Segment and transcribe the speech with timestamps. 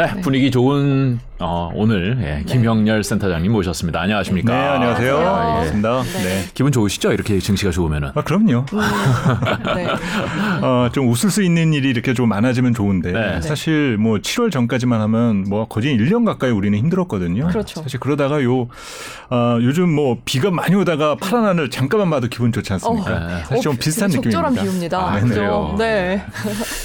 [0.00, 3.98] 네, 분위기 좋은 어, 오늘 예, 김형렬 센터장님 모셨습니다.
[4.02, 4.52] 안녕하십니까?
[4.52, 5.16] 네, 안녕하세요.
[5.16, 6.02] 반갑습니다.
[6.02, 6.22] 네.
[6.22, 6.44] 네.
[6.52, 7.12] 기분 좋으시죠?
[7.12, 8.10] 이렇게 증시가 좋으면은.
[8.14, 8.66] 아, 그럼요.
[9.74, 9.86] 네.
[10.62, 13.40] 어, 좀 웃을 수 있는 일이 이렇게 좀 많아지면 좋은데 네.
[13.40, 17.46] 사실 뭐 7월 전까지만 하면 뭐 거의 1년 가까이 우리는 힘들었거든요.
[17.48, 17.82] 그렇죠.
[17.82, 18.68] 사실 그러다가 요
[19.30, 23.14] 어, 요즘 뭐 비가 많이 오다가 파란 하늘 잠깐만 봐도 기분 좋지 않습니까?
[23.16, 23.18] 어.
[23.26, 23.44] 네.
[23.44, 24.30] 사실 좀 어, 비슷한 느낌입니다.
[24.30, 24.98] 적절한 비유입니다.
[24.98, 25.34] 아, 그죠?
[25.34, 25.74] 그래요?
[25.78, 26.22] 네.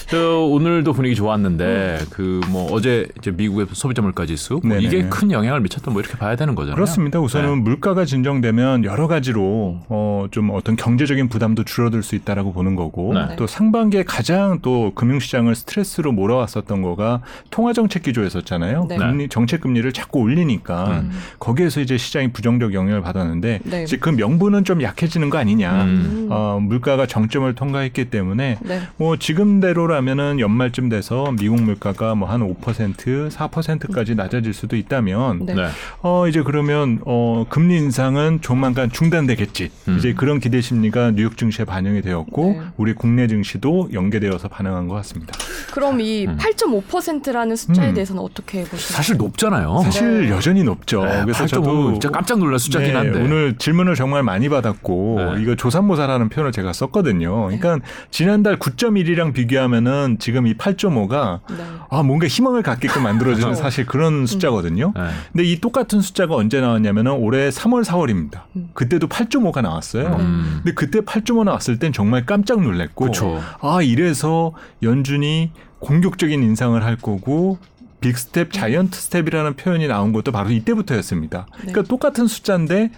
[0.09, 2.05] 저 오늘도 분위기 좋았는데 음.
[2.09, 4.81] 그뭐 어제 이제 미국의 소비자 물가 지수 뭐 네네.
[4.81, 6.75] 이게 큰 영향을 미쳤던 뭐 이렇게 봐야 되는 거잖아요.
[6.75, 7.19] 그렇습니다.
[7.19, 7.61] 우선은 네.
[7.61, 13.35] 물가가 진정되면 여러 가지로 어, 좀 어떤 경제적인 부담도 줄어들 수 있다라고 보는 거고 네.
[13.37, 18.85] 또 상반기에 가장 또 금융시장을 스트레스로 몰아왔었던 거가 통화정책 기조였었잖아요.
[18.89, 18.97] 네.
[18.97, 21.11] 금리, 정책 금리를 자꾸 올리니까 음.
[21.39, 23.83] 거기에서 이제 시장이 부정적 영향을 받았는데 네.
[23.83, 25.83] 이제 그 명분은 좀 약해지는 거 아니냐.
[25.85, 26.27] 음.
[26.29, 28.81] 어, 물가가 정점을 통과했기 때문에 네.
[28.97, 35.53] 뭐 지금대로라면은 연말쯤 돼서 미국 물가가 뭐 한 5% 4%까지 낮아 질 수도 있다면 네.
[35.55, 35.67] 네.
[36.01, 39.71] 어 이제 그러면 어 금리 인상은 조만간 중단되겠지.
[39.87, 39.97] 음.
[39.97, 42.61] 이제 그런 기대 심리가 뉴욕 증시에 반영이 되었고 네.
[42.77, 45.33] 우리 국내 증시도 연계되어서 반응한 것 같습니다.
[45.71, 46.37] 그럼 이 음.
[46.37, 47.93] 8.5%라는 숫자에 음.
[47.93, 48.95] 대해서는 어떻게 보시나요?
[48.95, 49.81] 사실 높잖아요.
[49.83, 50.29] 사실 네.
[50.29, 51.03] 여전히 높죠.
[51.05, 53.21] 네, 그래서 8.5 저도 진짜 깜짝 놀랄 숫자긴 네, 한데.
[53.21, 55.41] 오늘 질문을 정말 많이 받았고 네.
[55.41, 57.45] 이거 조산모사라는 표현을 제가 썼거든요.
[57.45, 57.79] 그러니까
[58.11, 61.63] 지난달 9.1이랑 비교하면은 지금 이 8.5가 네.
[61.89, 63.55] 아 뭔가 희망을 갖게끔 만들어주는.
[63.65, 64.93] 사실 그런 숫자거든요.
[64.95, 65.01] 네.
[65.31, 68.43] 근데 이 똑같은 숫자가 언제 나왔냐면은 올해 3월 4월입니다.
[68.55, 68.69] 음.
[68.73, 70.15] 그때도 8.5가 나왔어요.
[70.19, 70.61] 음.
[70.63, 73.41] 근데 그때 8.5 나왔을 땐 정말 깜짝 놀랐고 그렇죠.
[73.61, 74.53] 아 이래서
[74.83, 77.57] 연준이 공격적인 인상을 할 거고
[78.01, 81.47] big step, giant step이라는 표현이 나온 것도 바로 이때부터였습니다.
[81.51, 81.71] 네.
[81.71, 82.91] 그러니까 똑같은 숫자인데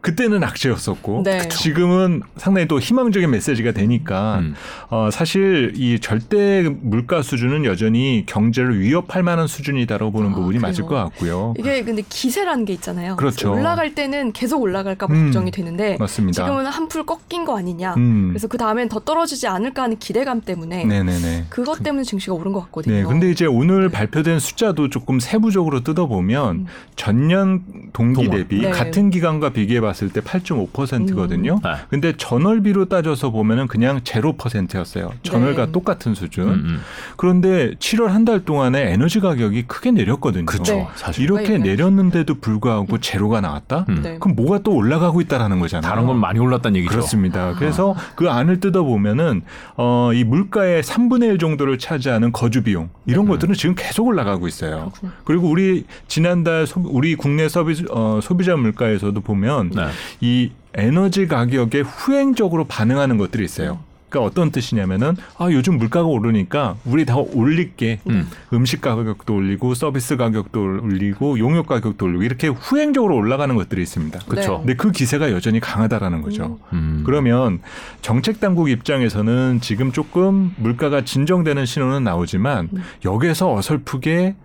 [0.00, 1.48] 그때는 악재였었고 네.
[1.48, 4.54] 지금은 상당히 또 희망적인 메시지가 되니까 음.
[4.90, 10.84] 어, 사실 이 절대 물가 수준은 여전히 경제를 위협할 만한 수준이다라고 보는 아, 부분이 맞을
[10.84, 10.88] 그래요?
[10.88, 11.54] 것 같고요.
[11.58, 13.16] 이게 근데 기세라는 게 있잖아요.
[13.16, 13.52] 그렇죠.
[13.52, 16.44] 올라갈 때는 계속 올라갈까 봐 음, 걱정이 되는데 맞습니다.
[16.44, 17.94] 지금은 한풀 꺾인 거 아니냐.
[17.96, 18.28] 음.
[18.28, 21.46] 그래서 그 다음엔 더 떨어지지 않을까 하는 기대감 때문에 네네네.
[21.48, 22.94] 그것 때문에 증시가 오른 것 같거든요.
[22.94, 26.66] 네, 근데 이제 오늘 발표된 숫자도 조금 세부적으로 뜯어보면 음.
[26.94, 27.62] 전년
[27.92, 28.38] 동기 동월.
[28.42, 28.70] 대비 네.
[28.70, 31.60] 같은 기간과 비교해 봤을 때 8.5%거든요.
[31.64, 31.70] 네.
[31.90, 35.10] 근데 전월비로 따져서 보면은 그냥 0%였어요.
[35.22, 35.72] 전월과 네.
[35.72, 36.48] 똑같은 수준.
[36.48, 36.80] 음, 음.
[37.16, 40.44] 그런데 7월 한 달 동안에 에너지 가격이 크게 내렸거든요.
[40.44, 40.74] 그렇죠.
[40.74, 40.88] 네.
[40.96, 41.58] 사실 이렇게 네.
[41.58, 43.86] 내렸는데도 불구하고 제로가 나왔다?
[43.88, 44.00] 음.
[44.02, 44.18] 네.
[44.20, 45.88] 그럼 뭐가 또 올라가고 있다라는 거잖아요.
[45.88, 46.90] 다른 건 많이 올랐다는 얘기죠.
[46.90, 47.54] 그렇습니다.
[47.54, 49.40] 그래서 그 안을 뜯어 보면은
[49.78, 53.30] 어, 이 물가의 3분의 1 정도를 차지하는 거주 비용 이런 네.
[53.30, 54.90] 것들은 지금 계속 올라가고 있어요.
[55.00, 55.12] 그렇군요.
[55.24, 59.92] 그리고 우리 지난달 소, 우리 국내 서비스 어, 소비자 물가에서도 보면 네.
[60.20, 63.80] 이 에너지 가격에 후행적으로 반응하는 것들이 있어요.
[64.08, 68.28] 그러니까 어떤 뜻이냐면은 아 요즘 물가가 오르니까 우리 다 올릴게 음.
[68.52, 74.20] 음식 가격도 올리고 서비스 가격도 올리고 용역 가격도 올리고 이렇게 후행적으로 올라가는 것들이 있습니다.
[74.26, 74.58] 그렇죠.
[74.58, 76.58] 근데 그 기세가 여전히 강하다라는 거죠.
[76.72, 77.02] 음.
[77.04, 77.60] 그러면
[78.00, 82.82] 정책 당국 입장에서는 지금 조금 물가가 진정되는 신호는 나오지만 음.
[83.04, 84.36] 여기에서 어설프게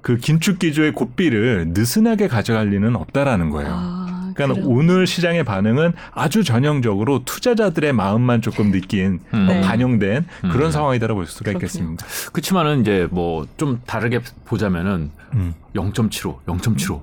[0.00, 3.70] 그 긴축 기조의 고삐를 느슨하게 가져갈 리는 없다라는 거예요.
[3.72, 4.03] 아,
[4.34, 4.68] 그러니까 그래요?
[4.76, 9.48] 오늘 시장의 반응은 아주 전형적으로 투자자들의 마음만 조금 느낀 음.
[9.48, 9.60] 어, 네.
[9.60, 10.50] 반영된 음.
[10.50, 11.52] 그런 상황이다라고 볼 수가.
[11.52, 12.04] 있겠습니다.
[12.32, 17.02] 그렇지만은 이제 뭐 좀 다르게 보자면은 음, 0.75, 0.75.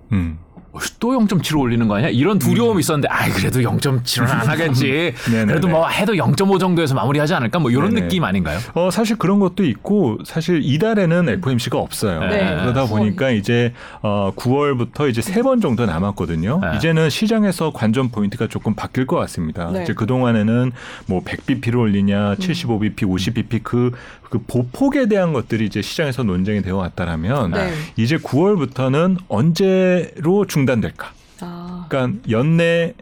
[0.73, 0.77] 음.
[0.77, 2.09] 어, 또0.75 올리는 거 아니야?
[2.09, 5.13] 이런 두려움이 있었는데, 아이, 그래도 0.75는 안 하겠지.
[5.29, 5.45] 네네네.
[5.51, 7.59] 그래도 뭐 해도 0.5 정도에서 마무리하지 않을까?
[7.59, 8.01] 뭐 이런 네네.
[8.03, 8.59] 느낌 아닌가요?
[8.73, 12.21] 어, 사실 그런 것도 있고 사실 이달에는 FOMC가 없어요.
[12.21, 12.55] 네.
[12.61, 16.59] 그러다 보니까 이제 어 9월부터 이제 세 번 정도 남았거든요.
[16.61, 16.77] 네.
[16.77, 19.71] 이제는 시장에서 관전 포인트가 조금 바뀔 것 같습니다.
[19.71, 19.83] 네.
[19.83, 20.71] 이제 그 동안에는
[21.07, 23.91] 뭐 100bp를 올리냐, 75bp, 50bp 그,
[24.31, 27.69] 그 보폭에 대한 것들이 이제 시장에서 논쟁이 되어 왔다라면 네.
[27.97, 31.11] 이제 9월부터는 언제로 중단될까?
[31.41, 32.93] 아, 그러니까 연내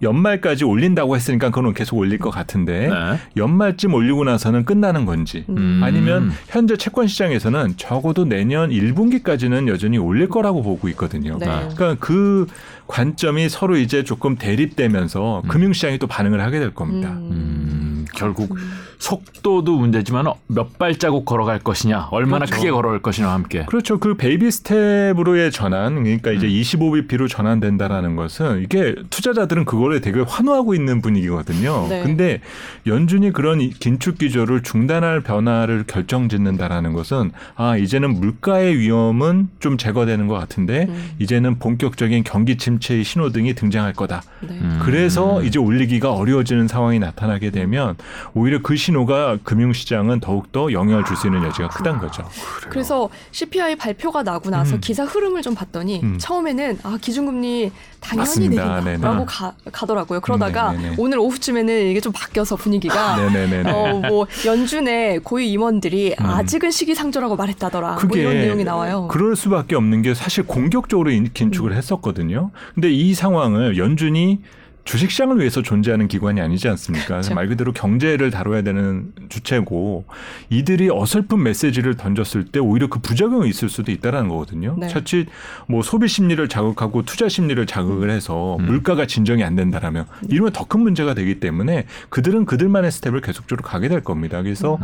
[0.00, 3.18] 연말까지 올린다고 했으니까 그건 계속 올릴 것 같은데 네.
[3.36, 5.80] 연말쯤 올리고 나서는 끝나는 건지 음.
[5.82, 11.38] 아니면 현재 채권 시장에서는 적어도 내년 1분기까지는 여전히 올릴 거라고 보고 있거든요.
[11.38, 11.46] 네.
[11.46, 12.46] 그러니까 그
[12.86, 15.48] 관점이 서로 이제 조금 대립되면서 음.
[15.48, 17.10] 금융시장이 또 반응을 하게 될 겁니다.
[17.10, 17.95] 음.
[18.06, 18.56] 음, 결국
[18.98, 22.56] 속도도 문제지만 몇 발자국 걸어갈 것이냐, 얼마나 그렇죠.
[22.56, 23.64] 크게 걸어갈 것이냐와 함께.
[23.66, 23.98] 그렇죠.
[23.98, 26.52] 그 baby step으로의 전환, 그러니까 이제 음.
[26.52, 31.86] 25bp로 전환된다라는 것은 이게 투자자들은 그거를 되게 환호하고 있는 분위기거든요.
[31.88, 32.02] 네.
[32.02, 32.40] 근데
[32.86, 40.26] 연준이 그런 이 긴축 기조를 중단할 변화를 결정짓는다라는 것은 아 이제는 물가의 위험은 좀 제거되는
[40.26, 41.10] 것 같은데 음.
[41.18, 44.22] 이제는 본격적인 경기 침체의 신호등이 등장할 거다.
[44.40, 44.50] 네.
[44.50, 44.80] 음.
[44.82, 47.95] 그래서 이제 올리기가 어려워지는 상황이 나타나게 되면
[48.34, 52.22] 오히려 그 신호가 금융시장은 더욱더 영향을 줄 수 있는 여지가 크다는 거죠.
[52.68, 54.80] 그래서 CPI 발표가 나고 나서 음.
[54.80, 56.18] 기사 흐름을 좀 봤더니 음.
[56.18, 57.70] 처음에는 아 기준금리
[58.00, 58.48] 당연히.
[58.50, 59.24] 내린다라고.
[59.24, 60.20] 가, 가더라고요.
[60.20, 60.94] 그러다가 네네네.
[60.98, 63.16] 오늘 오후쯤에는 이게 좀 바뀌어서 분위기가.
[63.72, 66.26] 어 뭐 연준의 고위 임원들이 음.
[66.26, 67.88] 아직은 시기상조라고 말했다더라.
[67.88, 69.08] 뭐 그게 이런 내용이 나와요.
[69.10, 71.76] 그럴 수밖에 없는 게 사실 공격적으로 인- 긴축을 음.
[71.76, 72.50] 했었거든요.
[72.74, 74.40] 근데 이 상황을 연준이
[74.86, 77.06] 주식시장을 위해서 존재하는 기관이 아니지 않습니까?
[77.06, 77.34] 그렇죠.
[77.34, 80.04] 말 그대로 경제를 다뤄야 되는 주체고
[80.48, 84.76] 이들이 어설픈 메시지를 던졌을 때 오히려 그 부작용이 있을 수도 있다라는 거거든요.
[84.78, 84.86] 네.
[84.88, 85.26] 자칫
[85.66, 88.66] 뭐 소비 심리를 자극하고 투자 심리를 자극을 해서 음.
[88.66, 93.88] 물가가 진정이 안 된다라면 이러면 더 큰 문제가 되기 때문에 그들은 그들만의 스텝을 계속적으로 가게
[93.88, 94.42] 될 겁니다.
[94.42, 94.78] 그래서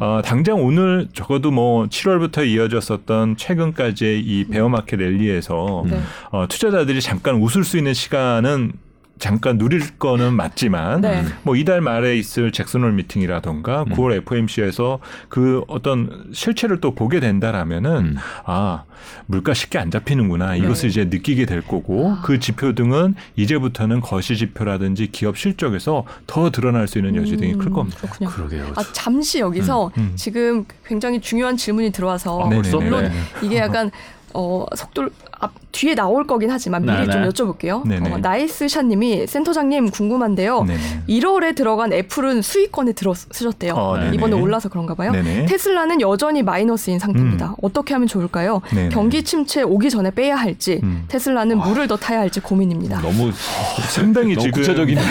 [0.00, 6.00] 어, 당장 오늘 적어도 뭐 7월부터 이어졌었던 최근까지의 이 베어마켓 랠리에서 네.
[6.32, 8.72] 어, 투자자들이 잠깐 웃을 수 있는 시간은
[9.18, 11.24] 잠깐 누릴 거는 맞지만 네.
[11.42, 13.92] 뭐 이달 말에 있을 잭슨홀 미팅이라던가 음.
[13.92, 18.16] 9월 FOMC에서 그 어떤 실체를 또 보게 된다라면은 음.
[18.44, 18.84] 아
[19.26, 22.22] 물가 쉽게 안 잡히는구나 이것을 이제 느끼게 될 거고 아.
[22.24, 27.68] 그 지표 등은 이제부터는 거시 지표라든지 기업 실적에서 더 드러날 수 있는 여지 등이 클
[27.68, 27.98] 음, 겁니다.
[28.00, 28.30] 그렇군요.
[28.30, 28.72] 그러게요.
[28.76, 30.12] 아 잠시 여기서 음, 음.
[30.16, 32.78] 지금 굉장히 중요한 질문이 들어와서 아, 벌써?
[32.78, 32.90] 네네네.
[32.90, 33.12] 물론
[33.42, 33.90] 이게 약간
[34.34, 35.08] 어 속도
[35.40, 37.10] 앞 뒤에 나올 거긴 하지만 미리 네네.
[37.10, 37.86] 좀 여쭤볼게요.
[37.86, 38.10] 네네.
[38.12, 40.64] 어, 나이스샷님이 센터장님 궁금한데요.
[40.64, 40.80] 네네.
[41.08, 43.74] 1월에 들어간 애플은 수익권에 들어 쓰셨대요.
[43.74, 44.16] 어, 네네.
[44.16, 45.12] 이번에 올라서 그런가 봐요.
[45.12, 45.46] 네네.
[45.46, 47.50] 테슬라는 여전히 마이너스인 상태입니다.
[47.50, 47.54] 음.
[47.62, 48.62] 어떻게 하면 좋을까요?
[48.70, 48.88] 네네.
[48.88, 51.04] 경기 침체 오기 전에 빼야 할지 음.
[51.08, 53.00] 테슬라는 물을 더 타야 할지 고민입니다.
[53.00, 53.30] 너무
[53.88, 55.04] 상당히 너무 지금 구체적이네요.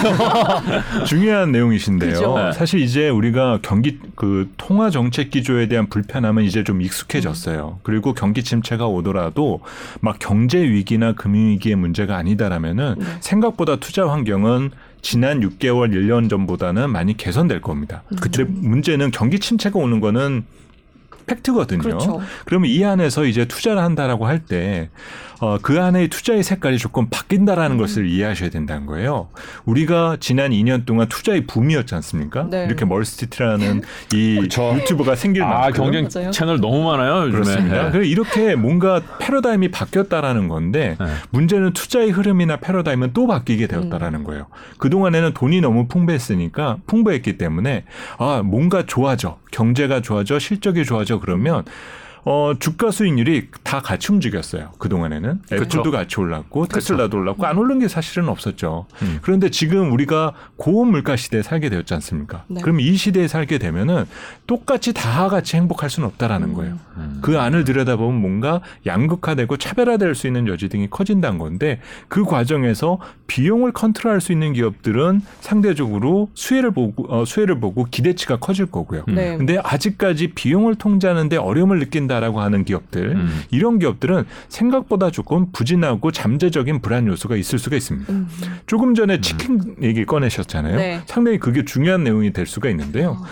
[1.07, 2.11] 중요한 내용이신데요.
[2.11, 2.37] 그죠.
[2.37, 2.51] 네.
[2.51, 7.79] 사실 이제 우리가 경기 그 통화 정책 기조에 대한 불편함은 이제 좀 익숙해졌어요.
[7.83, 9.61] 그리고 경기 침체가 오더라도
[10.01, 13.05] 막 경제 위기나 금융 위기의 문제가 아니다라면은 네.
[13.19, 14.71] 생각보다 투자 환경은
[15.01, 18.03] 지난 6개월, 1년 전보다는 많이 개선될 겁니다.
[18.11, 18.17] 음.
[18.19, 20.43] 근데 문제는 경기 침체가 오는 거는
[21.27, 21.81] 팩트거든요.
[21.81, 22.21] 그렇죠.
[22.45, 24.89] 그러면 이 안에서 이제 투자를 한다라고 할 때,
[25.39, 27.81] 어, 그 안에 투자의 색깔이 조금 바뀐다라는 음.
[27.81, 29.29] 것을 이해하셔야 된다는 거예요.
[29.65, 32.47] 우리가 지난 2년 동안 투자의 붐이었지 않습니까?
[32.49, 32.65] 네.
[32.65, 33.81] 이렇게 멀스티트라는
[34.13, 34.37] 이.
[34.77, 35.83] 유튜브가 생길 아 만큼.
[35.83, 36.31] 경쟁 맞아요.
[36.31, 37.31] 채널 너무 많아요 요즘에.
[37.31, 37.83] 그렇습니다.
[37.85, 37.91] 네.
[37.91, 41.05] 그래서 이렇게 뭔가 패러다임이 바뀌었다라는 건데 네.
[41.29, 43.67] 문제는 투자의 흐름이나 패러다임은 또 바뀌게 음.
[43.67, 44.47] 되었다라는 거예요.
[44.77, 47.83] 그 동안에는 돈이 너무 풍부했으니까 풍부했기 때문에
[48.17, 49.37] 아, 뭔가 좋아져.
[49.51, 50.39] 경제가 좋아져.
[50.39, 51.19] 실적이 좋아져.
[51.19, 51.63] 그러면
[52.29, 54.71] 어, 주가 수익률이 다 같이 움직였어요.
[54.79, 55.43] 그동안에는.
[55.49, 55.91] 애플도 그쵸.
[55.91, 58.85] 같이 올랐고 테슬라도 올랐고 안 오른 게 사실은 없었죠.
[59.01, 59.19] 음.
[59.21, 62.43] 그런데 지금 우리가 고온 물가 시대에 살게 되었지 않습니까?
[62.49, 62.59] 네.
[62.59, 64.03] 그럼 이 시대에 살게 되면은
[64.45, 66.53] 똑같이 다 같이 행복할 수는 없다라는 음.
[66.53, 66.79] 거예요.
[66.97, 67.19] 음.
[67.21, 71.79] 그 안을 들여다보면 뭔가 양극화되고 차별화될 수 있는 여지 등이 커진다는 건데
[72.09, 78.65] 그 과정에서 비용을 컨트롤할 수 있는 기업들은 상대적으로 수혜를 보고 어, 수혜를 보고 기대치가 커질
[78.65, 79.05] 거고요.
[79.07, 79.15] 음.
[79.15, 79.37] 네.
[79.37, 83.41] 근데 아직까지 비용을 통제하는데 어려움을 느낀다 라고 하는 기업들 음.
[83.51, 88.11] 이런 기업들은 생각보다 조금 부진하고 잠재적인 불안 요소가 있을 수가 있습니다.
[88.11, 88.27] 음.
[88.65, 90.75] 조금 전에 치킨 얘기 꺼내셨잖아요.
[90.75, 91.01] 네.
[91.05, 93.11] 상당히 그게 중요한 내용이 될 수가 있는데요.
[93.21, 93.25] 어.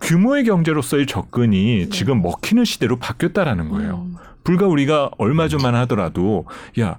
[0.00, 1.88] 규모의 경제로서의 접근이 네.
[1.90, 4.06] 지금 먹히는 시대로 바뀌었다라는 거예요.
[4.38, 4.44] 음.
[4.44, 6.46] 불과 우리가 얼마 전만 하더라도
[6.80, 6.98] 야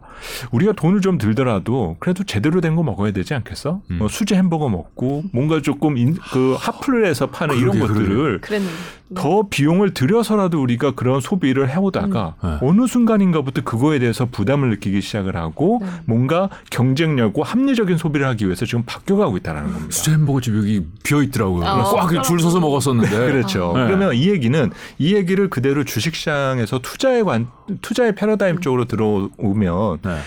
[0.51, 3.81] 우리가 돈을 좀 들더라도 그래도 제대로 된 거 먹어야 되지 않겠어?
[3.89, 3.97] 음.
[3.97, 8.73] 뭐 수제 햄버거 먹고 뭔가 조금 인, 그 핫플에서 파는 이런 그러게, 것들을 그랬는데.
[9.11, 9.15] 네.
[9.15, 12.57] 더 비용을 들여서라도 우리가 그런 소비를 해오다가 음.
[12.61, 12.67] 네.
[12.67, 15.87] 어느 순간인가부터 그거에 대해서 부담을 느끼기 시작을 하고 네.
[16.05, 19.85] 뭔가 경쟁력과 합리적인 소비를 하기 위해서 지금 바뀌어가고 있다는 겁니다.
[19.89, 21.65] 수제 햄버거 집 여기 비어 있더라고요.
[21.65, 21.95] 어.
[21.95, 23.09] 꽉줄 서서 먹었었는데.
[23.09, 23.73] 그렇죠.
[23.75, 23.85] 네.
[23.87, 27.38] 그러면 이 얘기는 이 얘기를 그대로 주식시장에서 투자의 관
[27.81, 30.17] 투자의 패러다임 쪽으로 들어오면 네.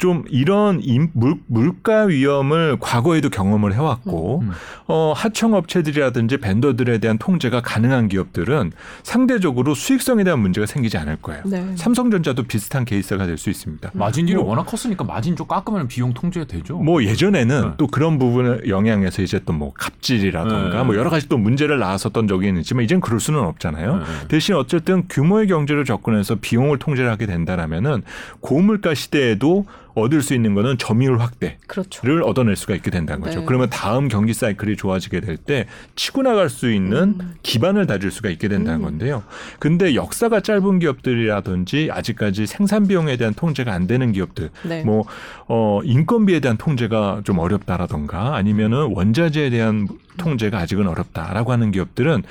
[0.00, 4.50] 좀 이런 임- 물, 물가 위험을 과거에도 경험을 해왔고 음.
[4.88, 11.42] 어, 하청 업체들이라든지 vendor들에 대한 통제가 가능한 기업들은 상대적으로 수익성에 대한 문제가 생기지 않을 거예요.
[11.44, 11.66] 네.
[11.76, 13.90] 삼성전자도 비슷한 케이스가 될 수 있습니다.
[13.92, 16.78] 마진율이 뭐- 워낙 컸으니까 마진 좀 깎으면 비용 통제 되죠.
[16.78, 17.70] 뭐 예전에는 네.
[17.76, 20.84] 또 그런 부분을 영향해서 이제 또 뭐 갑질이라던가 네.
[20.84, 23.96] 뭐 여러 가지 또 문제를 낳았었던 적이 있지만 이젠 그럴 수는 없잖아요.
[23.98, 24.04] 네.
[24.28, 28.02] 대신 어쨌든 규모의 경제를 접근해서 비용을 통제를 하게 된다라면은
[28.40, 31.58] 고물가 시대에도 얻을 수 있는 거는 점유율 확대.
[31.66, 32.06] 그렇죠.
[32.06, 33.40] 를 얻어낼 수가 있게 된다는 거죠.
[33.40, 33.46] 네.
[33.46, 35.66] 그러면 다음 경기 사이클이 좋아지게 될 때
[35.96, 37.34] 치고 나갈 수 있는 음.
[37.42, 38.84] 기반을 다질 수가 있게 된다는 음.
[38.84, 39.22] 건데요.
[39.58, 44.82] 근데 역사가 짧은 기업들이라든지 아직까지 생산 비용에 대한 통제가 안 되는 기업들, 네.
[44.84, 45.04] 뭐
[45.48, 49.88] 어, 인건비에 대한 통제가 좀 어렵다라던가 아니면은 원자재에 대한
[50.20, 52.22] 통제가 아직은 어렵다라고 하는 기업들은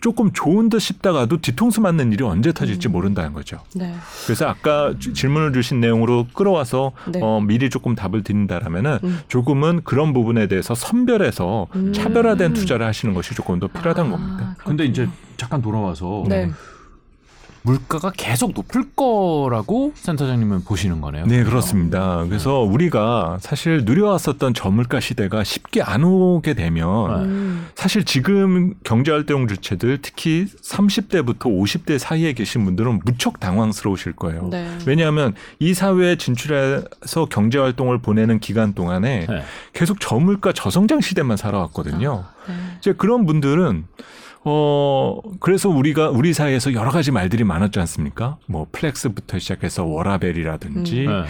[0.00, 2.92] 조금 좋은 듯 싶다가도 뒤통수 맞는 일이 언제 터질지 음.
[2.92, 3.58] 모른다는 거죠.
[3.74, 3.94] 네.
[4.26, 7.20] 그래서 아까 주- 질문을 주신 내용으로 끌어와서 네.
[7.22, 9.20] 어, 미리 조금 답을 드린다라면은 음.
[9.28, 11.92] 조금은 그런 부분에 대해서 선별해서 음.
[11.92, 14.56] 차별화된 투자를 하시는 것이 조금 더 필요하다는 아, 겁니다.
[14.64, 15.08] 근데 이제.
[15.36, 16.50] 잠깐 돌아와서 네.
[17.68, 21.26] 물가가 계속 높을 거라고 센터장님은 보시는 거네요.
[21.26, 21.50] 네, 그죠?
[21.50, 22.24] 그렇습니다.
[22.24, 27.68] 그래서 우리가 사실 누려왔었던 저물가 시대가 쉽게 안 오게 되면 음.
[27.74, 34.48] 사실 지금 경제활동 주체들 특히 30대부터 50대 사이에 계신 분들은 무척 당황스러우실 거예요.
[34.50, 34.66] 네.
[34.86, 39.42] 왜냐하면 이 사회에 진출해서 경제활동을 보내는 기간 동안에 네.
[39.74, 42.24] 계속 저물가 저성장 시대만 살아왔거든요.
[42.48, 42.54] 네.
[42.78, 43.84] 이제 그런 분들은
[44.44, 48.38] 어 그래서 우리가 우리 사회에서 여러 가지 말들이 많았지 않습니까?
[48.46, 51.24] 뭐 flex부터 시작해서 워라밸이라든지 네, 네.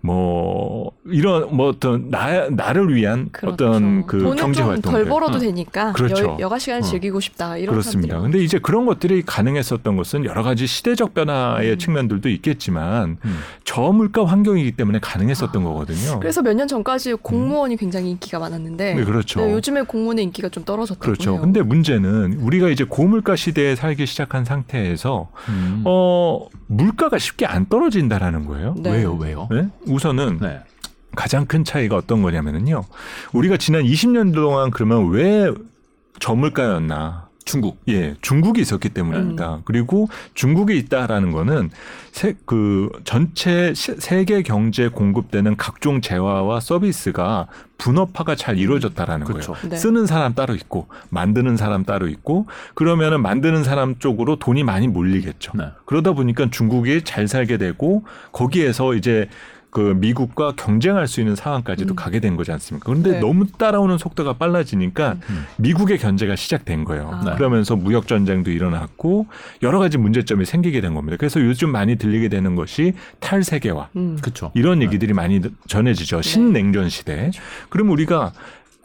[0.00, 5.34] 뭐 이런 뭐 어떤 나 나를 위한 어떤 그 돈을 경제 좀 활동 덜 벌어도
[5.38, 5.40] 음.
[5.40, 6.36] 되니까 그렇죠.
[6.40, 6.86] 여, 가 시간을 어.
[6.86, 8.14] 즐기고 싶다 이런 그렇습니다.
[8.14, 11.78] 사람들이 근데 이제 그런 것들이 가능했었던 것은 여러 가지 시대적 변화의 음.
[11.78, 13.38] 측면들도 있겠지만 음.
[13.64, 15.64] 저물가 환경이기 때문에 가능했었던 아.
[15.64, 16.20] 거거든요.
[16.20, 19.40] 그래서 몇 년 전까지 공무원이 굉장히 인기가 많았는데 네, 그렇죠.
[19.40, 21.32] 네, 요즘에 공무원의 인기가 좀 떨어졌다고 그렇죠.
[21.32, 21.40] 해요.
[21.40, 25.82] 근데 문제는 우리 가 이제 고물가 시대에 살기 시작한 상태에서 음.
[25.84, 28.74] 어 물가가 쉽게 안 떨어진다라는 거예요.
[28.78, 28.92] 네.
[28.92, 29.48] 왜요, 왜요?
[29.50, 29.68] 네?
[29.86, 30.60] 우선은 네.
[31.14, 32.84] 가장 큰 차이가 어떤 거냐면은요.
[33.32, 35.52] 우리가 지난 20년 동안 그러면 왜
[36.20, 37.23] 저물가였나?
[37.44, 37.78] 중국.
[37.88, 39.60] 예, 중국이 있었기 때문입니다.
[39.64, 41.70] 그리고 중국이 있다라는 거는
[42.10, 47.46] 세, 그 전체 시- 세계 경제에 공급되는 각종 재화와 서비스가
[47.76, 49.52] 분업화가 잘 이루어졌다라는 그렇죠.
[49.52, 49.68] 거예요.
[49.68, 49.76] 네.
[49.76, 55.52] 쓰는 사람 따로 있고 만드는 사람 따로 있고 그러면은 만드는 사람 쪽으로 돈이 많이 몰리겠죠.
[55.56, 55.64] 네.
[55.84, 59.28] 그러다 보니까 중국이 잘 살게 되고 거기에서 이제
[59.74, 61.96] 그 미국과 경쟁할 수 있는 상황까지도 음.
[61.96, 62.84] 가게 된 거지 않습니까?
[62.86, 63.18] 그런데 네.
[63.18, 65.46] 너무 따라오는 속도가 빨라지니까 음.
[65.56, 67.10] 미국의 견제가 시작된 거예요.
[67.12, 67.24] 아.
[67.24, 67.34] 네.
[67.34, 69.26] 그러면서 무역 전쟁도 일어났고
[69.64, 71.16] 여러 가지 문제점이 생기게 된 겁니다.
[71.18, 74.16] 그래서 요즘 많이 들리게 되는 것이 탈세계화 음.
[74.22, 74.52] 그렇죠.
[74.54, 76.22] 이런 얘기들이 많이 전해지죠.
[76.22, 77.32] 신냉전 시대.
[77.68, 78.32] 그럼 우리가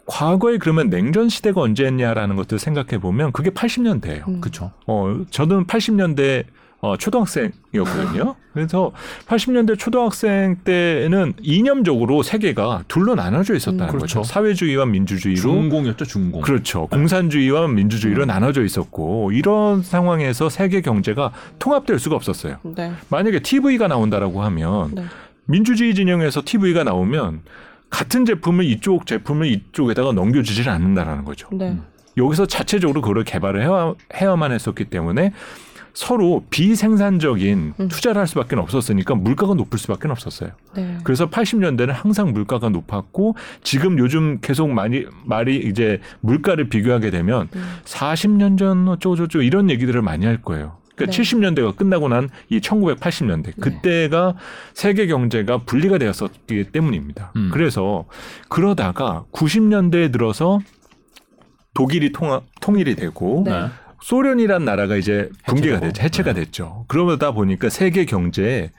[0.06, 4.26] 과거에 그러면 냉전 시대가 언제였냐라는 것들 생각해 보면 그게 80년대예요.
[4.26, 4.40] 음.
[4.40, 4.72] 그렇죠.
[4.88, 6.46] 어, 저는 80년대
[6.80, 8.36] 어, 초등학생이었거든요.
[8.54, 8.92] 그래서
[9.26, 13.86] 80년대 초등학생 때는 이념적으로 세계가 둘로 나눠져 있었다는 음.
[13.86, 13.98] 거죠.
[13.98, 14.22] 그렇죠.
[14.22, 16.40] 사회주의와 민주주의로 중공이었죠, 중공.
[16.40, 16.86] 그렇죠.
[16.86, 18.28] 공산주의와 민주주의로 음.
[18.28, 22.56] 나눠져 있었고 이런 상황에서 세계 경제가 통합될 수가 없었어요.
[22.62, 22.92] 네.
[23.10, 25.04] 만약에 TV가 나온다라고 하면 네.
[25.44, 27.42] 민주주의 진영에서 TV가 나오면
[27.90, 31.48] 같은 제품을 이쪽 제품을 이쪽에다가 넘겨주질 않는다라는 거죠.
[31.52, 31.70] 네.
[31.72, 31.82] 음.
[32.16, 35.32] 여기서 자체적으로 그걸 개발을 해야, 해야만 했었기 때문에
[35.94, 37.88] 서로 비생산적인 음.
[37.88, 40.50] 투자를 할 수밖에 없었으니까 물가가 높을 수밖에 없었어요.
[40.74, 40.98] 네.
[41.04, 47.64] 그래서 80년대는 항상 물가가 높았고 지금 요즘 계속 많이 말이 이제 물가를 비교하게 되면 음.
[47.84, 50.78] 40년 전 어쩌고저쩌고 이런 얘기들을 많이 할 거예요.
[50.94, 51.22] 그러니까 네.
[51.22, 54.34] 70년대가 끝나고 난 이 1980년대 그때가
[54.74, 57.32] 세계 경제가 분리가 되었었기 때문입니다.
[57.36, 57.50] 음.
[57.52, 58.04] 그래서
[58.48, 60.60] 그러다가 90년대에 들어서
[61.74, 63.66] 독일이 통화, 통일이 되고 네.
[64.00, 64.06] 네.
[64.06, 65.80] 소련이란 나라가 이제 붕괴가.
[65.80, 66.02] 됐죠.
[66.02, 66.44] 해체가 네.
[66.44, 66.84] 됐죠.
[66.88, 68.70] 그러다 보니까 세계 경제에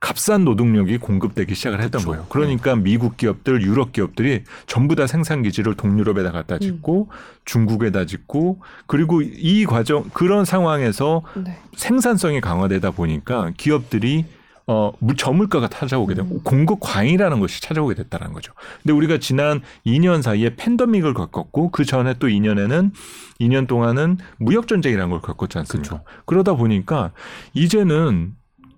[0.00, 2.08] 값싼 노동력이 공급되기 시작을 했던 그렇죠.
[2.08, 2.26] 거예요.
[2.28, 7.08] 그러니까 미국 기업들, 유럽 기업들이 전부 다 생산 기지를 동유럽에다 갖다 짓고
[7.44, 11.58] 중국에다 짓고 그리고 이 과정 그런 상황에서 네.
[11.76, 14.24] 생산성이 강화되다 보니까 기업들이
[14.70, 16.40] 어, 물- 저물가가 찾아오게 되고 음.
[16.44, 18.52] 공급 과잉이라는 것이 찾아오게 됐다는 거죠.
[18.82, 22.92] 근데 우리가 지난 2년 사이에 팬데믹을 겪었고 그 전에 또 2년에는
[23.40, 25.88] 2년 동안은 무역 전쟁이라는 걸 겪었지 않습니까?
[25.88, 26.04] 그렇죠.
[26.26, 27.12] 그러다 보니까
[27.54, 28.34] 이제는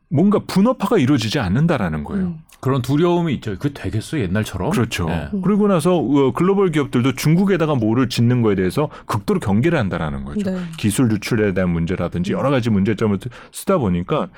[0.08, 2.26] 뭔가 분업화가 이루어지지 않는다라는 거예요.
[2.26, 2.38] 음.
[2.60, 3.56] 그런 두려움이 있죠.
[3.58, 4.70] 그게 되겠어 옛날처럼?
[4.70, 5.06] 그렇죠.
[5.06, 5.28] 네.
[5.42, 10.50] 그리고 나서 어, 글로벌 기업들도 중국에다가 뭐를 짓는 거에 대해서 극도로 경계를 한다라는 거죠.
[10.50, 10.60] 네.
[10.76, 13.18] 기술 유출에 대한 문제라든지 여러 가지 문제점을
[13.52, 14.28] 쓰다 보니까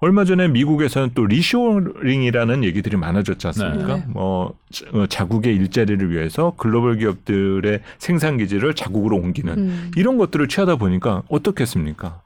[0.00, 3.96] 얼마 전에 미국에서는 또 reshoring이라는 얘기들이 많아졌지 않습니까?
[3.96, 4.04] 네.
[4.08, 4.54] 뭐
[4.92, 9.90] 어, 자국의 일자리를 위해서 글로벌 기업들의 생산 기지를 자국으로 옮기는 음.
[9.96, 12.20] 이런 것들을 취하다 보니까 어떻겠습니까?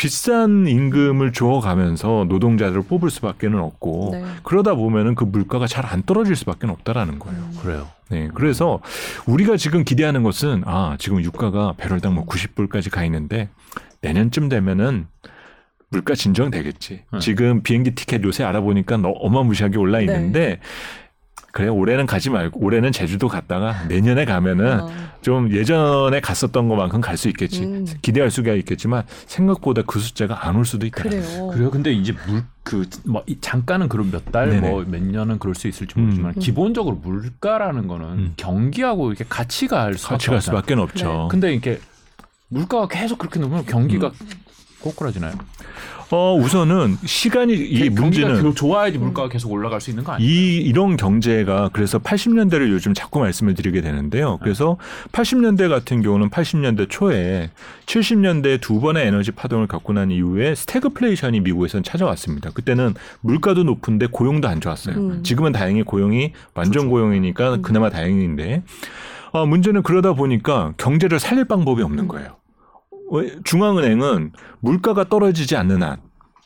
[0.00, 4.24] 비싼 임금을 주어가면서 노동자들을 뽑을 수밖에는 없고 네.
[4.44, 7.42] 그러다 보면은 그 물가가 잘 안 떨어질 수밖에 없다라는 거예요.
[7.60, 7.88] 그래요.
[8.10, 8.80] 네, 그래서
[9.26, 13.48] 우리가 지금 기대하는 것은 아 지금 유가가 배럴당 뭐 90불까지 가 있는데
[14.00, 15.06] 내년쯤 되면은
[15.90, 17.02] 물가 진정되겠지.
[17.12, 17.18] 네.
[17.18, 20.04] 지금 비행기 티켓 요새 알아보니까 너 어마무시하게 올라 네.
[20.04, 20.60] 있는데
[21.52, 24.90] 그래 올해는 가지 말고 올해는 제주도 갔다가 내년에 가면은 어.
[25.20, 27.86] 좀 예전에 갔었던 것만큼 갈 수 있겠지 음.
[28.02, 31.02] 기대할 수가 있겠지만 생각보다 그 숫자가 안 올 수도 있다.
[31.02, 31.48] 그래요.
[31.48, 31.70] 그래요.
[31.70, 34.60] 근데 이제 물 그뭐 잠깐은 그런 몇 달.
[34.60, 36.40] 뭐 몇 년은 그럴 수 있을지 모르지만 음.
[36.40, 38.32] 기본적으로 물가라는 거는 음.
[38.36, 40.40] 경기하고 이렇게 같이 갈 수밖에 같이 갈.
[40.40, 41.28] 수밖에 없죠.
[41.30, 41.80] 근데 이렇게
[42.48, 44.28] 물가가 계속 그렇게 높으면 경기가 음.
[44.80, 45.32] 꼬꾸라지나요?
[46.12, 50.28] 어 우선은 시간이 이 경기가 문제는 계속 좋아야지 물가가 계속 올라갈 수 있는 거 아니에요?
[50.28, 54.38] 이 이런 경제가 그래서 80년대를 요즘 자꾸 말씀을 드리게 되는데요.
[54.42, 54.76] 그래서
[55.12, 57.50] 80년대 같은 경우는 80년대 초에
[57.86, 62.50] 70년대 두 번의 에너지 파동을 겪고 난 이후에 스태그플레이션이 미국에서는 찾아왔습니다.
[62.50, 64.96] 그때는 물가도 높은데 고용도 안 좋았어요.
[64.96, 65.22] 음.
[65.22, 68.64] 지금은 다행히 고용이 완전 고용이니까 그나마 다행인데
[69.32, 72.39] 어, 문제는 그러다 보니까 경제를 살릴 방법이 없는 거예요.
[73.10, 73.30] 왜?
[73.44, 75.98] 중앙은행은 물가가 떨어지지 않는 한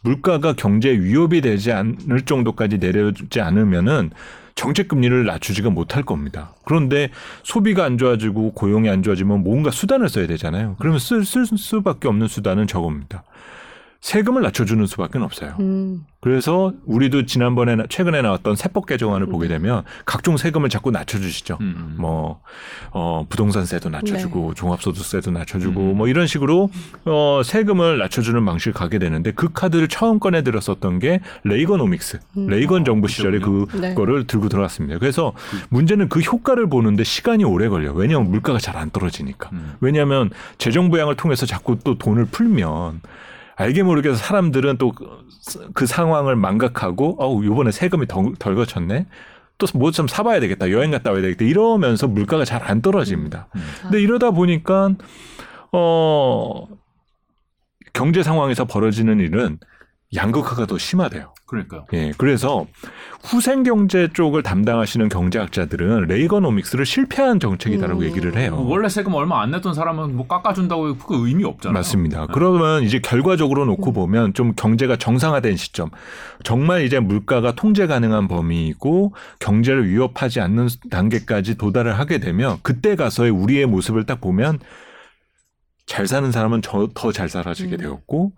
[0.02, 4.10] 물가가 경제에 위협이 되지 않을 정도까지 내려주지 않으면은
[4.54, 6.54] 정책 금리를 낮추지가 못할 겁니다.
[6.64, 7.10] 그런데
[7.42, 10.76] 소비가 안 좋아지고 고용이 안 좋아지면 뭔가 수단을 써야 되잖아요.
[10.78, 13.24] 그러면 쓸, 쓸 수밖에 없는 수단은 저겁니다.
[14.04, 15.54] 세금을 낮춰주는 수밖에 없어요.
[15.60, 16.04] 음.
[16.20, 21.56] 그래서 우리도 지난번에 나- 최근에 나왔던 세법 개정안을 보게 되면 각종 세금을 자꾸 낮춰주시죠.
[21.62, 21.94] 음, 음.
[21.98, 22.40] 뭐,
[22.90, 25.96] 어, 부동산세도 낮춰주고, 종합소득세도 낮춰주고, 음.
[25.96, 26.68] 뭐 이런 식으로,
[27.06, 32.20] 어, 세금을 낮춰주는 방식을 가게 되는데 그 카드를 처음 꺼내 들었었던 게 레이건오믹스.
[32.36, 32.46] 음.
[32.48, 33.44] 레이건 정부 시절에 네.
[33.94, 34.98] 그거를 들고 들어왔습니다.
[34.98, 35.32] 그래서
[35.70, 37.92] 문제는 그 효과를 보는데 시간이 오래 걸려 요.
[37.94, 39.48] 왜냐하면 물가가 잘 안 떨어지니까.
[39.52, 39.74] 음.
[39.80, 43.00] 왜냐하면 재정 부양을 통해서 자꾸 또 돈을 풀면
[43.56, 44.92] 알게 모르게 사람들은 또
[45.74, 49.06] 그 상황을 망각하고 어우 요번에 세금이 덜, 덜 거쳤네.
[49.58, 50.70] 또뭐 좀 사봐야 되겠다.
[50.70, 51.44] 여행 갔다 와야 되겠다.
[51.44, 53.48] 이러면서 물가가 잘 안 떨어집니다.
[53.54, 53.60] 음.
[53.82, 54.90] 근데 이러다 보니까
[55.72, 56.66] 어
[57.92, 59.58] 경제 상황에서 벌어지는 일은
[60.14, 61.34] 양극화가 더 심화돼요.
[61.54, 61.86] 그러니까요.
[61.92, 62.66] 예, 그래서
[63.22, 68.06] 후생 경제 쪽을 담당하시는 경제학자들은 레이건오믹스를 실패한 정책이다라고 음.
[68.06, 68.62] 얘기를 해요.
[68.68, 71.74] 원래 세금 얼마 안 냈던 사람은 뭐 깎아준다고 그 의미 없잖아요.
[71.74, 72.20] 맞습니다.
[72.20, 72.26] 네.
[72.32, 75.90] 그러면 이제 결과적으로 놓고 보면 좀 경제가 정상화된 시점,
[76.42, 83.30] 정말 이제 물가가 통제 가능한 범위이고 경제를 위협하지 않는 단계까지 도달을 하게 되면 그때 가서의
[83.30, 84.58] 우리의 모습을 딱 보면
[85.86, 87.78] 잘 사는 사람은 더 잘 살아지게 음.
[87.78, 88.32] 되었고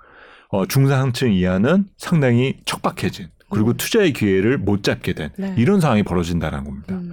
[0.57, 5.55] 어, 중상층 이하는 상당히 척박해진 그리고 투자의 기회를 못 잡게 된 네.
[5.57, 6.95] 이런 상황이 벌어진다는 겁니다.
[6.95, 7.13] 음.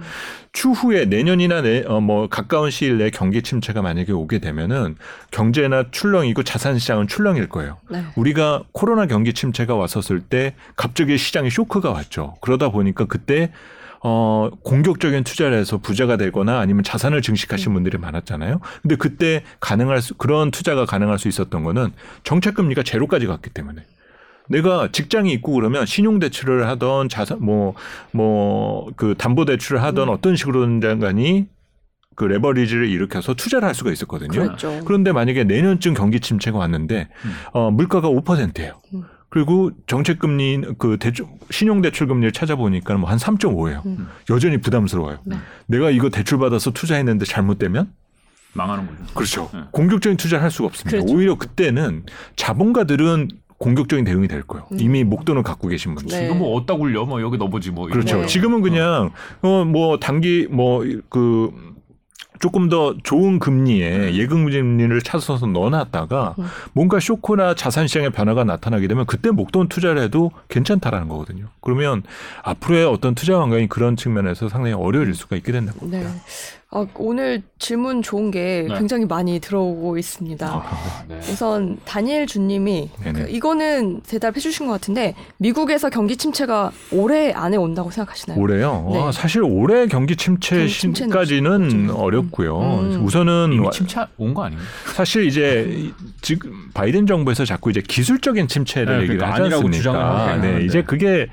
[0.52, 4.96] 추후에 내년이나 내, 어, 뭐 가까운 시일 내에 경기 침체가 만약에 오게 되면은
[5.30, 7.78] 경제나 출렁이고 자산 시장은 출렁일 거예요.
[7.90, 8.04] 네.
[8.16, 12.34] 우리가 코로나 경기 침체가 왔었을 때 갑자기 시장에 쇼크가 왔죠.
[12.40, 13.52] 그러다 보니까 그때
[14.06, 18.60] 어, 공격적인 투자를 해서 부자가 되거나 아니면 자산을 증식하신 분들이 많았잖아요.
[18.82, 21.90] 근데 그때 가능할 수, 그런 투자가 가능할 수 있었던 거는
[22.22, 23.82] 정책금리가 제로까지 갔기 때문에.
[24.50, 27.72] 내가 직장이 있고 그러면 신용대출을 하던 자산, 뭐,
[28.12, 31.46] 뭐, 그 담보대출을 하던 어떤 식으로든 간에
[32.14, 34.32] 그 레버리지를 일으켜서 투자를 할 수가 있었거든요.
[34.32, 34.82] 그렇죠.
[34.84, 37.34] 그런데 만약에 내년쯤 경기 침체가 왔는데 음.
[37.54, 38.82] 어, 물가가 5%예요.
[38.92, 39.04] 음.
[39.34, 43.84] 그리고 정책 금리 그 대출 신용 대출 금리를 찾아보니까 뭐 한 3.5예요.
[43.84, 44.06] 음.
[44.30, 45.18] 여전히 부담스러워요.
[45.26, 45.36] 네.
[45.66, 47.90] 내가 이거 대출 받아서 투자했는데 잘못되면
[48.52, 49.04] 망하는 거죠.
[49.12, 49.50] 그렇죠.
[49.52, 49.60] 네.
[49.72, 50.98] 공격적인 투자를 할 수가 없습니다.
[50.98, 51.12] 그렇죠.
[51.12, 52.04] 오히려 그때는
[52.36, 54.68] 자본가들은 공격적인 대응이 될 거예요.
[54.70, 54.76] 음.
[54.78, 56.16] 이미 목돈을 갖고 계신 분들.
[56.16, 56.26] 네.
[56.26, 57.04] 이거 뭐 어디다 굴려?
[57.04, 57.88] 뭐 여기 넣어보지 뭐.
[57.88, 58.20] 그렇죠.
[58.20, 58.26] 네.
[58.26, 59.10] 지금은 그냥
[59.42, 61.73] 어 뭐 단기 뭐그
[62.40, 66.44] 조금 더 좋은 금리에 예금 금리를 찾아서 넣어놨다가 음.
[66.72, 71.46] 뭔가 쇼크나 자산 시장의 변화가 나타나게 되면 그때 목돈 투자를 해도 괜찮다라는 거거든요.
[71.60, 72.02] 그러면
[72.42, 76.08] 앞으로의 어떤 투자 환경이 그런 측면에서 상당히 어려워질 수가 있게 된다고 봅니다.
[76.10, 76.20] 네.
[76.76, 78.74] 아, 오늘 질문 좋은 게 네.
[78.76, 80.44] 굉장히 많이 들어오고 있습니다.
[80.44, 81.18] 아, 네.
[81.20, 82.90] 우선 다니엘 주님이.
[83.14, 88.40] 그 이거는 대답해 주신 것 같은데 미국에서 경기 침체가 올해 안에 온다고 생각하시나요?
[88.40, 88.88] 올해요.
[88.92, 89.00] 네.
[89.00, 91.04] 아, 사실 올해 경기 침체 쉽죠.
[91.94, 92.58] 어렵고요.
[92.60, 93.04] 음.
[93.04, 94.66] 우선은 이미 와- 침체 온 거 아닌가요?
[94.96, 100.36] 사실 이제 이- 지금 바이든 정부에서 자꾸 이제 기술적인 침체를 네, 얘기를 그러니까 하지 않습니까?
[100.38, 100.64] 네.
[100.64, 101.28] 이제 그게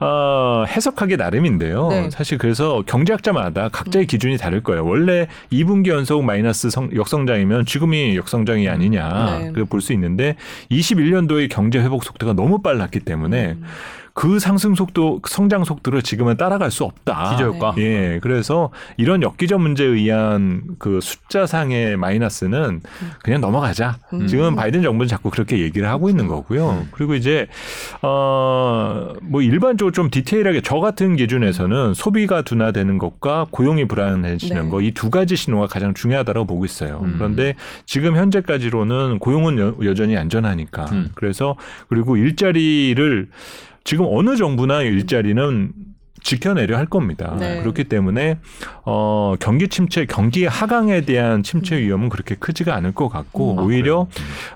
[0.00, 1.88] 어, 해석하기 나름인데요.
[1.88, 2.10] 네.
[2.10, 4.81] 사실 그래서 경제학자마다 각자의 기준이 다를 거예요.
[4.82, 9.52] 원래 2분기 연속 마이너스 성- 역성장이면 지금이 역성장이 아니냐 네.
[9.52, 10.36] 그볼 수 있는데
[10.70, 13.64] 21년도의 경제 회복 속도가 너무 빨랐기 때문에 음.
[14.14, 17.30] 그 상승 속도, 성장 속도를 지금은 따라갈 수 없다.
[17.30, 17.74] 기저효과.
[17.78, 22.82] 예, 그래서 이런 엽기적 문제에 의한 그 숫자상의 마이너스는
[23.22, 23.98] 그냥 넘어가자.
[24.12, 24.26] 음.
[24.26, 26.70] 지금 바이든 정부는 자꾸 그렇게 얘기를 하고 있는 거고요.
[26.70, 26.88] 음.
[26.92, 27.46] 그리고 이제
[28.02, 34.68] 어뭐 일반적으로 좀 디테일하게 저 같은 기준에서는 소비가 둔화되는 것과 고용이 불안해지는 네.
[34.68, 37.00] 거이 두 가지 신호가 가장 중요하다고 보고 있어요.
[37.02, 37.14] 음.
[37.16, 37.54] 그런데
[37.86, 41.08] 지금 현재까지로는 고용은 여, 여전히 안전하니까 음.
[41.14, 41.56] 그래서
[41.88, 43.28] 그리고 일자리를
[43.84, 45.72] 지금 어느 정부나 일자리는
[46.24, 47.34] 지켜내려 할 겁니다.
[47.36, 47.58] 네.
[47.62, 48.38] 그렇기 때문에
[48.84, 53.58] 어, 경기 침체, 경기 하강에 대한 침체 위험은 그렇게 크지가 않을 것 같고 음.
[53.58, 54.08] 아, 오히려 그래요?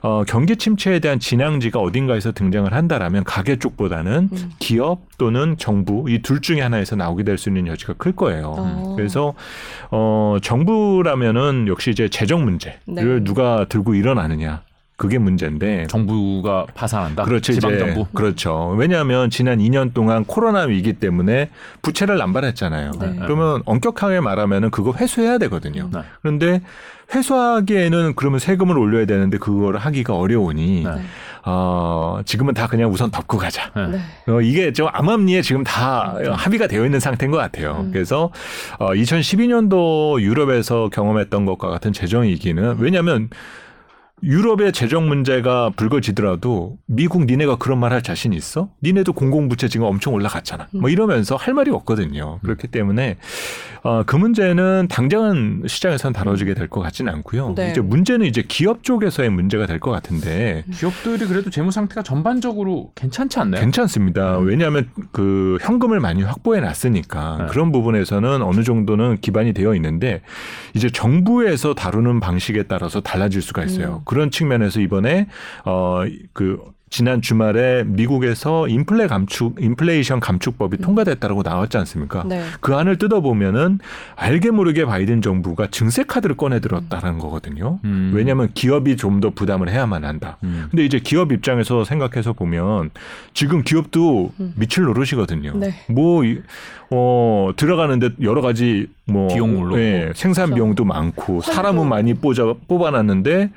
[0.03, 4.51] 어, 경기 침체에 대한 진앙지가 어딘가에서 등장을 한다라면 가계 쪽보다는 음.
[4.61, 8.55] 기업 또는 정부 이 둘 중에 하나에서 나오게 될 수 있는 여지가 클 거예요.
[8.57, 8.95] 어.
[8.97, 9.35] 그래서
[9.91, 13.25] 어, 정부라면은 역시 이제 재정 문제를 네.
[13.25, 14.63] 누가 들고 일어나느냐
[14.97, 17.25] 그게 문제인데 정부가 파산한다.
[17.25, 17.53] 그렇죠.
[17.53, 18.07] 지방 이제 정부.
[18.15, 18.75] 그렇죠.
[18.79, 21.51] 왜냐하면 지난 2년 동안 코로나 위기 때문에
[21.83, 22.93] 부채를 남발했잖아요.
[22.99, 23.17] 네.
[23.21, 25.91] 그러면 엄격하게 말하면은 그거 회수해야 되거든요.
[25.93, 26.01] 네.
[26.23, 26.63] 그런데
[27.15, 30.91] 회수하기에는 그러면 세금을 올려야 되는데 그거를 하기가 어려우니 네.
[31.45, 33.71] 어, 지금은 다 그냥 우선 덮고 가자.
[33.77, 33.87] 네.
[34.27, 34.33] 네.
[34.33, 37.83] 어, 이게 좀 암암리에 지금 다 합의가 되어 있는 상태인 것 같아요.
[37.85, 37.93] 음.
[37.93, 38.31] 그래서
[38.79, 43.29] 어, 2012년도 유럽에서 경험했던 것과 같은 재정 위기는 왜냐하면
[44.31, 48.69] 유럽의 재정 문제가 불거지더라도 미국 니네가 그런 말 할 자신 있어?
[48.83, 50.67] 니네도 공공부채 지금 엄청 올라갔잖아.
[50.73, 52.41] 뭐 이러면서 할 말이 없거든요.
[52.43, 53.17] 그렇기 때문에
[53.85, 57.55] 어, 그 문제는 당장은 시장에서는 다뤄지게 될 것 같지는 않고요.
[57.55, 57.71] 네.
[57.71, 63.39] 이제 문제는 이제 기업 쪽에서의 문제가 될 것 같은데 기업들이 그래도 재무 상태가 전반적으로 괜찮지
[63.39, 63.61] 않나요?
[63.61, 64.39] 괜찮습니다.
[64.39, 64.49] 음.
[64.49, 67.47] 왜냐하면 그 현금을 많이 확보해 놨으니까 네.
[67.51, 70.23] 그런 부분에서는 어느 정도는 기반이 되어 있는데
[70.75, 73.99] 이제 정부에서 다루는 방식에 따라서 달라질 수가 있어요.
[74.01, 74.05] 음.
[74.17, 75.27] 그런 측면에서 이번에
[75.65, 82.23] 어그 지난 주말에 미국에서 인플레 감축 인플레이션 감축법이 통과됐다라고 나왔지 않습니까?
[82.27, 82.43] 네.
[82.61, 83.81] 그 안을 뜯어보면은
[84.15, 87.81] 알게 모르게 바이든 정부가 증세 카드를 꺼내 들었다는 거거든요.
[87.85, 88.13] 음.
[88.15, 90.39] 왜냐하면 기업이 좀 더 부담을 해야만 한다.
[90.45, 90.69] 음.
[90.71, 92.91] 근데 이제 기업 입장에서 생각해서 보면
[93.35, 94.53] 지금 기업도 음.
[94.57, 95.55] 미칠 노릇이거든요.
[95.57, 95.75] 네.
[95.91, 96.41] 뭐, 이-
[96.91, 99.27] 어, 들어가는데 여러 가지 뭐.
[99.29, 99.79] 비용 올랐고.
[99.81, 103.51] 예, 생산 비용도 많고 사람은 많이 뽑아, 뽑아놨는데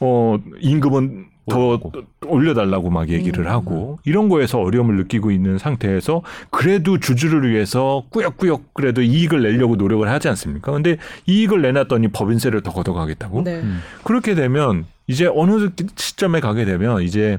[0.00, 1.78] 어, 임금은 더.
[2.26, 3.50] 올려달라고 막 얘기를 음.
[3.50, 10.08] 하고 이런 거에서 어려움을 느끼고 있는 상태에서 그래도 주주를 위해서 꾸역꾸역 그래도 이익을 내려고 노력을
[10.08, 10.72] 하지 않습니까?
[10.72, 13.44] 근데 이익을 내놨더니 법인세를 더 걷어가겠다고?
[13.44, 13.60] 네.
[13.60, 13.80] 음.
[14.02, 17.38] 그렇게 되면 이제 어느 시점에 가게 되면 이제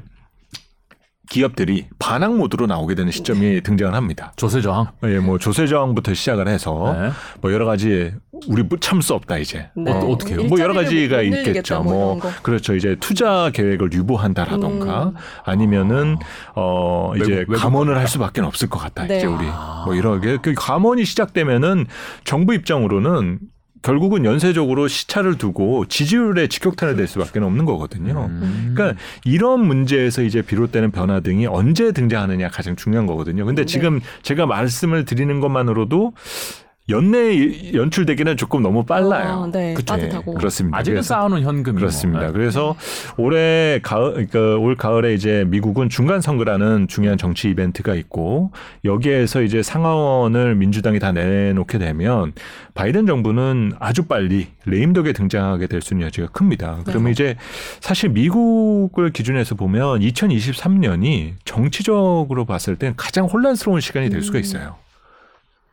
[1.30, 4.32] 기업들이 반항 모드로 나오게 되는 시점이 등장을 합니다.
[4.38, 4.88] 조세 저항.
[5.04, 7.10] 예, 뭐 조세 저항부터 시작을 해서 네.
[7.42, 8.14] 뭐 여러 가지
[8.48, 9.70] 우리 참 수 없다 이제.
[9.76, 9.92] 네.
[9.92, 10.44] 어, 어떻게 해요?
[10.46, 11.82] 뭐 여러 가지가 있겠죠.
[11.84, 12.22] 뭐 뭐.
[12.44, 12.76] 그렇죠.
[12.76, 15.14] 이제 투자 계획을 유보한다라던가 음.
[15.46, 16.18] 아니면은
[16.56, 19.06] 어 이제 외국- 외국 감원을 할 수밖에 없을 것 같다.
[19.08, 19.18] 네.
[19.18, 19.84] 이제 우리 아.
[19.86, 21.86] 뭐 이러게 그 감원이 시작되면은
[22.24, 23.40] 정부 입장으로는
[23.84, 28.26] 결국은 연쇄적으로 시차를 두고 지지율에 직격탄을 낼 수밖에 없는 거거든요.
[28.30, 28.74] 음.
[28.76, 33.46] 그러니까 이런 문제에서 이제 비롯되는 변화 등이 언제 등장하느냐 가장 중요한 거거든요.
[33.46, 33.66] 근데 네.
[33.66, 36.14] 지금 제가 말씀을 드리는 것만으로도
[36.90, 39.44] 연내에 연출되기는 조금 너무 빨라요.
[39.44, 39.74] 아, 네.
[39.74, 39.94] 그쵸?
[39.94, 40.34] 빠듯하고.
[40.34, 40.78] 예, 그렇습니다.
[40.78, 42.24] 아직은 그래서 쌓아놓은 현금이 그렇습니다.
[42.24, 42.32] 뭐.
[42.32, 42.76] 그래서
[43.18, 48.52] 올해 가을, 그러니까 올 가을에 이제 미국은 중간 선거라는 중요한 정치 이벤트가 있고
[48.86, 52.34] 여기에서 이제 상하원을 민주당이 다 내놓게 되면
[52.74, 56.80] 바이든 정부는 아주 빨리 레임덕에 등장하게 될 수 있는 여지가 큽니다.
[56.86, 57.12] 그러면 네.
[57.12, 57.36] 이제
[57.82, 64.42] 사실 미국을 기준해서 보면 2023년이 정치적으로 봤을 땐 가장 혼란스러운 시간이 될 수가 음.
[64.42, 64.76] 있어요.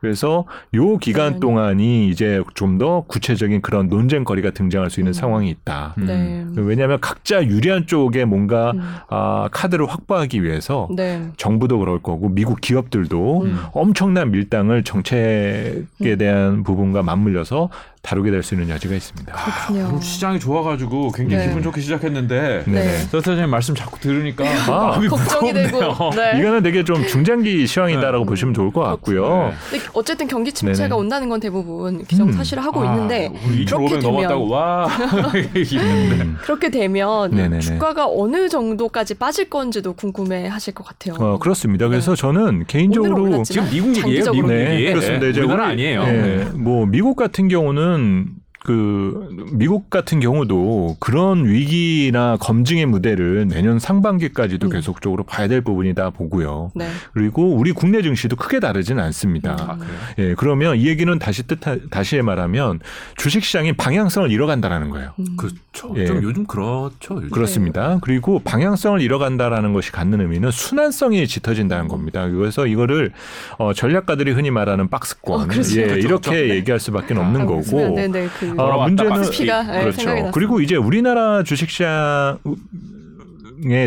[0.04, 1.40] 그래서 요 기간 네.
[1.40, 5.12] 동안이 이제 좀 더 구체적인 그런 논쟁거리가 등장할 수 있는 음.
[5.12, 5.94] 상황이 있다.
[5.98, 6.06] 음.
[6.06, 6.44] 네.
[6.60, 8.80] 왜냐하면 각자 유리한 쪽에 뭔가 음.
[9.08, 11.28] 아, 카드를 확보하기 위해서 네.
[11.36, 13.58] 정부도 그럴 거고 미국 기업들도 음.
[13.72, 17.70] 엄청난 밀당을 정책에 대한 부분과 맞물려서
[18.04, 19.32] 다루게 될 수 있는 여지가 있습니다.
[19.32, 19.86] 그렇군요.
[19.86, 21.48] 그럼 시장이 좋아가지고 굉장히 네.
[21.48, 22.64] 기분 좋게 시작했는데.
[22.66, 22.98] 네.
[23.10, 25.80] 서사장님 말씀 자꾸 들으니까 아, 마음이 걱정이 무겁네요.
[25.80, 26.10] 되고.
[26.10, 26.38] 네.
[26.38, 29.48] 이거는 되게 좀 중장기 시황이다라고 보시면 좋을 것 같고요.
[29.48, 29.54] 네.
[29.70, 30.94] 근데 어쨌든 경기 침체가 네네.
[31.00, 34.86] 온다는 건 대부분 기정사실을 하고 아, 있는데 그렇게 2,500 되면 넘었다고 와
[35.80, 36.36] 음.
[36.42, 37.60] 그렇게 되면 네네네.
[37.60, 41.16] 주가가 어느 정도까지 빠질 건지도 궁금해 하실 것 같아요.
[41.18, 41.88] 어, 그렇습니다.
[41.88, 44.30] 그래서 저는 개인적으로 지금 미국 얘기예요.
[44.32, 45.26] 미국 네, 얘기 그렇습니다.
[45.26, 46.44] 이제 우리- 아니에요 예, 네.
[46.54, 54.68] 뭐 미국 같은 경우는 저는 그 미국 같은 경우도 그런 위기나 검증의 무대를 내년 상반기까지도
[54.68, 54.72] 음.
[54.72, 56.70] 계속적으로 봐야 될 부분이다 보고요.
[56.74, 56.88] 네.
[57.12, 59.52] 그리고 우리 국내 증시도 크게 다르지는 않습니다.
[59.60, 60.30] 아, 그래요?
[60.30, 61.58] 예, 그러면 이 얘기는 다시 뜻
[61.90, 62.80] 다시 말하면
[63.18, 65.12] 주식 시장이 방향성을 잃어간다라는 거예요.
[65.18, 65.36] 음.
[65.36, 66.06] 그렇죠 예.
[66.06, 67.28] 좀 요즘 그렇죠 요즘.
[67.28, 67.98] 그렇습니다.
[68.00, 72.26] 그리고 방향성을 잃어간다라는 것이 갖는 의미는 순환성이 짙어진다는 겁니다.
[72.30, 73.12] 그래서 이거를
[73.58, 75.80] 어, 전략가들이 흔히 말하는 박스권, 어, 그렇죠.
[75.82, 76.54] 예, 그렇죠, 이렇게 그렇죠.
[76.54, 77.94] 얘기할 수밖에 없는 아, 거고.
[77.94, 80.30] 네, 네, 그 아왔다, 문제는 박스피가 네, 그렇죠.
[80.32, 82.38] 그리고 이제 우리나라 주식시장의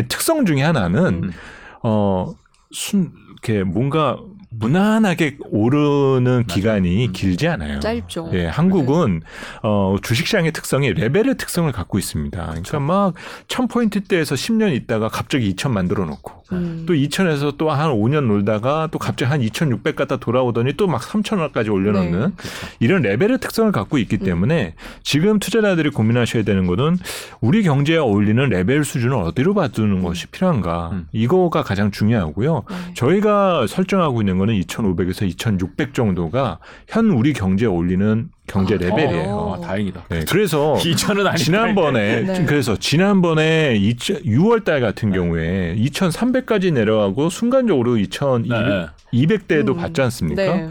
[0.08, 1.32] 특성 중에 하나는 음.
[1.82, 2.34] 어,
[2.72, 4.18] 순 이렇게 뭔가
[4.50, 7.12] 무난하게 오르는 기간이 음.
[7.12, 7.80] 길지 않아요.
[7.80, 8.30] 짧죠.
[8.32, 9.22] 예, 한국은
[9.62, 12.46] 어, 주식시장의 특성이 레벨의 특성을 갖고 있습니다.
[12.46, 13.14] 그러니까 막
[13.48, 16.84] 1000포인트대에서 10년 있다가 갑자기 2000 만들어 놓고 음.
[16.86, 21.38] 또 2천에서 또 한 5년 놀다가 또 갑자기 한 2,600 갖다 돌아오더니 또 막 3천
[21.38, 22.50] 원까지 올려놓는 네.
[22.80, 26.96] 이런 레벨의 특성을 갖고 있기 때문에 지금 투자자들이 고민하셔야 되는 것은
[27.40, 31.06] 우리 경제에 어울리는 레벨 수준을 어디로 봐두는 것이 필요한가 음.
[31.12, 32.64] 이거가 가장 중요하고요.
[32.68, 32.76] 네.
[32.94, 36.58] 저희가 설정하고 있는 거는 2,500에서 2,600 정도가
[36.88, 39.28] 현 우리 경제에 어울리는 경제 아, 레벨이에요.
[39.30, 39.54] 어.
[39.54, 40.04] 아, 다행이다.
[40.08, 41.36] 네, 그래서 2천은 아니다.
[41.36, 42.44] 지난번에 네.
[42.44, 49.72] 그래서 지난번에 6월 달 같은 경우에 2,300까지 내려가고 순간적으로 2,200대도 네.
[49.72, 49.76] 음.
[49.76, 50.68] 받지 않습니까?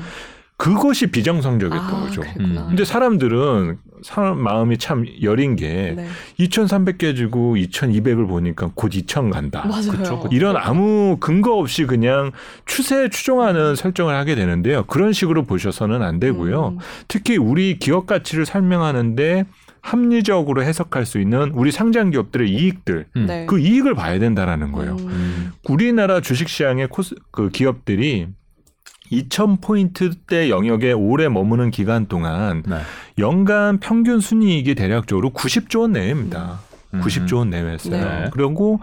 [0.57, 0.73] 네.
[0.73, 2.21] 그것이 비정상적이었던 아, 거죠.
[2.21, 2.61] 그랬구나.
[2.63, 2.67] 음.
[2.69, 6.07] 근데 사람들은 사람 마음이 참 여린 게 네.
[6.37, 9.65] 2,300 깨지고 2,200을 보니까 곧 2,000 간다.
[9.67, 9.91] 맞아요.
[9.91, 10.29] 그쵸, 그쵸.
[10.31, 12.31] 이런 아무 근거 없이 그냥
[12.65, 14.83] 추세에 추종하는 설정을 하게 되는데요.
[14.85, 16.69] 그런 식으로 보셔서는 안 되고요.
[16.69, 16.77] 음.
[17.07, 19.45] 특히 우리 기업 가치를 설명하는데
[19.81, 23.25] 합리적으로 해석할 수 있는 우리 상장 기업들의 이익들, 음.
[23.25, 23.45] 네.
[23.45, 24.97] 그 이익을 봐야 된다라는 거예요.
[24.99, 25.07] 음.
[25.07, 25.51] 음.
[25.69, 28.27] 우리나라 주식 시장의 코스, 그 기업들이
[29.11, 32.77] 2,000포인트대 영역에 오래 머무는 기간 동안 네.
[33.17, 36.59] 연간 평균 순이익이 대략적으로 90조 원 내외입니다.
[36.93, 37.01] 음.
[37.01, 37.91] 90조 원 내외였어요.
[37.95, 38.29] 네.
[38.31, 38.79] 그리고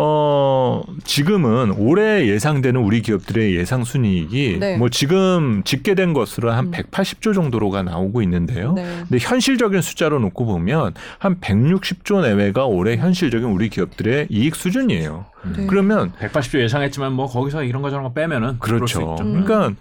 [0.00, 4.76] 어 지금은 올해 예상되는 우리 기업들의 예상 순이익이 네.
[4.76, 6.70] 뭐 지금 집계된 것으로 한 음.
[6.70, 8.74] 180조 정도로가 나오고 있는데요.
[8.74, 8.84] 네.
[9.08, 15.26] 근데 현실적인 숫자로 놓고 보면 한 160조 내외가 올해 현실적인 우리 기업들의 이익 수준이에요.
[15.56, 15.66] 네.
[15.66, 19.00] 그러면 180조 예상했지만 뭐 거기서 이런 거 저런 거 빼면은 그렇죠.
[19.00, 19.16] 있죠.
[19.20, 19.42] 음.
[19.44, 19.72] 그러니까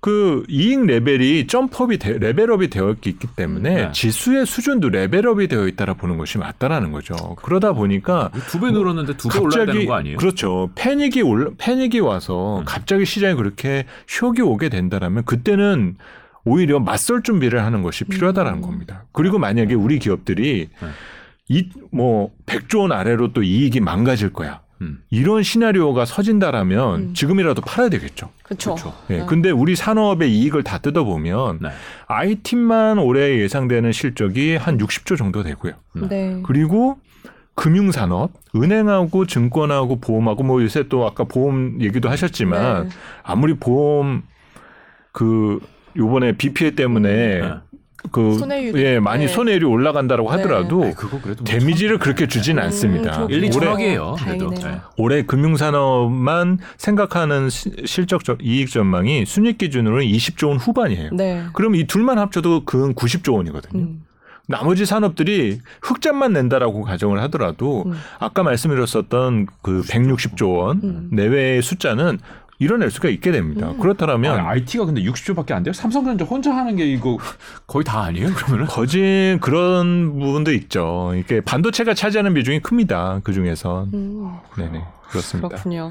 [0.00, 3.92] 그 이익 레벨이 점프업이 되- 레벨업이 되어 있기 때문에 네.
[3.92, 7.14] 지수의 수준도 레벨업이 되어 있다라 보는 것이 맞다라는 거죠.
[7.42, 10.16] 그러다 보니까 두 배 늘었는데 두배 올라야 되는 거 아니에요?
[10.16, 10.70] 그렇죠.
[10.74, 12.64] 패닉이 올라, 패닉이 와서 음.
[12.64, 15.96] 갑자기 시장에 그렇게 쇼이 오게 된다라면 그때는
[16.44, 18.62] 오히려 맞설 준비를 하는 것이 필요하다라는 음.
[18.62, 19.04] 겁니다.
[19.12, 20.88] 그리고 만약에 우리 기업들이 네.
[21.92, 24.60] 이뭐 100조 원 아래로 또 이익이 망가질 거야.
[24.80, 25.02] 음.
[25.10, 27.14] 이런 시나리오가 서진다라면 음.
[27.14, 28.30] 지금이라도 팔아야 되겠죠.
[28.42, 28.76] 그렇죠.
[29.10, 29.18] 예.
[29.18, 29.26] 네.
[29.26, 31.68] 근데 우리 산업의 이익을 다 뜯어보면 네.
[32.06, 35.74] IT만 올해 예상되는 실적이 한 60조 정도 되고요.
[36.08, 36.40] 네.
[36.44, 36.98] 그리고
[37.54, 42.90] 금융산업, 은행하고 증권하고 보험하고 뭐 요새 또 아까 보험 얘기도 하셨지만 네.
[43.22, 44.22] 아무리 보험
[45.12, 45.60] 그
[45.96, 47.54] 요번에 BPA 때문에 네.
[48.10, 49.28] 그 손해율이- 예, 많이 네.
[49.32, 50.36] 손해율이 올라간다고 네.
[50.42, 53.26] 하더라도 아이, 그거 그래도 뭐 데미지를 그렇게 주진 음, 않습니다.
[53.28, 54.16] 1, 2 올해 천억이에요.
[54.18, 54.50] 그래도.
[54.50, 54.80] 네.
[54.96, 61.10] 올해 금융산업만 생각하는 시- 실적 적- 이익 전망이 순익 기준으로는 20조 원 후반이에요.
[61.12, 61.44] 네.
[61.52, 63.82] 그럼 이 둘만 합쳐도 근 90조 원이거든요.
[63.82, 64.02] 음.
[64.46, 67.92] 나머지 산업들이 흑자만 낸다라고 가정을 하더라도 음.
[68.18, 71.08] 아까 말씀드렸었던 그 160조 원 음.
[71.12, 72.18] 내외의 숫자는
[72.60, 73.70] 이뤄낼 수가 있게 됩니다.
[73.70, 73.78] 음.
[73.80, 75.72] 그렇다면 아, IT가 근데 60조밖에 안 돼요?
[75.72, 77.18] 삼성전자 혼자 하는 게 이거
[77.66, 78.28] 거의 다 아니에요?
[78.34, 78.66] 그러면은?
[78.66, 81.12] 거진 그런 부분도 있죠.
[81.16, 83.20] 이게 반도체가 차지하는 비중이 큽니다.
[83.24, 83.88] 그 중에서.
[83.94, 84.30] 음.
[84.56, 84.84] 네네.
[85.08, 85.48] 그렇습니다.
[85.48, 85.90] 그렇군요.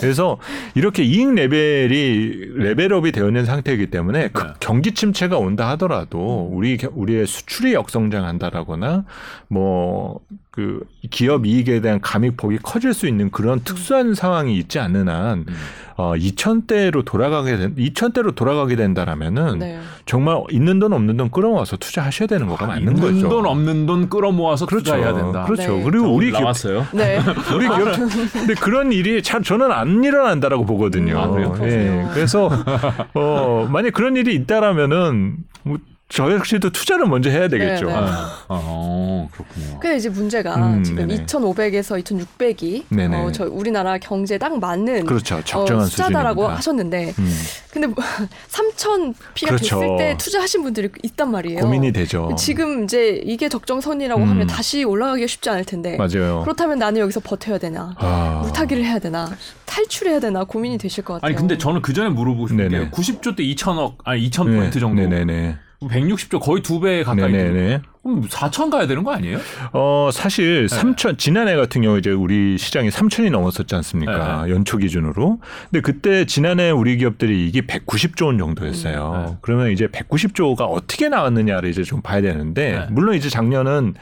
[0.00, 0.38] 그래서
[0.74, 4.48] 이렇게 이익 레벨이 레벨업이 되어 있는 상태이기 때문에 그 네.
[4.60, 9.04] 경기 침체가 온다 하더라도 우리 겨- 우리의 수출이 역성장한다라거나
[9.48, 10.20] 뭐
[10.52, 15.54] 그 기업 이익에 대한 감익폭이 커질 수 있는 그런 특수한 상황이 있지 않는 한 음.
[16.02, 19.78] 어, 2천대로 돌아가게 된 2천대로 돌아가게 된다라면은 네.
[20.04, 23.28] 정말 있는 돈 없는 돈 끌어와서 투자하셔야 되는 거가 맞는 있는 거죠.
[23.28, 24.84] 돈 없는 돈 끌어모아서 그렇죠.
[24.84, 25.44] 투자해야 된다.
[25.44, 25.76] 그렇죠.
[25.76, 25.82] 네.
[25.84, 26.52] 그리고 우리 기업.
[26.92, 27.20] 네.
[27.54, 27.92] 우리 기업
[28.32, 31.20] 근데 그런 일이 참 저는 안 일어난다라고 보거든요.
[31.20, 31.54] 아, 그래요?
[31.62, 32.08] 예.
[32.12, 32.50] 그래서
[33.14, 35.78] 어 만약 그런 일이 있다라면은 뭐
[36.14, 37.86] 저 역시도 투자를 먼저 해야 되겠죠.
[37.86, 37.98] 네, 네.
[37.98, 39.78] 아, 어, 그렇군요.
[39.80, 41.24] 근데 이제 문제가 음, 지금 네네.
[41.24, 43.16] 2,500에서 2,600이 네네.
[43.16, 45.40] 어, 저 우리나라 경제에 딱 맞는 그렇죠.
[45.42, 46.56] 적정한 어, 숫자다라고 수준입니다.
[46.58, 47.38] 하셨는데 음,
[47.70, 47.88] 근데
[48.48, 49.80] 3,000 피가 그렇죠.
[49.80, 51.60] 됐을 때 투자하신 분들이 있단 말이에요.
[51.60, 52.34] 고민이 되죠.
[52.38, 54.28] 지금 이제 이게 적정선이라고 음.
[54.28, 56.42] 하면 다시 올라가기가 쉽지 않을 텐데 맞아요.
[56.42, 59.30] 그렇다면 나는 여기서 버텨야 되나 아, 물타기를 해야 되나
[59.64, 61.26] 탈출해야 되나 고민이 되실 것 같아요.
[61.28, 62.84] 아니 근데 저는 그 전에 물어보고 싶은 네네.
[62.84, 65.56] 게 90조 때 2천억 아니 2천 네, 포인트 정도 네네네.
[65.88, 67.80] 160조 거의 두 배 가까이 네네네.
[68.02, 69.38] 그럼 4천 가야 되는 거 아니에요?
[69.72, 70.76] 어 사실 네.
[70.76, 74.44] 3천 지난해 같은 경우 이제 우리 시장이 3천이 넘었었지 않습니까?
[74.46, 74.52] 네.
[74.52, 75.38] 연초 기준으로.
[75.70, 79.12] 근데 그때 지난해 우리 기업들이 이게 190조 원 정도였어요.
[79.14, 79.36] 음, 네.
[79.40, 82.86] 그러면 이제 190조가 어떻게 나왔느냐를 이제 좀 봐야 되는데 네.
[82.90, 83.94] 물론 이제 작년은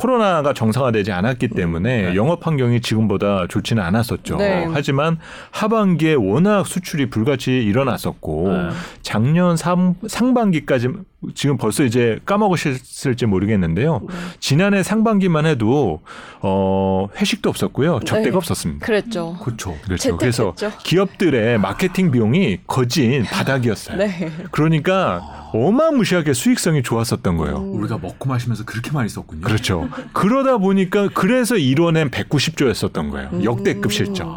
[0.00, 2.14] 코로나가 정상화되지 않았기 때문에 네.
[2.16, 4.38] 영업 환경이 지금보다 좋지는 않았었죠.
[4.38, 4.66] 네.
[4.72, 5.18] 하지만
[5.50, 8.70] 하반기에 워낙 수출이 불같이 일어났었고 네.
[9.02, 10.88] 작년 상, 상반기까지
[11.34, 14.00] 지금 벌써 이제 까먹으셨을지 모르겠는데요.
[14.08, 14.14] 네.
[14.38, 16.00] 지난해 상반기만 해도
[16.40, 18.00] 어 회식도 없었고요.
[18.06, 18.36] 접대가 네.
[18.36, 18.86] 없었습니다.
[18.86, 19.36] 그랬죠.
[19.42, 19.76] 그렇죠.
[19.84, 20.16] 그렇죠.
[20.16, 20.54] 그래서.
[20.82, 23.98] 기업들의 마케팅 비용이 거진 바닥이었어요.
[23.98, 24.32] 네.
[24.50, 27.58] 그러니까 어마무시하게 수익성이 좋았었던 거예요.
[27.58, 27.80] 음.
[27.80, 29.42] 우리가 먹고 마시면서 그렇게 많이 썼군요.
[29.42, 29.89] 그렇죠.
[30.12, 33.30] 그러다 보니까 그래서 이뤄낸 190조였었던 거예요.
[33.32, 33.44] 음.
[33.44, 34.28] 역대급 실적.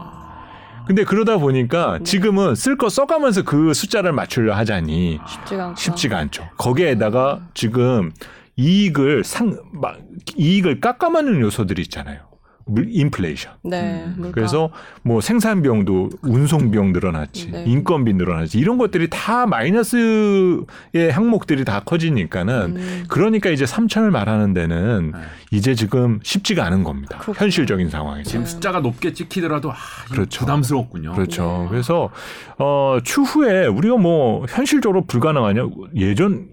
[0.86, 2.04] 근데 그러다 보니까 네.
[2.04, 5.76] 지금은 쓸 거 써가면서 그 숫자를 맞추려 하자니 쉽지가 않고.
[5.80, 6.50] 쉽지가 않죠.
[6.58, 8.12] 거기에다가 지금
[8.58, 9.98] 이익을 상, 막
[10.38, 12.20] 이익을 깎아맞는 요소들이 있잖아요.
[12.66, 13.54] 물- 인플레이션.
[13.64, 14.06] 네.
[14.18, 14.32] 음.
[14.34, 14.70] 그래서
[15.02, 17.64] 뭐 생산비용도 운송비용 늘어났지, 네.
[17.68, 23.04] 인건비 늘어났지 이런 것들이 다 마이너스의 항목들이 다 커지니까는 음.
[23.08, 25.20] 그러니까 이제 3천을 말하는 데는 네.
[25.52, 27.18] 이제 지금 쉽지가 않은 겁니다.
[27.20, 27.40] 그렇구나.
[27.44, 28.30] 현실적인 상황에서.
[28.30, 28.50] 지금 네.
[28.52, 29.76] 숫자가 높게 찍히더라도 아,
[30.12, 30.40] 그렇죠.
[30.42, 31.14] 부담스럽군요.
[31.14, 31.62] 그렇죠.
[31.64, 31.70] 네.
[31.70, 32.10] 그래서
[32.58, 36.48] 어 추후에 우리가 뭐 현실적으로 불가능하냐 예전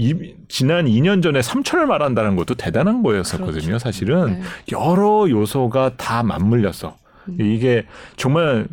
[0.00, 3.60] 이, 지난 2년 전에 3천을 말한다는 것도 대단한 거였었거든요.
[3.60, 3.78] 그렇죠.
[3.78, 4.42] 사실은 네.
[4.72, 6.96] 여러 요소가 다 맞물렸어.
[7.28, 7.36] 음.
[7.38, 7.84] 이게
[8.16, 8.66] 정말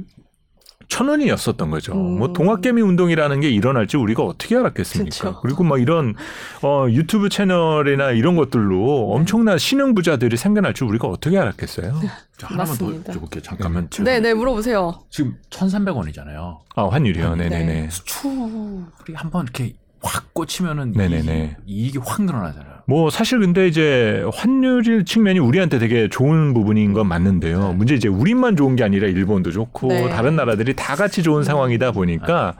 [0.87, 1.91] 천원이었었던 거죠.
[1.91, 2.17] 음.
[2.17, 5.09] 뭐 동학개미 운동이라는 게 일어날지 우리가 어떻게 알았겠습니까?
[5.09, 5.39] 그쵸.
[5.41, 6.15] 그리고 막 이런
[6.63, 8.41] 어 유튜브 채널이나 이런 네.
[8.41, 11.99] 것들로 엄청난 신흥 부자들이 생겨날 줄 우리가 어떻게 알았겠어요?
[12.37, 13.11] 자, 하나만 맞습니다.
[13.11, 13.43] 더 여쭤볼게요.
[13.43, 13.89] 잠깐만.
[13.89, 14.97] 네, 네, 물어보세요.
[15.09, 16.59] 지금 1,300원이잖아요.
[16.75, 17.35] 아 환율이요.
[17.35, 17.49] 네.
[17.49, 17.89] 네네네.
[17.89, 19.73] 수출이 한번 이렇게
[20.07, 21.57] 확 꽂히면은 네네네.
[21.65, 22.77] 이익이, 이익이 확 늘어나잖아요.
[22.89, 27.73] 뭐 사실 근데 이제 환율 측면이 우리한테 되게 좋은 부분인 건 맞는데요.
[27.73, 30.09] 문제 이제 우리만 좋은 게 아니라 일본도 좋고 네.
[30.09, 32.53] 다른 나라들이 다 같이 좋은 상황이다 보니까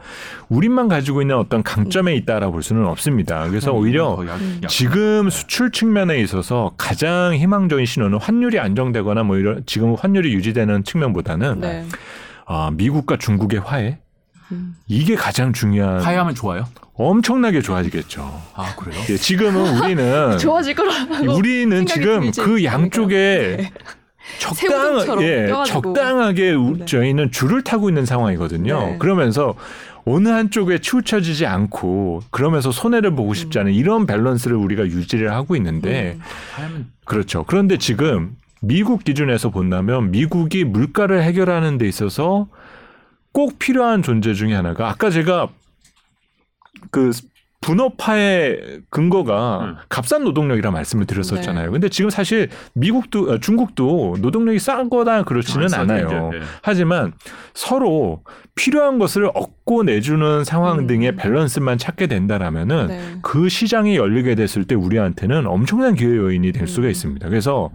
[0.50, 3.48] 우리만 가지고 있는 어떤 강점에 있다라 볼 수는 없습니다.
[3.48, 9.62] 그래서 오히려 약- 약- 지금 수출 측면에 있어서 가장 희망적인 신호는 환율이 안정되거나 뭐 이런
[9.64, 11.86] 지금 환율이 유지되는 측면보다는 네.
[12.44, 13.98] 아, 미국과 중국의 화해
[14.52, 14.76] 음.
[14.86, 16.66] 이게 가장 중요한 화해하면 좋아요?
[16.94, 18.22] 엄청나게 좋아지겠죠.
[18.54, 19.00] 아 그래요?
[19.10, 21.32] 예, 지금은 우리는 좋아질 거라고.
[21.36, 23.72] 우리는 지금 그 양쪽에 네.
[24.40, 25.64] 적당 예, 껴가지고.
[25.94, 26.84] 적당하게 우- 네.
[26.86, 28.78] 저희는 줄을 타고 있는 상황이거든요.
[28.80, 28.98] 네.
[28.98, 29.54] 그러면서
[30.04, 36.18] 어느 한쪽에 치우쳐지지 않고 그러면서 손해를 보고 싶지 않은 이런 밸런스를 우리가 유지를 하고 있는데
[36.60, 36.90] 음.
[37.04, 37.44] 그렇죠.
[37.44, 42.48] 그런데 지금 미국 기준에서 본다면 미국이 물가를 해결하는 데 있어서
[43.38, 45.46] 꼭 필요한 존재 중에 하나가 아까 제가
[46.90, 47.12] 그
[47.60, 49.76] 분업화의 근거가 음.
[49.88, 51.66] 값싼 노동력이라 말씀을 드렸었잖아요.
[51.66, 51.70] 네.
[51.70, 56.30] 근데 지금 사실 미국도 어, 중국도 노동력이 싼 거다 그렇지는 안 싸죠, 않아요.
[56.34, 56.40] 예.
[56.62, 57.12] 하지만
[57.54, 58.24] 서로
[58.56, 60.86] 필요한 것을 얻고 내주는 상황 음.
[60.88, 63.18] 등의 밸런스만 찾게 된다라면은 네.
[63.22, 66.90] 그 시장이 열리게 됐을 때 우리한테는 엄청난 기회 요인이 될 수가 음.
[66.90, 67.28] 있습니다.
[67.28, 67.70] 그래서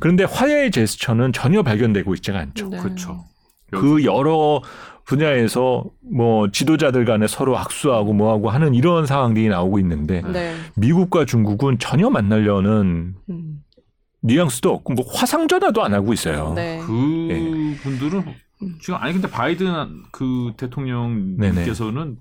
[0.00, 2.68] 그런데 화해의 제스처는 전혀 발견되고 있지가 않죠.
[2.70, 2.78] 네.
[2.78, 3.22] 그렇죠.
[3.70, 4.60] 그 여러
[5.04, 10.54] 분야에서 뭐 지도자들 간에 서로 악수하고 뭐하고 하는 이런 상황들이 나오고 있는데 네.
[10.76, 13.64] 미국과 중국은 전혀 만나려는 음.
[14.22, 16.54] 뉘앙스도 없고 뭐 화상 전화도 안 하고 있어요.
[16.54, 16.80] 네.
[16.84, 17.76] 그 예.
[17.82, 18.24] 분들은
[18.62, 18.78] 음.
[18.80, 22.16] 지금 아니 근데 바이든 그 대통령께서는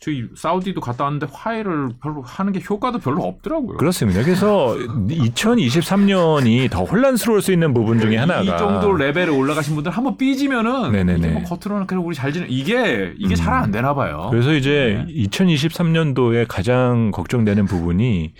[0.00, 3.78] 저기 사우디도 갔다 왔는데 화해를 별로 하는 게 효과도 별로 없더라고요.
[3.78, 4.22] 그렇습니다.
[4.22, 10.16] 그래서 2023년이 더 혼란스러울 수 있는 부분 중에 하나가 이 정도 레벨에 올라가신 분들 한번
[10.16, 11.28] 삐지면은 네네네.
[11.30, 13.36] 뭐 겉으로는 그래 우리 잘 지내 이게 이게 음.
[13.36, 14.28] 잘안 되나 봐요.
[14.30, 15.24] 그래서 이제 네.
[15.24, 18.34] 2023년도에 가장 걱정되는 부분이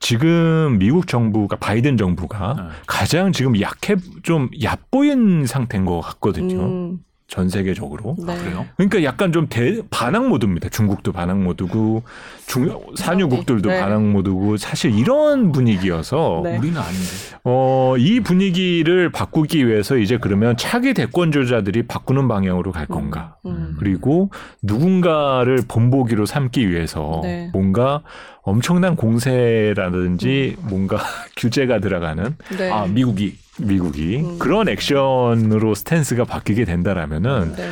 [0.00, 2.62] 지금 미국 정부가 바이든 정부가 네.
[2.86, 6.60] 가장 지금 약해 좀 얕보인 상태인 것 같거든요.
[6.60, 6.98] 음.
[7.26, 8.16] 전 세계적으로.
[8.18, 8.32] 네.
[8.32, 8.66] 아, 그래요?
[8.76, 10.68] 그러니까 약간 좀 대, 반항 모드입니다.
[10.68, 12.02] 중국도 반항 모드고
[12.46, 13.80] 중 산유국들도 네.
[13.80, 16.58] 반항 모드고 사실 이런 분위기여서 네.
[16.58, 17.08] 우리는 아닌데.
[17.44, 23.36] 어, 이 분위기를 바꾸기 위해서 이제 그러면 차기 대권주자들이 바꾸는 방향으로 갈 건가?
[23.46, 23.76] 음.
[23.78, 24.30] 그리고
[24.62, 27.48] 누군가를 본보기로 삼기 위해서 네.
[27.52, 28.02] 뭔가
[28.42, 30.98] 엄청난 공세라든지 뭔가
[31.36, 32.70] 규제가 들어가는 네.
[32.70, 34.38] 아 미국이 미국이 음.
[34.38, 37.70] 그런 액션으로 스탠스가 바뀌게 된다라면은 네.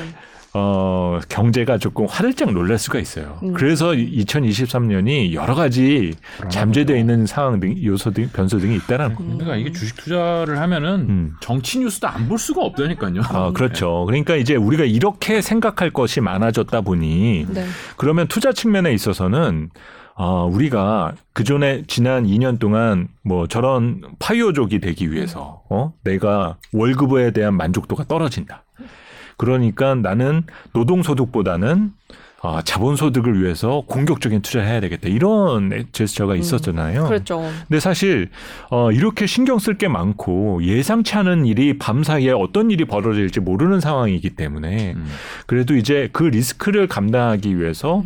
[0.54, 3.38] 어, 경제가 조금 화들짝 놀랄 수가 있어요.
[3.42, 3.54] 음.
[3.54, 6.12] 그래서 2023년이 여러 가지
[6.50, 9.44] 잠재되어 있는 상황 등 요소 등 변수 등이 있다라는 겁니다.
[9.44, 11.34] 그러니까 이게 주식 투자를 하면은 음.
[11.40, 13.22] 정치 뉴스도 안 볼 수가 없다니까요.
[13.30, 14.04] 아, 그렇죠.
[14.06, 17.64] 그러니까 이제 우리가 이렇게 생각할 것이 많아졌다 보니 네.
[17.96, 19.70] 그러면 투자 측면에 있어서는
[20.14, 25.92] 어, 우리가 그 전에 지난 2년 동안 뭐 저런 파이어족이 되기 위해서 어?
[26.04, 28.64] 내가 월급에 대한 만족도가 떨어진다.
[29.36, 31.92] 그러니까 나는 노동소득보다는
[32.44, 35.08] 아, 자본소득을 위해서 공격적인 투자를 해야 되겠다.
[35.08, 37.04] 이런 제스처가 있었잖아요.
[37.04, 37.40] 그렇죠.
[37.68, 38.30] 근데 사실
[38.68, 43.78] 어, 이렇게 신경 쓸 게 많고 예상치 않은 일이 밤 사이에 어떤 일이 벌어질지 모르는
[43.78, 45.06] 상황이기 때문에 음.
[45.46, 48.02] 그래도 이제 그 리스크를 감당하기 위해서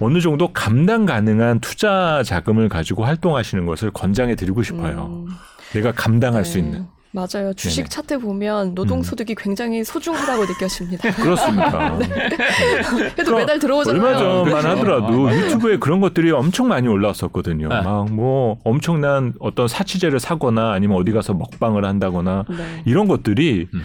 [0.00, 5.24] 어느 정도 감당 가능한 투자 자금을 가지고 활동하시는 것을 권장해 드리고 싶어요.
[5.26, 5.28] 음.
[5.72, 6.50] 내가 감당할 네.
[6.50, 6.86] 수 있는.
[7.10, 7.54] 맞아요.
[7.54, 7.88] 주식 네네.
[7.88, 11.10] 차트 보면 노동소득이 굉장히 소중하다고 느껴집니다.
[11.16, 11.98] 그렇습니다.
[13.16, 14.02] 그래도 매달 들어오잖아요.
[14.02, 14.68] 얼마 전만 그렇죠.
[14.68, 17.68] 하더라도 아, 유튜브에 그런 것들이 엄청 많이 올라왔었거든요.
[17.68, 17.80] 네.
[17.80, 22.82] 막뭐 엄청난 어떤 사치제를 사거나 아니면 어디 가서 먹방을 한다거나 네.
[22.84, 23.82] 이런 것들이 음.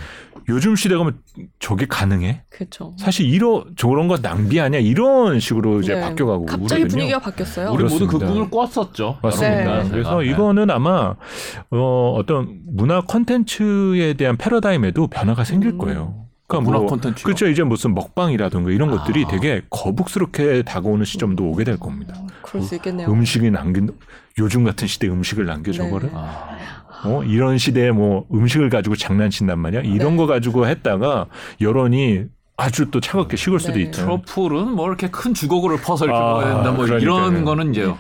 [0.49, 1.19] 요즘 시대 가면
[1.59, 2.43] 저게 가능해?
[2.49, 2.95] 그렇죠.
[2.97, 6.01] 사실 이런 저런 거 낭비 아니야 이런 식으로 이제 네.
[6.01, 6.87] 바뀌어가고 갑자기 그러거든요.
[6.89, 7.71] 분위기가 바뀌었어요.
[7.71, 8.33] 우리 모두 그 그렇습니다.
[8.33, 9.19] 꿈을 꿨었죠.
[9.21, 9.83] 맞습니다.
[9.83, 9.89] 네.
[9.89, 10.29] 그래서 네.
[10.29, 11.15] 이거는 아마
[11.71, 15.77] 어, 어떤 문화 콘텐츠에 대한 패러다임에도 변화가 생길 음.
[15.77, 16.23] 거예요.
[16.61, 17.23] 문화 뭐 콘텐츠.
[17.23, 17.47] 그렇죠.
[17.47, 18.97] 이제 무슨 먹방이라든가 이런 아.
[18.97, 22.13] 것들이 되게 거북스럽게 다가오는 시점도 오게 될 겁니다.
[22.17, 23.07] 어, 그럴 수 있겠네요.
[23.09, 23.89] 음식이 남긴
[24.37, 25.77] 요즘 같은 시대에 음식을 남겨 네.
[25.77, 26.57] 저거를 아,
[27.05, 30.17] 어 이런 시대에 뭐 음식을 가지고 장난친단 말이야 이런 네.
[30.17, 31.27] 거 가지고 했다가
[31.61, 32.25] 여론이
[32.55, 33.81] 아주 또 차갑게 식을 수도 네.
[33.83, 34.01] 있죠.
[34.03, 36.71] 트러플은 뭐 이렇게 큰 주걱으로 퍼서 이렇게 아, 먹어야 된다.
[36.71, 36.99] 뭐 그러니까요.
[36.99, 37.97] 이런 거는 이제 어,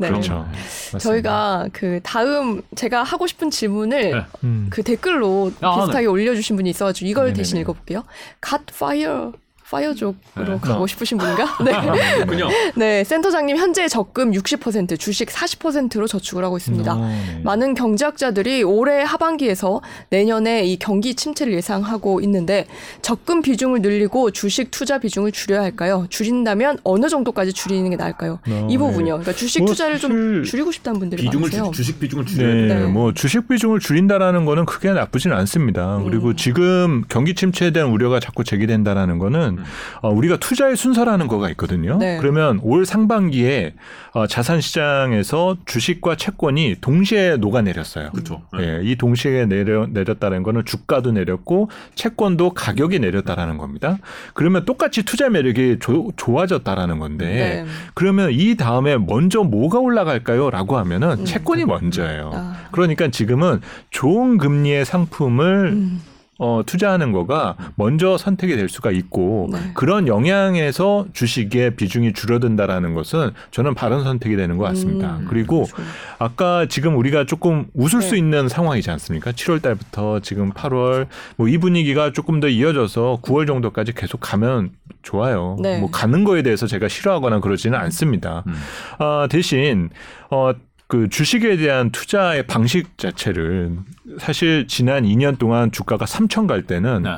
[0.00, 0.08] 네.
[0.08, 0.46] 그렇죠.
[0.92, 0.98] 맞습니다.
[0.98, 4.22] 저희가 그 다음 제가 하고 싶은 질문을 네.
[4.44, 4.66] 음.
[4.70, 7.36] 그 댓글로 아, 비슷하게 올려주신 분이 있어가지고 이걸 네네네.
[7.36, 8.04] 대신 읽어볼게요.
[8.40, 9.32] 갓 파이어
[9.74, 10.58] 파이어족으로 네.
[10.60, 10.86] 가고 어.
[10.86, 11.44] 싶으신 분인가?
[11.64, 11.72] 네.
[12.16, 12.48] 그렇군요.
[12.76, 16.94] 네, 센터장님 현재 적금 60%, 주식 40%로 저축을 하고 있습니다.
[16.94, 17.40] 어, 네.
[17.42, 22.66] 많은 경제학자들이 올해 하반기에서 내년에 이 경기 침체를 예상하고 있는데
[23.02, 26.06] 적금 비중을 늘리고 주식 투자 비중을 줄여야 할까요?
[26.08, 28.38] 줄인다면 어느 정도까지 줄이는 게 나을까요?
[28.46, 29.14] 어, 이 부분이요.
[29.14, 31.70] 그러니까 주식 뭐 투자를 좀 줄이고 싶다는 분들이 비중을 많으세요.
[31.72, 32.74] 주, 주식 비중을 줄여야 네, 돼.
[32.80, 32.86] 네.
[32.86, 36.00] 뭐 주식 비중을 줄인다라는 거는 크게 나쁘진 않습니다.
[36.04, 36.36] 그리고 음.
[36.36, 39.63] 지금 경기 침체에 대한 우려가 자꾸 제기된다라는 거는
[40.02, 41.98] 어, 우리가 투자의 순서라는 거가 있거든요.
[41.98, 42.18] 네.
[42.20, 43.74] 그러면 올 상반기에
[44.12, 48.10] 어, 자산 시장에서 주식과 채권이 동시에 녹아내렸어요.
[48.10, 48.42] 그렇죠.
[48.60, 53.98] 예, 이 동시에 내려, 내렸다는 거는 주가도 내렸고 채권도 가격이 내렸다라는 겁니다.
[54.34, 57.66] 그러면 똑같이 투자 매력이 조- 좋아졌다라는 건데 네.
[57.94, 60.50] 그러면 이 다음에 먼저 뭐가 올라갈까요?
[60.50, 61.24] 라고 하면은 음.
[61.24, 62.30] 채권이 먼저예요.
[62.34, 62.54] 아.
[62.70, 63.60] 그러니까 지금은
[63.90, 66.00] 좋은 금리의 상품을 음,
[66.38, 69.58] 어, 투자하는 거가 먼저 선택이 될 수가 있고 네.
[69.72, 75.18] 그런 영향에서 주식의 비중이 줄어든다라는 것은 저는 바른 선택이 되는 것 같습니다.
[75.18, 75.82] 음, 그리고 그렇죠.
[76.18, 78.06] 아까 지금 우리가 조금 웃을 네.
[78.06, 79.32] 수 있는 상황이지 않습니까?
[79.32, 81.06] 7월 달부터 지금 8월
[81.36, 84.70] 뭐 이 분위기가 조금 더 이어져서 9월 정도까지 계속 가면
[85.02, 85.56] 좋아요.
[85.60, 85.78] 네.
[85.78, 88.42] 뭐 가는 거에 대해서 제가 싫어하거나 그러지는 않습니다.
[88.48, 88.54] 음.
[88.98, 89.88] 아, 대신
[90.30, 90.52] 어,
[90.86, 93.78] 그 주식에 대한 투자의 방식 자체를
[94.18, 97.10] 사실 지난 2년 동안 주가가 3천 갈 때는 네.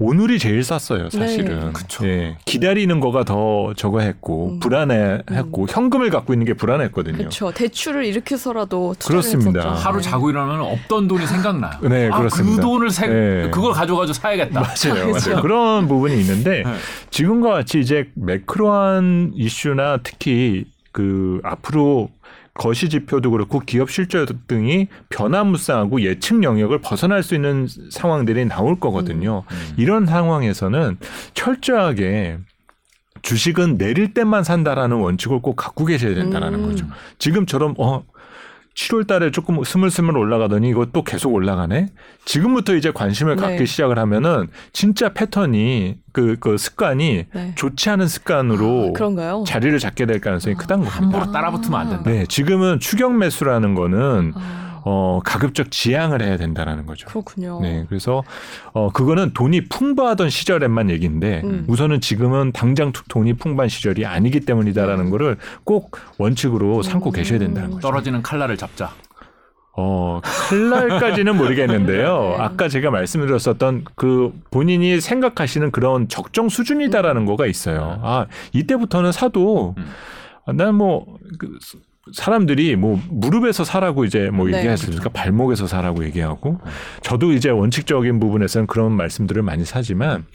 [0.00, 1.60] 오늘이 제일 쌌어요, 사실은.
[1.66, 1.72] 네.
[1.72, 2.04] 그쵸.
[2.06, 4.60] 예, 기다리는 거가 더 저거 했고 음.
[4.60, 7.16] 불안해했고 현금을 갖고 있는 게 불안했거든요.
[7.16, 7.52] 그렇죠.
[7.52, 9.60] 대출을 일으켜서라도 투자를 그렇습니다.
[9.60, 9.80] 했었죠.
[9.88, 10.02] 하루 네.
[10.02, 11.78] 자고 일어나면 없던 돈이 생각나요.
[11.88, 12.56] 네, 아, 그렇습니다.
[12.56, 13.50] 그 돈을 생, 네.
[13.50, 14.60] 그걸 가져가지고 사야겠다.
[14.60, 15.30] 맞아요, 그렇죠.
[15.30, 15.42] 맞아요.
[15.42, 16.74] 그런 부분이 있는데 네.
[17.10, 22.10] 지금과 같이 이제 매크로한 이슈나 특히 그 앞으로
[22.54, 29.42] 거시 지표도 그렇고 기업 실적 등이 변화무쌍하고 예측 영역을 벗어날 수 있는 상황들이 나올 거거든요.
[29.50, 29.74] 음.
[29.76, 30.98] 이런 상황에서는
[31.34, 32.38] 철저하게
[33.22, 36.66] 주식은 내릴 때만 산다라는 원칙을 꼭 갖고 계셔야 된다라는 음.
[36.68, 36.86] 거죠.
[37.18, 38.04] 지금처럼 어
[38.74, 41.90] 7월 달에 조금 스물스물 올라가더니 이거 또 계속 올라가네.
[42.24, 43.42] 지금부터 이제 관심을 네.
[43.42, 47.52] 갖기 시작을 하면은 진짜 패턴이 그, 그 습관이 네.
[47.54, 49.44] 좋지 않은 습관으로 아, 그런가요?
[49.46, 51.02] 자리를 잡게 될 가능성이 크다는 겁니다.
[51.02, 52.10] 함부로 따라붙으면 안 된다.
[52.10, 57.06] 네, 지금은 추격 매수라는 거는 아, 어 가급적 지양을 해야 된다라는 거죠.
[57.08, 57.60] 그렇군요.
[57.62, 58.22] 네, 그래서
[58.72, 61.64] 어 그거는 돈이 풍부하던 시절에만 얘기인데 음.
[61.68, 67.12] 우선은 지금은 당장 투- 돈이 풍부한 시절이 아니기 때문이다라는 거를 꼭 원칙으로 삼고 음.
[67.12, 67.80] 계셔야 된다는 거죠.
[67.80, 68.92] 떨어지는 칼날을 잡자.
[69.76, 72.34] 어, 칼날까지는 모르겠는데요.
[72.38, 72.42] 네.
[72.44, 77.98] 아까 제가 말씀드렸었던 그 본인이 생각하시는 그런 적정 수준이다라는 거가 있어요.
[78.02, 80.56] 아, 이때부터는 사도 음.
[80.56, 81.58] 난 뭐, 그,
[82.12, 84.58] 사람들이 뭐 무릎에서 사라고 이제 뭐 네.
[84.58, 86.60] 얘기했으니까 발목에서 사라고 얘기하고
[87.02, 90.26] 저도 이제 원칙적인 부분에서는 그런 말씀들을 많이 사지만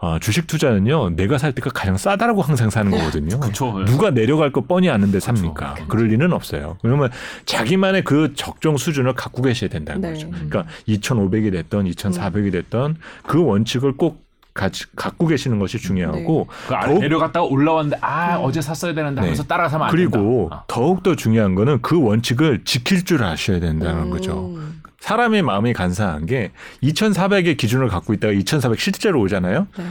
[0.00, 3.40] 어, 주식 투자는요 내가 살 때가 가장 싸다라고 항상 사는 거거든요.
[3.40, 3.84] 그쵸.
[3.84, 5.74] 누가 내려갈 거 뻔히 아는데 삽니까?
[5.88, 6.78] 그럴 리는 없어요.
[6.84, 7.10] 왜냐면
[7.46, 10.12] 자기만의 그 적정 수준을 갖고 계셔야 된다는 네.
[10.12, 10.30] 거죠.
[10.30, 12.96] 그러니까 2,500이 됐던 2,400이 됐던
[13.26, 14.27] 그 원칙을 꼭
[14.58, 19.42] 가지, 갖고 계시는 것이 중요하고 그 아래 더욱- 내려갔다가 올라왔는데 아 어제 샀어야 되는데 하면서
[19.44, 19.48] 네.
[19.48, 20.10] 따라가면 안 그리고
[20.50, 20.56] 된다.
[20.56, 20.64] 아.
[20.66, 24.10] 더욱 더 중요한 거는 그 원칙을 지킬 줄 아셔야 된다는 음.
[24.10, 24.52] 거죠.
[25.00, 26.50] 사람의 마음이 간사한 게
[26.82, 29.68] 2,400의 기준을 갖고 있다가 2,400 실제로 오잖아요.
[29.78, 29.84] 네.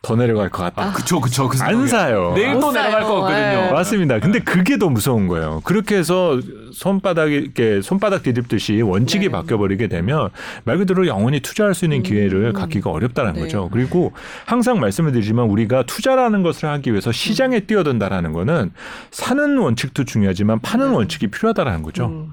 [0.00, 0.82] 더 내려갈 것 같다.
[0.82, 1.86] 아, 그쵸 그쵸 그 안.
[1.88, 2.32] 사요.
[2.34, 3.06] 내일 또못 내려갈 사요.
[3.06, 3.36] 거거든요.
[3.38, 3.70] 네.
[3.72, 4.20] 맞습니다.
[4.20, 5.60] 근데 그게 더 무서운 거예요.
[5.64, 6.38] 그렇게 해서
[6.72, 9.32] 손바닥이 이렇게 손바닥 디딥듯이 원칙이 네.
[9.32, 10.30] 바뀌어버리게 되면
[10.64, 12.52] 말 그대로 영원히 투자할 수 있는 기회를 음.
[12.52, 13.40] 갖기가 어렵다는 네.
[13.40, 13.68] 거죠.
[13.72, 14.12] 그리고
[14.46, 18.70] 항상 말씀을 드리지만 우리가 투자라는 것을 하기 위해서 시장에 뛰어든다라는 거는
[19.10, 20.96] 사는 원칙도 중요하지만 파는 네.
[20.96, 22.06] 원칙이 필요하다라는 거죠.
[22.06, 22.32] 음.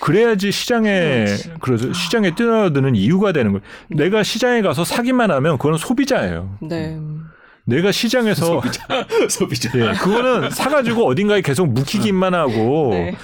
[0.00, 1.50] 그래야지 시장에 그렇지.
[1.60, 3.62] 그래서 시장에 뛰어드는 이유가 되는 거예요.
[3.88, 6.58] 내가 시장에 가서 사기만 하면 그건 소비자예요.
[6.60, 6.98] 네.
[7.68, 8.86] 내가 시장에서 소비자,
[9.28, 9.70] 소비자.
[9.74, 13.16] 예, 그거는 사가지고 어딘가에 계속 묵히기만 하고 네.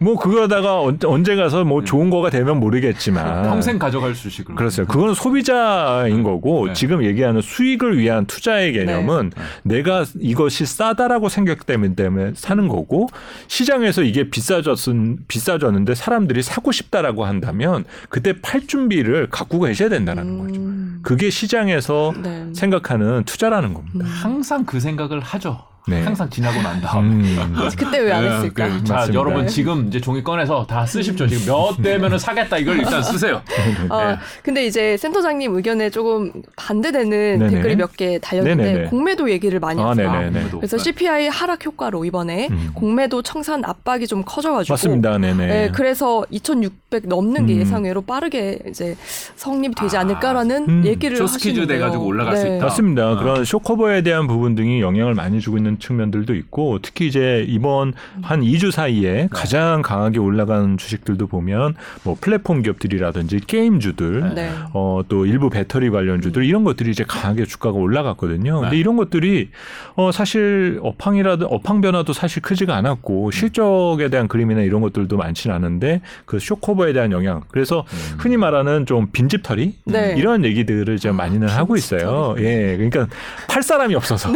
[0.00, 4.54] 뭐 그러다가 언- 언제 가서 뭐 좋은 거가 되면 모르겠지만 평생 가져갈 주식을.
[4.54, 4.86] 그렇어요.
[4.86, 6.72] 그건 소비자인 거고 네.
[6.72, 9.32] 지금 얘기하는 수익을 위한 투자의 개념은
[9.64, 13.08] 내가 이것이 싸다라고 생각 때문에 때문에 사는 거고
[13.48, 20.60] 시장에서 이게 비싸졌은 비싸졌는데 사람들이 사고 싶다라고 한다면 그때 팔 준비를 갖고 계셔야 된다는 거죠.
[20.60, 22.46] 음, 그게 시장에서 네.
[22.54, 24.04] 생각하는 투자라는 겁니다.
[24.04, 25.73] 항상 그 생각을 하죠.
[25.86, 26.02] 네.
[26.02, 27.20] 항상 지나고 난 다음.
[27.22, 27.54] 음.
[27.76, 28.68] 그때 왜안 네, 했을까?
[28.68, 29.20] 그, 자, 맞습니다.
[29.20, 31.26] 여러분 지금 이제 종이 꺼내서 다 쓰십시오.
[31.26, 33.42] 지금 몇 대면은 사겠다 이걸 일단 쓰세요.
[33.90, 34.16] 어, 네.
[34.42, 37.48] 근데 이제 센터장님 의견에 조금 반대되는 네네.
[37.50, 38.88] 댓글이 몇 개 달렸는데 네네네.
[38.88, 39.94] 공매도 얘기를 많이 아.
[39.94, 40.26] 네네네.
[40.26, 40.58] 아무래도.
[40.58, 42.70] 그래서 CPI 하락 효과로 이번에 음.
[42.74, 45.18] 공매도 청산 압박이 좀 커져가지고 맞습니다.
[45.18, 45.46] 네네.
[45.46, 47.60] 네, 그래서 2,600 넘는 게 음.
[47.60, 48.96] 예상외로 빠르게 이제
[49.36, 50.82] 성립이 되지 않을까라는 음.
[50.86, 51.66] 얘기를 short squeeze 하시는데요.
[51.66, 51.74] 네.
[51.74, 52.64] 돼가지고 올라갈 수 있다.
[52.64, 53.12] 맞습니다.
[53.12, 53.16] 어.
[53.18, 58.40] 그런 쇼커버에 대한 부분 등이 영향을 많이 주고 있는 측면들도 있고 특히 이제 이번 한
[58.40, 64.50] 2주 사이에 가장 강하게 올라간 주식들도 보면 뭐 플랫폼 기업들이라든지 게임주들 네.
[64.72, 68.60] 어, 또 일부 배터리 관련주들 이런 것들이 이제 강하게 주가가 올라갔거든요.
[68.60, 68.80] 근데 네.
[68.80, 69.50] 이런 것들이
[69.96, 76.00] 어, 사실 업황이라도 업황 변화도 사실 크지가 않았고 실적에 대한 그림이나 이런 것들도 많지는 않은데
[76.24, 77.42] 그 쇼커버에 대한 영향.
[77.48, 77.84] 그래서
[78.18, 80.14] 흔히 말하는 좀 빈집털이 네.
[80.16, 82.34] 이런 얘기들을 제가 많이는 하고 있어요.
[82.38, 83.06] 예, 그러니까
[83.48, 84.32] 팔 사람이 없어서.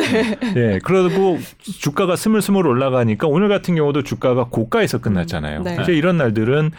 [0.57, 1.28] 예, 그러고
[1.63, 5.63] 주가가 스물스물 올라가니까 오늘 같은 경우도 주가가 고가에서 끝났잖아요.
[5.63, 5.79] 네.
[5.83, 6.71] 이제 이런 날들은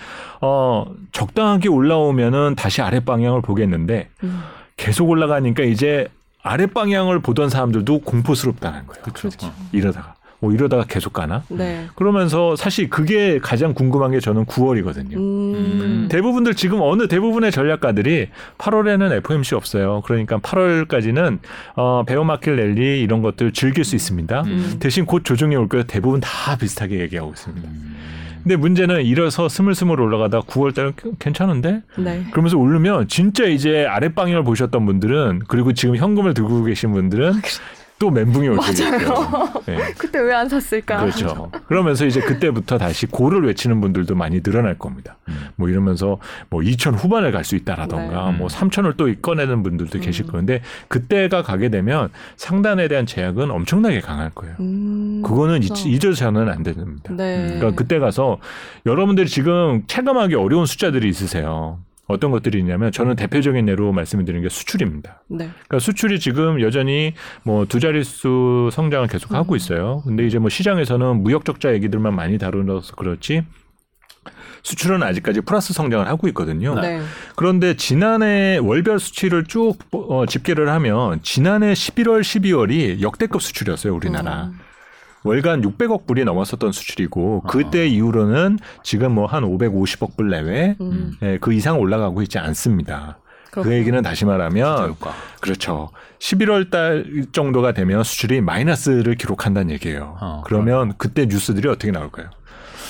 [0.42, 4.42] 어 적당하게 올라오면은 다시 아랫 방향을 보겠는데 음.
[4.78, 6.08] 계속 올라가니까 이제
[6.42, 9.04] 아랫 방향을 보던 사람들도 공포스럽다는 거예요.
[9.04, 9.52] 그렇죠.
[9.72, 11.44] 이러다가 뭐 이러다가 계속 가나?
[11.50, 11.88] 네.
[11.96, 15.16] 그러면서 사실 그게 가장 궁금한 게 저는 9월이거든요.
[15.18, 16.08] 음.
[16.10, 20.02] 대부분들 지금 어느 대부분의 전략가들이 8월에는 FOMC 없어요.
[20.06, 21.40] 그러니까 8월까지는
[21.76, 24.42] 어, 베어마켓 랠리 이런 것들 즐길 수 있습니다.
[24.44, 24.78] 음.
[24.80, 25.84] 대신 곧 조정이 올 거예요.
[25.84, 27.68] 대부분 다 비슷하게 얘기하고 있습니다.
[27.68, 27.96] 음.
[28.44, 32.24] 근데 문제는 일어서 스물스물 올라가다 9월 달은 괜찮은데 네.
[32.32, 37.34] 그러면서 오르면 진짜 이제 아랫방향을 보셨던 분들은 그리고 지금 현금을 들고 계신 분들은
[38.00, 39.52] 또 멘붕이 올 거예요.
[39.66, 39.94] 네.
[39.98, 41.02] 그때 왜 안 샀을까?
[41.02, 41.52] 그렇죠.
[41.68, 45.18] 그러면서 이제 그때부터 다시 고를 외치는 분들도 많이 늘어날 겁니다.
[45.58, 46.18] 뭐 이러면서
[46.50, 48.38] 뭐 2천 후반을 갈 수 있다라던가 네.
[48.38, 54.30] 뭐 3천을 또 꺼내는 분들도 계실 건데 그때가 가게 되면 상단에 대한 제약은 엄청나게 강할
[54.30, 54.56] 거예요.
[54.60, 55.22] 음.
[55.26, 57.14] 그거는 잊, 잊어서는 안 됩니다.
[57.16, 57.56] 네.
[57.56, 58.38] 그러니까 그때 가서
[58.86, 61.80] 여러분들이 지금 체감하기 어려운 숫자들이 있으세요.
[62.10, 65.24] 어떤 것들이 있냐면 저는 대표적인 예로 말씀드리는 게 수출입니다.
[65.30, 65.50] 네.
[65.68, 70.02] 그러니까 수출이 지금 여전히 뭐 두 자릿수 성장을 계속 하고 있어요.
[70.06, 73.44] 근데 이제 뭐 시장에서는 무역 적자 얘기들만 많이 다루어서 그렇지
[74.64, 76.76] 수출은 아직까지 플러스 성장을 하고 있거든요.
[76.80, 77.02] 네.
[77.36, 84.46] 그런데 지난해 월별 수치를 쭉 어, 집계를 하면 지난해 11월, 12월이 역대급 수출이었어요, 우리나라.
[84.46, 84.60] 음.
[85.24, 91.12] 월간 600억 불이 넘었었던 수출이고 그때 이후로는 지금 뭐 한 550억 불 내외 음.
[91.22, 93.20] 예, 그 이상 올라가고 있지 않습니다.
[93.46, 93.76] 그 그렇구나.
[93.76, 94.96] 얘기는 다시 말하면.
[95.42, 95.90] 그렇죠.
[96.20, 100.18] 11월 달 정도가 되면 수출이 마이너스를 기록한다는 얘기예요.
[100.22, 102.30] 어, 그러면 그때 뉴스들이 어떻게 나올까요?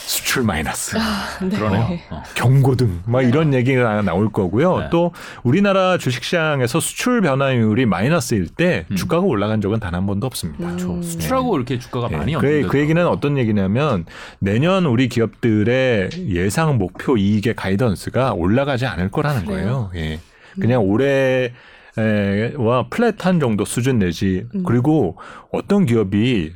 [0.09, 0.97] 수출 마이너스,
[1.43, 1.49] 네.
[1.55, 1.99] 그러네요.
[2.09, 2.23] 어.
[2.33, 4.79] 경고등, 막 이런 얘기가 나올 거고요.
[4.79, 4.87] 네.
[4.89, 5.11] 또
[5.43, 8.95] 우리나라 주식시장에서 수출 변화율이 마이너스일 때 음.
[8.95, 10.67] 주가가 올라간 적은 단 한 번도 없습니다.
[10.67, 11.03] 음.
[11.03, 12.67] 수출하고 이렇게 주가가 예, 많이 그, 없는데.
[12.69, 14.05] 그 얘기는 어떤 얘기냐면
[14.39, 19.89] 내년 우리 기업들의 예상 목표 이익의 가이던스가 올라가지 않을 거라는 그래요?
[19.93, 20.07] 거예요.
[20.07, 20.19] 예.
[20.59, 21.51] 그냥 올해
[22.57, 24.63] 와 플랫한 정도 수준 내지 음.
[24.63, 25.17] 그리고
[25.51, 26.53] 어떤 기업이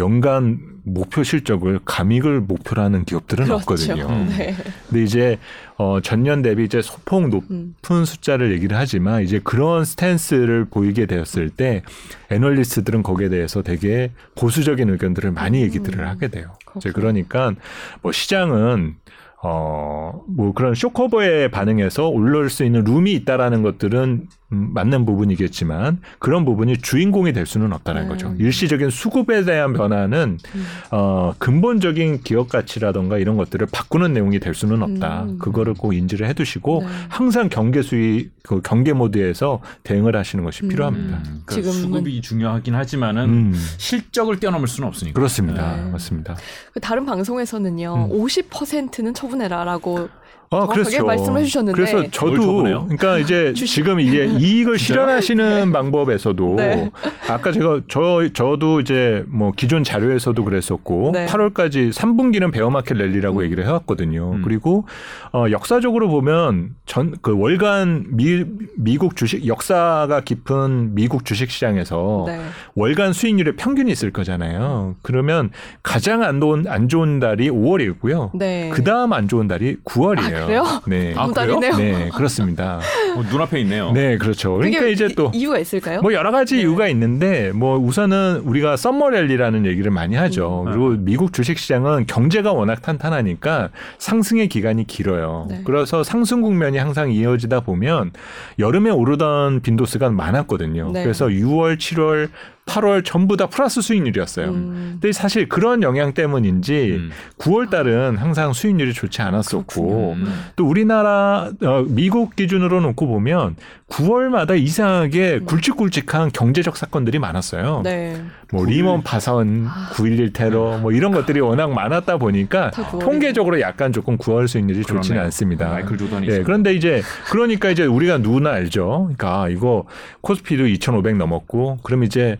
[0.00, 3.60] 연간 목표 실적을 감익을 목표로 하는 기업들은 그렇죠.
[3.60, 4.24] 없거든요.
[4.24, 4.56] 네.
[4.88, 5.38] 근데 이제
[5.76, 8.04] 어 전년 대비 이제 소폭 높은 음.
[8.04, 11.82] 숫자를 얘기를 하지만 이제 그런 스탠스를 보이게 되었을 때
[12.30, 16.56] 애널리스트들은 거기에 대해서 되게 보수적인 의견들을 많이 얘기들을 하게 돼요.
[16.76, 16.92] 이제 음.
[16.92, 16.92] 그렇구나.
[16.94, 17.54] 그러니까
[18.02, 18.96] 뭐 시장은
[19.42, 26.44] 어, 뭐 그런 쇼커버에 반응해서 올라올 수 있는 룸이 있다라는 것들은 음, 맞는 부분이겠지만 그런
[26.44, 28.08] 부분이 주인공이 될 수는 없다는 네.
[28.08, 28.34] 거죠.
[28.38, 30.66] 일시적인 수급에 대한 변화는 음.
[30.90, 35.22] 어, 근본적인 기업 가치라던가 이런 것들을 바꾸는 내용이 될 수는 없다.
[35.22, 35.38] 음.
[35.38, 36.88] 그거를 꼭 인지를 해 두시고 네.
[37.08, 40.68] 항상 경계 수위 그 경계 모드에서 대응을 하시는 것이 음.
[40.68, 41.18] 필요합니다.
[41.18, 43.54] 음, 그러니까 지금은- 수급이 중요하긴 하지만은 음.
[43.78, 45.14] 실적을 뛰어넘을 수는 없으니까.
[45.14, 45.76] 그렇습니다.
[45.76, 45.90] 네.
[45.92, 46.36] 맞습니다.
[46.72, 48.18] 그 다른 방송에서는요, 음.
[48.18, 50.08] 50%는 처분해라라고
[50.52, 51.04] 아, 그렇죠.
[51.06, 51.76] 말씀해 주셨는데.
[51.76, 55.72] 그래서 저도 그러니까 이제 지금 이제 이익을 실현하시는 네.
[55.72, 56.90] 방법에서도 네.
[57.28, 61.26] 아까 제가 저 저도 이제 뭐 기존 자료에서도 그랬었고 네.
[61.26, 63.44] 8월까지 3분기는 베어마켓 랠리라고 음.
[63.44, 64.32] 얘기를 해왔거든요.
[64.32, 64.42] 음.
[64.42, 64.86] 그리고
[65.32, 68.44] 어 역사적으로 보면 전 그 월간 미
[68.76, 72.40] 미국 주식 역사가 깊은 미국 주식 시장에서 네.
[72.74, 74.96] 월간 수익률의 평균이 있을 거잖아요.
[75.02, 75.50] 그러면
[75.82, 78.30] 가장 안 좋은 안 좋은 달이 5월이고요.
[78.34, 78.70] 네.
[78.72, 80.36] 그 다음 안 좋은 달이 9월이에요.
[80.36, 80.64] 아, 그래요?
[80.86, 81.14] 네.
[81.18, 81.76] 아, 달이네요.
[81.76, 82.80] 네, 그렇습니다.
[83.16, 83.92] 어, 눈앞에 있네요.
[83.92, 84.54] 네, 그렇죠.
[84.56, 86.00] 그러니까 이제 또 이유가 있을까요?
[86.00, 86.62] 뭐 여러 가지 네.
[86.62, 90.64] 이유가 있는데 뭐 우선은 우리가 썸머랠리라는 얘기를 많이 하죠.
[90.66, 90.70] 음.
[90.70, 95.46] 그리고 미국 주식 시장은 경제가 워낙 탄탄하니까 상승의 기간이 길어요.
[95.48, 95.62] 네.
[95.64, 98.12] 그래서 상승 국면이 항상 이어지다 보면
[98.58, 100.90] 여름에 오르던 빈도수가 많았거든요.
[100.92, 101.02] 네.
[101.02, 102.30] 그래서 6월, 7월
[102.70, 104.48] 8월 전부 다 플러스 수익률이었어요.
[104.48, 104.98] 음.
[105.00, 107.10] 근데 사실 그런 영향 때문인지 음.
[107.38, 110.44] 9월 달은 항상 수익률이 좋지 않았었고 음.
[110.54, 113.56] 또 우리나라 어, 미국 기준으로 놓고 보면
[113.88, 115.44] 9월마다 이상하게 음.
[115.46, 117.80] 굵직굵직한 경제적 사건들이 많았어요.
[117.82, 118.22] 네.
[118.52, 118.68] 뭐 9일.
[118.68, 119.90] 리먼 파산, 아.
[119.94, 125.02] 9.11 테러 뭐 이런 것들이 워낙 많았다 보니까 통계적으로 약간 조금 9월 수익률이 그러네요.
[125.02, 125.68] 좋지는 않습니다.
[125.70, 129.10] 마이클 조던이 네, 그런데 이제 그러니까 이제 우리가 누구나 알죠.
[129.16, 129.86] 그러니까 이거
[130.20, 132.36] 코스피도 2,500 넘었고 그럼 이제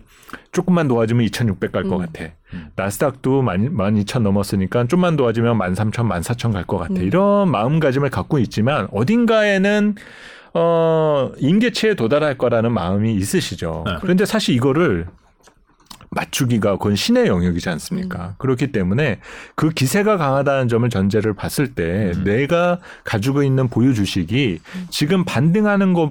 [0.53, 1.99] 조금만 도와주면 2,600 갈것 음.
[1.99, 2.25] 같아.
[2.55, 2.71] 음.
[2.77, 6.95] 나스닥도 12,000 넘었으니까 좀만 도와주면 13,000, 14,000 갈 것 같아.
[6.95, 7.03] 음.
[7.03, 9.95] 이런 마음가짐을 갖고 있지만 어딘가에는
[10.55, 13.85] 어, 임계치에 도달할 거라는 마음이 있으시죠.
[13.87, 13.93] 네.
[14.01, 15.07] 그런데 사실 이거를
[16.13, 18.31] 맞추기가 그건 신의 영역이지 않습니까?
[18.31, 18.35] 음.
[18.39, 19.21] 그렇기 때문에
[19.55, 22.25] 그 기세가 강하다는 점을 전제를 봤을 때 음.
[22.25, 24.87] 내가 가지고 있는 보유 주식이 음.
[24.91, 26.11] 지금 반등하는 것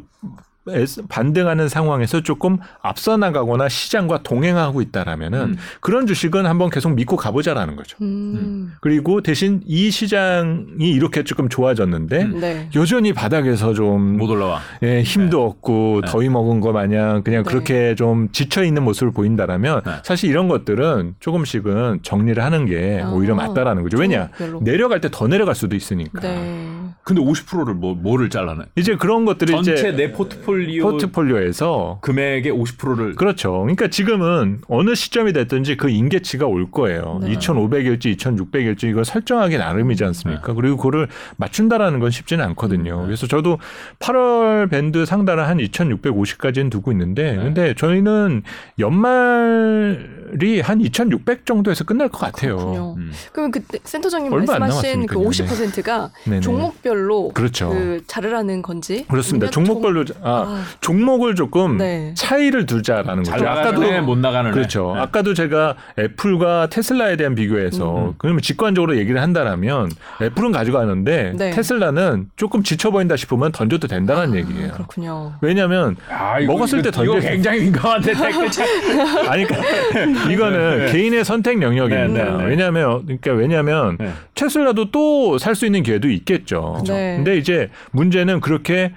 [1.09, 5.57] 반등하는 상황에서 조금 앞서 나가거나 시장과 동행하고 있다라면은 음.
[5.81, 7.97] 그런 주식은 한번 계속 믿고 가보자라는 거죠.
[8.01, 8.05] 음.
[8.35, 8.73] 음.
[8.81, 12.39] 그리고 대신 이 시장이 이렇게 조금 좋아졌는데 음.
[12.39, 12.69] 네.
[12.75, 14.59] 여전히 바닥에서 좀 못 올라와.
[14.83, 15.43] 예, 힘도 네.
[15.45, 16.11] 없고 네.
[16.11, 17.49] 더위 먹은 거 마냥 그냥 네.
[17.49, 19.91] 그렇게 좀 지쳐 있는 모습을 보인다라면 네.
[20.03, 23.09] 사실 이런 것들은 조금씩은 정리를 하는 게 아.
[23.11, 23.97] 오히려 맞다라는 거죠.
[23.97, 24.29] 왜냐
[24.61, 26.21] 내려갈 때 더 내려갈 수도 있으니까.
[26.21, 26.69] 네.
[27.03, 28.65] 근데 50%를 뭐 뭐를 잘라내?
[28.75, 33.51] 이제 그런 것들이 전체 이제 내 포트폴리오 포트폴리오에서 금액의 50%를 그렇죠.
[33.61, 37.19] 그러니까 지금은 어느 시점이 됐든지 그 인계치가 올 거예요.
[37.23, 37.33] 네.
[37.33, 40.47] 2,500일지 2,600일지 이걸 설정하기 나름이지 않습니까?
[40.47, 40.53] 네.
[40.55, 41.07] 그리고 그거를
[41.37, 43.01] 맞춘다라는 건 쉽지는 않거든요.
[43.01, 43.05] 네.
[43.05, 43.59] 그래서 저도
[43.99, 47.43] 8월 밴드 상단을 한 2,650까지는 두고 있는데 네.
[47.43, 48.43] 근데 저희는
[48.79, 52.95] 연말 이한 2,600 정도에서 끝날 것 같아요.
[52.97, 53.11] 음.
[53.31, 56.11] 그러면 그때 센터장님 말씀하신 그 50%가
[56.41, 57.69] 종목별 종목별로 그렇죠.
[57.69, 59.49] 그 자르라는 건지 그렇습니다.
[59.49, 60.17] 종목별로 종...
[60.23, 62.13] 아, 아, 종목을 조금 네.
[62.15, 63.47] 차이를 두자라는 거죠.
[63.47, 64.93] 아까도 못 나가는 그렇죠.
[64.95, 65.01] 네.
[65.01, 68.07] 아까도 제가 애플과 테슬라에 대한 비교해서 음.
[68.07, 68.13] 음.
[68.17, 71.51] 그러면 직관적으로 얘기를 한다라면 애플은 가져가는데 네.
[71.51, 74.71] 테슬라는 조금 지쳐 보인다 싶으면 던져도 된다는 아, 얘기예요.
[74.71, 75.33] 그렇군요.
[75.41, 78.49] 왜냐하면 아, 먹었을 때 던져 굉장히 민감한데 댓글
[79.29, 79.59] 아니 그러니까
[80.31, 80.91] 이거는 네.
[80.91, 82.23] 개인의 선택 영역입니다.
[82.23, 82.45] 네, 네, 네.
[82.45, 83.97] 왜냐하면 그러니까 왜냐하면
[84.35, 86.73] 테슬라도 또 살 수 있는 기회도 있겠죠.
[86.73, 86.93] 그렇죠.
[86.93, 87.15] 네.
[87.17, 88.93] 근데 이제 문제는 그렇게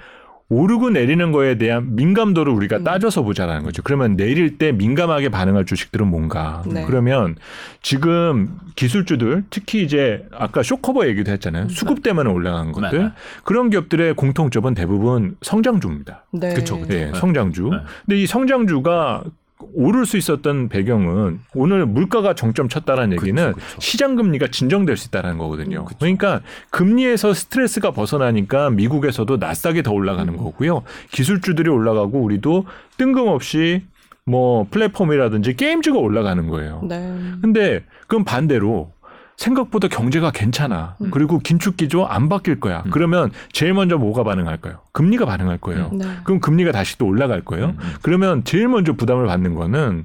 [0.48, 2.84] 오르고 내리는 거에 대한 민감도를 우리가 음.
[2.84, 3.82] 따져서 보자라는 거죠.
[3.82, 6.62] 그러면 내릴 때 민감하게 반응할 주식들은 뭔가?
[6.66, 6.84] 네.
[6.86, 7.36] 그러면
[7.80, 11.64] 지금 기술주들 특히 이제 아까 쇼커버 얘기도 했잖아요.
[11.64, 11.68] 음.
[11.70, 13.08] 수급 때문에 올라간 것들 네.
[13.44, 16.26] 그런 기업들의 공통점은 대부분 성장주입니다.
[16.32, 16.52] 네.
[16.52, 16.76] 그렇죠.
[16.86, 17.70] 네, 성장주.
[17.72, 17.78] 네.
[18.04, 19.24] 근데 이 성장주가
[19.72, 23.80] 오를 수 있었던 배경은 오늘 물가가 정점 쳤다라는 얘기는 그쵸, 그쵸.
[23.80, 25.84] 시장 금리가 진정될 수 있다라는 거거든요.
[25.84, 25.98] 그쵸.
[26.00, 26.40] 그러니까
[26.70, 30.38] 금리에서 스트레스가 벗어나니까 미국에서도 나스닥이 더 올라가는 음.
[30.38, 30.82] 거고요.
[31.10, 33.82] 기술주들이 올라가고 우리도 뜬금없이
[34.24, 36.82] 뭐 플랫폼이라든지 게임주가 올라가는 거예요.
[36.88, 37.12] 네.
[37.40, 38.92] 근데 그럼 반대로
[39.36, 40.96] 생각보다 경제가 괜찮아.
[41.00, 41.10] 음.
[41.10, 42.82] 그리고 긴축 기조 안 바뀔 거야.
[42.86, 42.90] 음.
[42.90, 44.78] 그러면 제일 먼저 뭐가 반응할까요?
[44.92, 45.90] 금리가 반응할 거예요.
[45.92, 45.98] 음.
[45.98, 46.06] 네.
[46.24, 47.66] 그럼 금리가 다시 또 올라갈 거예요.
[47.66, 47.92] 음, 음.
[48.02, 50.04] 그러면 제일 먼저 부담을 받는 거는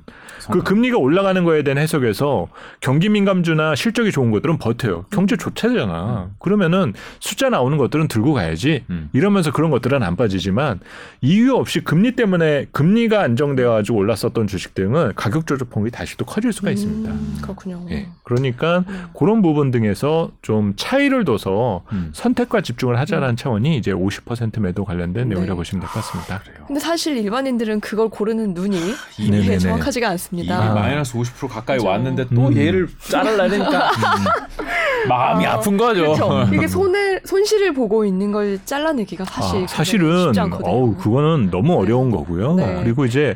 [0.52, 2.48] 그 금리가 올라가는 거에 대한 해석에서
[2.80, 5.06] 경기 민감주나 실적이 좋은 것들은 버텨요.
[5.10, 6.30] 경제 좋다잖아.
[6.40, 8.86] 그러면은 숫자 나오는 것들은 들고 가야지.
[9.14, 10.80] 이러면서 그런 것들은 안 빠지지만
[11.22, 16.54] 이유 없이 금리 때문에 금리가 안정되어 가지고 올랐었던 주식들은 가격 조절 폭이 다시 또 커질
[16.54, 17.14] 수가 있습니다.
[17.42, 17.86] 그렇군요.
[17.90, 18.08] 예.
[18.24, 18.84] 그러니까
[19.18, 22.11] 그런 부분 등에서 좀 차이를 둬서 음.
[22.13, 23.36] 선택과 집중을 하자라는 음.
[23.36, 25.34] 차원이 이제 50% 매도 관련된 네.
[25.34, 26.39] 내용이라고 보시면 될 것 같습니다.
[26.43, 26.65] 그래요.
[26.68, 28.78] 근데 사실 일반인들은 그걸 고르는 눈이
[29.32, 30.70] 네, 정확하지가 않습니다.
[30.70, 30.74] 아.
[30.76, 31.88] 마이너스 50% 가까이 그렇죠.
[31.88, 32.55] 왔는데 또 음.
[32.55, 35.09] 얘를 자르려니까 음.
[35.09, 36.01] 마음이 아, 픈 거죠.
[36.01, 36.49] 그렇죠.
[36.53, 41.74] 이게 손을 손실을 보고 있는 걸 잘라내기가 사실 아, 사실은 어우 그거는 너무 네.
[41.80, 42.53] 어려운 거고요.
[42.53, 42.82] 네.
[42.84, 43.36] 그리고 이제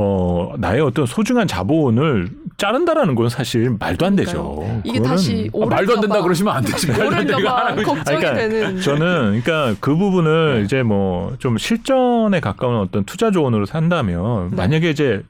[0.00, 4.80] 어 나의 어떤 소중한 자본을 자른다라는 건 사실 말도 안 되죠.
[4.84, 6.90] 이게 다시 아, 말도 안 된다 그러시면 안 되지.
[6.92, 8.80] 오를까봐 걱정이 그러니까 되는.
[8.80, 10.64] 저는 그러니까 그 부분을 네.
[10.64, 14.56] 이제 뭐 좀 실전에 가까운 어떤 투자 조언으로 산다면 네.
[14.56, 15.22] 만약에 이제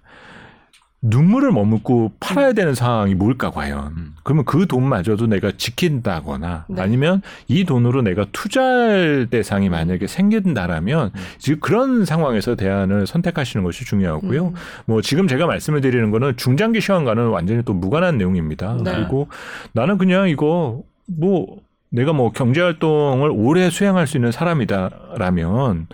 [1.01, 4.15] 눈물을 머금고 팔아야 되는 상황이 뭘까 과연 음.
[4.25, 6.83] 그러면 그 돈마저도 내가 지킨다거나 네.
[6.83, 11.21] 아니면 이 돈으로 내가 투자할 대상이 만약에 생긴다라면 음.
[11.39, 14.49] 지금 그런 상황에서 대안을 선택하시는 것이 중요하고요.
[14.49, 14.55] 음.
[14.87, 18.77] 뭐 지금 제가 말씀을 드리는 거는 중장기 시황과는 완전히 또 무관한 내용입니다.
[18.83, 18.93] 네.
[18.93, 19.29] 그리고
[19.73, 21.59] 나는 그냥 이거 뭐
[21.91, 25.87] 내가 뭐 경제 활동을 오래 수행할 수 있는 사람이다라면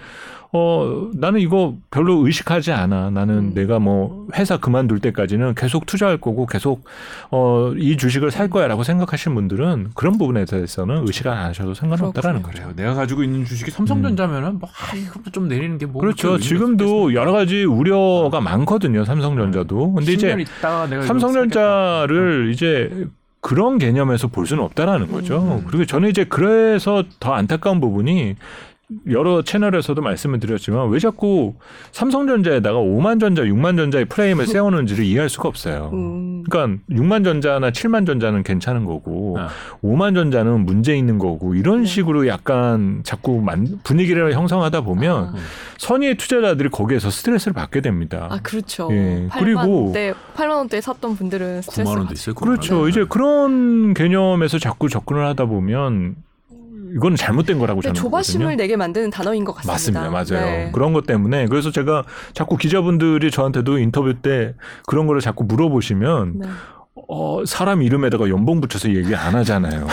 [0.57, 3.11] 어 나는 이거 별로 의식하지 않아.
[3.11, 3.55] 나는 음.
[3.55, 6.85] 내가 뭐 회사 그만둘 때까지는 계속 투자할 거고 계속
[7.31, 12.43] 어이 주식을 살 거야라고 생각하시는 분들은 그런 부분에 대해서는 의식 안 하셔도 상관없다라는.
[12.43, 12.71] 그래요.
[12.77, 16.39] 내가 가지고 있는 주식이 삼성전자면은 뭐 아, 이거 좀 내리는 게 뭐 그렇죠.
[16.39, 19.05] 지금도 여러 가지 우려가 많거든요.
[19.05, 19.93] 삼성전자도.
[19.95, 23.07] 근데 이제 있다가 내가 이거 삼성전자를 이제
[23.45, 25.61] 그런 개념에서 볼 수는 없다라는 거죠.
[25.61, 25.67] 음.
[25.67, 28.37] 그리고 저는 이제 그래서 더 안타까운 부분이
[29.09, 31.55] 여러 채널에서도 말씀을 드렸지만 왜 자꾸
[31.93, 35.91] 삼성전자에다가 5만 전자, 6만 전자의 프레임을 세우는지를 이해할 수가 없어요.
[35.95, 36.43] 음.
[36.49, 39.49] 그러니까 6만 전자나 7만 전자는 괜찮은 거고 아.
[39.83, 41.87] 5만 전자는 문제 있는 거고 이런 네.
[41.87, 45.35] 식으로 약간 자꾸 만- 분위기를 형성하다 보면 아.
[45.79, 48.29] 선의의 투자자들이 거기에서 스트레스를 받게 됩니다.
[48.31, 48.89] 아 그렇죠.
[48.93, 49.29] 예.
[49.31, 52.13] 8만 그리고- 원대 8만 원대 샀던 분들은 스트레스 9만 원도.
[52.13, 52.35] 있어요.
[52.35, 52.81] 9만 그렇죠.
[52.81, 52.89] 원.
[52.91, 56.17] 이제 그런 개념에서 자꾸 접근을 하다 보면
[56.95, 58.57] 이건 잘못된 거라고 근데 저는 조바심을.
[58.57, 60.09] 내게 만드는 단어인 것 같습니다.
[60.09, 60.37] 맞습니다.
[60.39, 60.47] 맞아요.
[60.47, 60.71] 네.
[60.73, 64.55] 그런 것 때문에 그래서 제가 자꾸 기자분들이 저한테도 인터뷰 때
[64.87, 66.47] 그런 거를 자꾸 물어보시면 네.
[67.09, 69.87] 어, 사람 이름에다가 연봉 붙여서 얘기 안 하잖아요.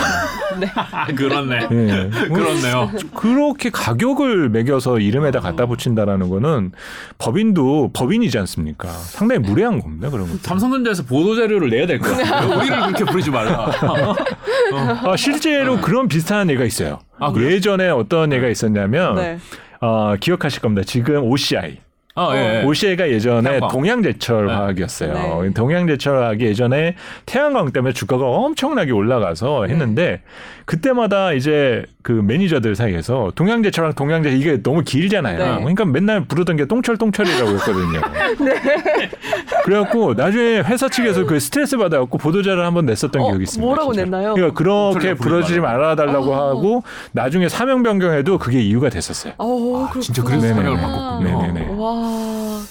[0.76, 1.68] 아, 그렇네.
[1.72, 2.10] 예.
[2.28, 2.90] 그렇네요.
[3.16, 6.70] 그렇게 가격을 매겨서 이름에다 갖다 붙인다라는 거는
[7.18, 8.88] 법인도 법인이지 않습니까?
[8.88, 10.10] 상당히 무례한 겁니다.
[10.10, 10.36] 그런 거.
[10.42, 12.58] 삼성전자에서 보도 자료를 내야 될 것 같아요.
[12.58, 13.70] 우리를 그렇게 부르지 말라.
[15.04, 17.00] 아, 실제로 그런 비슷한 예가 있어요.
[17.18, 17.32] 아?
[17.36, 19.38] 예전에 어떤 예가 있었냐면 네.
[19.80, 20.82] 어, 기억하실 겁니다.
[20.86, 21.78] 지금 OCI.
[22.14, 22.60] 아, 예.
[22.60, 22.64] 예.
[22.64, 23.70] OCI가 예전에 태양광.
[23.70, 24.52] 동양제철 네.
[24.52, 25.42] 화학이었어요.
[25.44, 25.54] 네.
[25.54, 26.94] 동양제철 화학이 예전에
[27.24, 30.20] 태양광 때문에 주가가 엄청나게 올라가서 했는데
[30.66, 35.38] 그때마다 이제 그 매니저들 사이에서 동양제철랑 동양제 이게 너무 길잖아요.
[35.38, 35.56] 네.
[35.60, 38.00] 그러니까 맨날 부르던 게 똥철 똥철이라고 했거든요.
[39.64, 43.64] 그래갖고 나중에 회사 측에서 그 스트레스 받아갖고 보도자를 한번 냈었던 어, 기억이 있습니다.
[43.66, 44.04] 뭐라고 진짜.
[44.04, 44.34] 냈나요?
[44.34, 46.48] 그러니까 그렇게 부르지 말아달라고 어.
[46.48, 46.82] 하고
[47.12, 49.34] 나중에 사명 변경에도 그게 이유가 됐었어요.
[49.38, 50.22] 어, 아, 진짜.
[50.22, 50.48] 그래서.
[50.48, 51.42] 사명을 바꿨군요.
[51.42, 51.74] 네네네.
[51.78, 52.01] 와.
[52.04, 52.64] 어,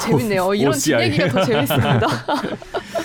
[0.00, 0.54] 재밌네요.
[0.54, 1.10] 이런 OCI.
[1.10, 2.06] 진얘기가 더 재밌습니다.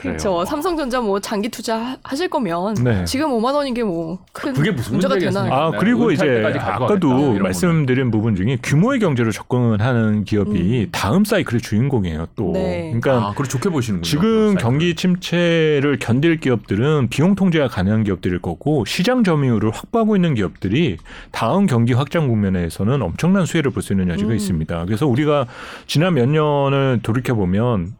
[0.00, 0.30] 그렇죠.
[0.32, 0.44] 그래요.
[0.44, 3.04] 삼성전자 뭐 장기 투자 하실 거면 네.
[3.04, 5.18] 지금 5만 원인 게 뭐큰 그게 무슨 문제가?
[5.18, 5.52] 되나요?
[5.52, 12.28] 아 네, 그리고 이제 아까도 말씀드린 부분 중에 규모의 경제로 접근하는 기업이 다음 사이클의 주인공이에요.
[12.36, 12.52] 또 음.
[12.52, 12.94] 네.
[13.00, 14.04] 그러니까 아, 그걸 좋게 보시는군요.
[14.04, 14.54] 지금 사이클을.
[14.56, 20.96] 경기 침체를 견딜 기업들은 비용 통제가 가능한 기업들일 거고 시장 점유율을 확보하고 있는 기업들이
[21.32, 24.36] 다음 경기 확장 국면에서는 엄청난 수혜를 볼 수 있는 여지가 음.
[24.36, 24.84] 있습니다.
[24.86, 25.46] 그래서 우리가
[25.86, 27.94] 지난 몇 년을 돌이켜 보면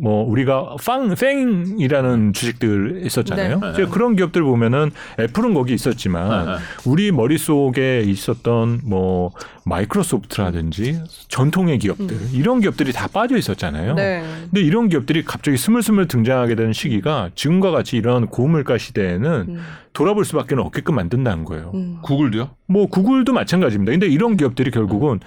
[0.00, 3.60] 뭐 우리가 팡 팽이라는 주식들 있었잖아요.
[3.60, 3.70] 네.
[3.72, 6.58] 이제 그런 기업들 보면은 애플은 거기 있었지만 네, 네.
[6.86, 9.32] 우리 머릿속에 있었던 뭐
[9.64, 13.92] 마이크로소프트라든지 전통의 기업들 이런 기업들이 다 빠져 있었잖아요.
[13.92, 13.96] 음.
[13.96, 14.22] 네.
[14.44, 19.60] 근데 이런 기업들이 갑자기 스물스물 등장하게 되는 시기가 지금과 같이 이런 고물가 시대에는 음.
[19.92, 21.72] 돌아볼 수밖에 없게끔 만든다는 거예요.
[21.74, 21.98] 음.
[22.02, 22.50] 구글도요?
[22.66, 23.92] 뭐 구글도 마찬가지입니다.
[23.92, 25.20] 근데 이런 기업들이 결국은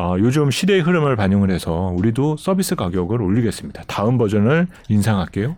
[0.00, 3.82] 아, 요즘 시대의 흐름을 반영을 해서 우리도 서비스 가격을 올리겠습니다.
[3.86, 5.48] 다음 버전을 인상할게요.
[5.48, 5.56] 네.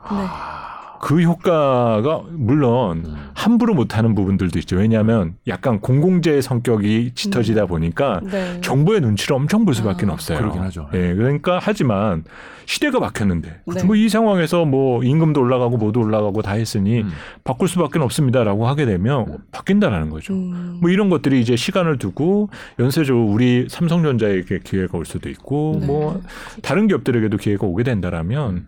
[1.03, 3.16] 그 효과가 물론 음.
[3.34, 4.76] 함부로 못하는 부분들도 있죠.
[4.76, 8.61] 왜냐하면 약간 공공재 성격이 짙어지다 보니까 네.
[8.61, 10.38] 정부의 눈치를 엄청 볼 수밖에 아, 없어요.
[10.38, 10.88] 그러긴 하죠.
[10.94, 12.22] 예, 그러니까 하지만
[12.66, 13.82] 시대가 바뀌었는데 네.
[13.82, 17.11] 뭐이 상황에서 뭐 임금도 올라가고 뭐도 올라가고 다 했으니 음.
[17.42, 20.34] 바꿀 수밖에 없습니다라고 하게 되면 바뀐다라는 거죠.
[20.34, 20.78] 음.
[20.80, 22.48] 뭐 이런 것들이 이제 시간을 두고
[22.78, 25.86] 연쇄적으로 우리 삼성전자에게 기회가 올 수도 있고 네.
[25.86, 26.22] 뭐
[26.62, 28.66] 다른 기업들에게도 기회가 오게 된다라면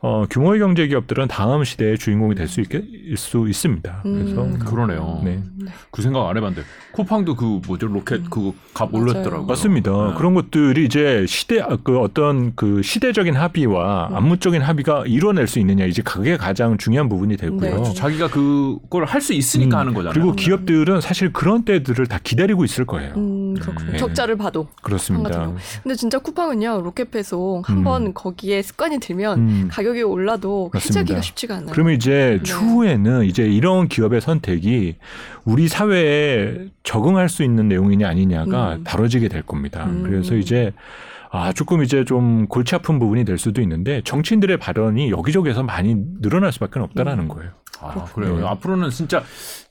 [0.00, 2.82] 어, 규모의 경제 기업들은 다음 시 대의 주인공이 될 수 있게
[3.16, 4.00] 수 있습니다.
[4.02, 4.58] 그래서 음.
[4.58, 5.20] 그러네요.
[5.24, 5.42] 네.
[5.90, 6.62] 그 생각 안 해봤는데
[6.92, 9.02] 쿠팡도 그 뭐죠 로켓 그거 값 맞아요.
[9.04, 9.46] 올렸더라고요.
[9.46, 9.90] 맞습니다.
[10.10, 10.14] 네.
[10.16, 14.16] 그런 것들이 이제 시대 아, 그 어떤 그 시대적인 합의와 음.
[14.16, 17.60] 안무적인 합의가 이뤄낼 수 있느냐 이제 그게 가장 중요한 부분이 되고요.
[17.60, 17.70] 네.
[17.70, 17.94] 그렇죠.
[17.94, 20.12] 자기가 그걸 할 수 있으니까 음, 하는 거잖아요.
[20.12, 23.14] 그리고 기업들은 사실 그런 때들을 다 기다리고 있을 거예요.
[23.16, 23.92] 음, 그렇군요.
[23.92, 23.96] 네.
[23.96, 24.68] 적자를 봐도.
[24.82, 25.50] 그렇습니다.
[25.82, 27.62] 근데 진짜 쿠팡은요 로켓 배송 음.
[27.64, 29.68] 한번 거기에 습관이 들면 음.
[29.70, 30.70] 가격이 올라도.
[30.74, 31.63] 해지하기가 쉽지가 않아요.
[31.64, 31.72] 않아요.
[31.72, 32.42] 그러면 이제 네.
[32.42, 34.96] 추후에는 이제 이런 기업의 선택이
[35.44, 38.84] 우리 사회에 적응할 수 있는 내용이냐 아니냐가 음.
[38.84, 39.84] 다뤄지게 될 겁니다.
[39.84, 40.02] 음.
[40.04, 40.72] 그래서 이제
[41.30, 46.52] 아 조금 이제 좀 골치 아픈 부분이 될 수도 있는데 정치인들의 발언이 여기저기에서 많이 늘어날
[46.52, 47.28] 수밖에 없다라는 음.
[47.28, 47.50] 거예요.
[47.80, 48.38] 아, 그래요.
[48.38, 48.46] 네.
[48.46, 49.22] 앞으로는 진짜,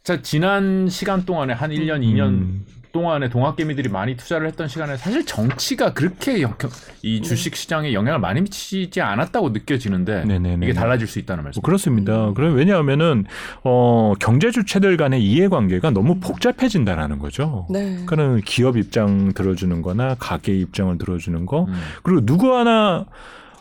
[0.03, 2.65] 진짜 지난 시간 동안에 한 1년, 2년 음.
[2.93, 6.53] 동안에 동학개미들이 많이 투자를 했던 시간에 사실 정치가 그렇게 영-
[7.01, 7.27] 이 네.
[7.27, 10.63] 주식 시장에 영향을 많이 미치지 않았다고 느껴지는데 네네네.
[10.67, 11.59] 이게 달라질 수 있다는 말씀.
[11.59, 12.31] 뭐 그렇습니다.
[12.35, 13.25] 그래 왜냐하면은
[13.63, 17.65] 어 경제 주체들 간의 이해관계가 너무 복잡해진다라는 거죠.
[17.71, 17.93] 네.
[18.05, 21.73] 그러니까는 기업 입장 들어주는-거나 가게 입장을 들어주는 거 음.
[22.03, 23.05] 그리고 누구 하나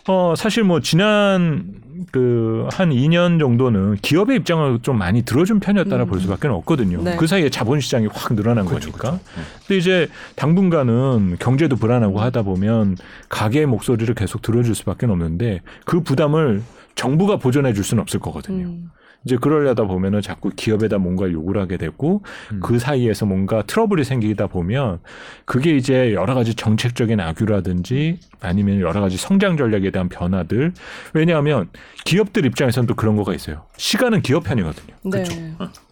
[0.08, 6.08] 어 사실 뭐 지난 그 한 2년 정도는 기업의 입장을 좀 많이 들어준 편이었다라 음.
[6.08, 7.02] 볼 수밖에 없거든요.
[7.02, 7.16] 네.
[7.16, 9.10] 그 사이에 자본 시장이 확 늘어난 그렇죠, 거니까.
[9.18, 9.24] 그렇죠.
[9.36, 9.42] 네.
[9.66, 12.96] 근데 이제 당분간은 경제도 불안하고 하다 보면
[13.28, 16.62] 가게의 목소리를 계속 들어줄 수밖에 없는데 그 부담을
[16.94, 18.66] 정부가 보전해 줄 수는 없을 거거든요.
[18.66, 18.90] 음.
[19.24, 22.60] 이제 그러려다 보면은 자꾸 기업에다 뭔가 요구를 하게 되고 음.
[22.60, 24.98] 그 사이에서 뭔가 트러블이 생기다 보면
[25.44, 30.72] 그게 이제 여러 가지 정책적인 악유라든지 아니면 여러 가지 성장 전략에 대한 변화들
[31.14, 31.68] 왜냐하면
[32.04, 33.64] 기업들 입장에서는 또 그런 거가 있어요.
[33.76, 34.94] 시간은 기업 편이거든요.
[35.04, 35.24] 네.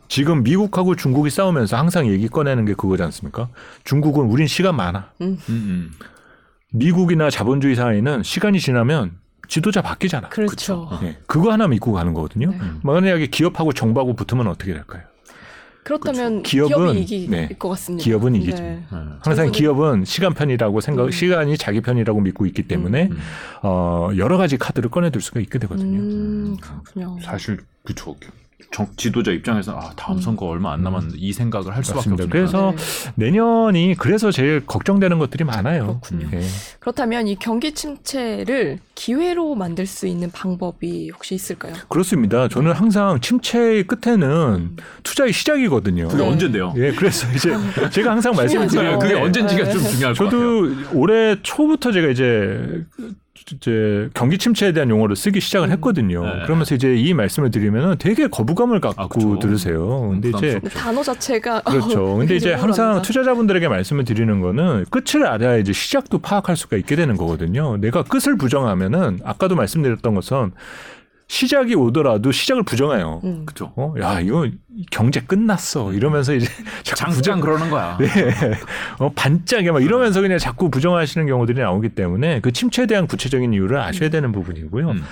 [0.09, 3.49] 지금 미국하고 중국이 싸우면서 항상 얘기 꺼내는 게 그거지 않습니까?
[3.85, 5.13] 중국은 우린 시간 많아.
[5.21, 5.39] 음.
[5.49, 5.91] 음, 음.
[6.73, 9.13] 미국이나 자본주의 사회는 시간이 지나면
[9.51, 10.29] 지도자 바뀌잖아.
[10.29, 10.89] 그렇죠.
[11.03, 12.51] 예, 그거 하나 믿고 가는 거거든요.
[12.53, 12.59] 네.
[12.83, 15.03] 만약에 기업하고 정부하고 붙으면 어떻게 될까요?
[15.83, 16.69] 그렇다면 그렇죠.
[16.69, 17.49] 기업은, 기업이 이길 네.
[17.59, 18.05] 것 같습니다.
[18.05, 18.63] 기업은 이기죠.
[18.63, 18.85] 네.
[18.91, 18.99] 네.
[19.25, 21.11] 항상 기업은 시간 편이라고 생각, 음.
[21.11, 23.19] 시간이 자기 편이라고 믿고 있기 때문에 음.
[23.63, 25.99] 어, 여러 가지 카드를 꺼내들 수가 있게 되거든요.
[25.99, 27.19] 음, 그렇군요.
[27.21, 28.15] 사실 그쵸.
[28.71, 30.21] 정, 지도자 입장에서 아 다음 음.
[30.23, 32.11] 선거 얼마 안 남았는데 이 생각을 할 수밖에.
[32.11, 32.27] 없으니까.
[32.31, 32.73] 그래서
[33.17, 33.27] 네.
[33.27, 36.01] 내년이 그래서 제일 걱정되는 것들이 많아요.
[36.01, 36.29] 그렇군요.
[36.33, 36.43] 예.
[36.81, 41.75] 그렇다면 이 경기 침체를 기회로 만들 수 있는 방법이 혹시 있을까요?
[41.89, 42.49] 그렇습니다.
[42.49, 46.09] 저는 항상 침체의 끝에는 투자의 시작이거든요.
[46.09, 46.29] 그게 네.
[46.29, 46.75] 언젠데요?
[46.77, 47.51] 예, 그래서 이제
[47.91, 48.31] 제가 항상.
[48.31, 49.71] 드리는 그게 게 언젠지가 네.
[49.73, 50.41] 좀 중요할 것 같아요.
[50.71, 52.85] 저도 올해 초부터 제가 이제
[53.53, 56.25] 이제 경기 침체에 대한 용어를 쓰기 시작을 했거든요.
[56.25, 56.43] 네.
[56.45, 59.39] 그러면서 이제 이 말씀을 드리면은 되게 거부감을 갖고 아, 그쵸.
[59.39, 60.11] 들으세요.
[60.11, 62.17] 근데 이제 단어 자체가 그렇죠.
[62.17, 63.03] 근데 이제 항상.
[63.03, 67.77] 투자자분들에게 말씀을 드리는 거는 끝을 알아야 이제 시작도 파악할 수가 있게 되는 거거든요.
[67.79, 70.53] 내가 끝을 부정하면은 아까도 말씀드렸던 것은
[71.31, 73.21] 시작이 오더라도 시작을 부정해요.
[73.23, 73.47] 음.
[73.47, 73.73] 그쵸.
[73.77, 74.49] 어, 야, 이거
[74.91, 75.93] 경제 끝났어.
[75.93, 76.49] 이러면서 이제
[76.83, 77.97] 자꾸 부정, 그러는 거야.
[78.01, 78.09] 네.
[78.99, 83.79] 어, 반짝에 막 이러면서 그냥 자꾸 부정하시는 경우들이 나오기 때문에 그 침체에 대한 구체적인 이유를
[83.79, 84.91] 아셔야 되는 부분이고요.
[84.91, 85.05] 음.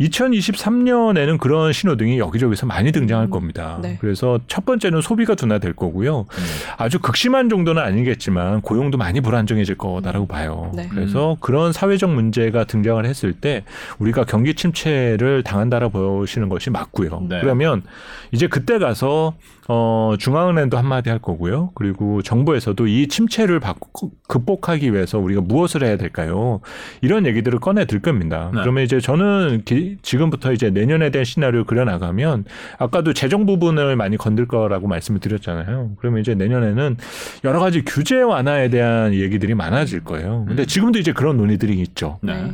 [0.00, 3.30] 2023년에는 그런 신호등이 여기저기서 많이 등장할 음.
[3.30, 3.80] 겁니다.
[3.82, 3.98] 네.
[4.00, 6.20] 그래서 첫 번째는 소비가 둔화될 거고요.
[6.20, 6.44] 음.
[6.76, 10.70] 아주 극심한 정도는 아니겠지만 고용도 많이 불안정해질 거다라고 봐요.
[10.72, 10.86] 네.
[10.88, 13.64] 그래서 그런 사회적 문제가 등장을 했을 때
[13.98, 17.26] 우리가 경기 침체를 당한 다라 보시는 것이 맞고요.
[17.28, 17.40] 네.
[17.40, 17.82] 그러면
[18.32, 19.34] 이제 그때 가서
[19.66, 21.70] 어, 중앙은행도 한마디 할 거고요.
[21.74, 23.60] 그리고 정부에서도 이 침체를
[24.28, 26.60] 극복하기 위해서 우리가 무엇을 해야 될까요?
[27.00, 28.50] 이런 얘기들을 꺼내 들 겁니다.
[28.54, 28.60] 네.
[28.60, 32.44] 그러면 이제 저는 기- 지금부터 이제 내년에 대한 시나리오를 그려 나가면
[32.78, 35.92] 아까도 재정 부분을 많이 건들 거라고 말씀을 드렸잖아요.
[35.98, 36.96] 그러면 이제 내년에는
[37.44, 40.44] 여러 가지 규제 완화에 대한 얘기들이 많아질 거예요.
[40.46, 40.66] 근데 음.
[40.66, 42.18] 지금도 이제 그런 논의들이 있죠.
[42.22, 42.50] 네.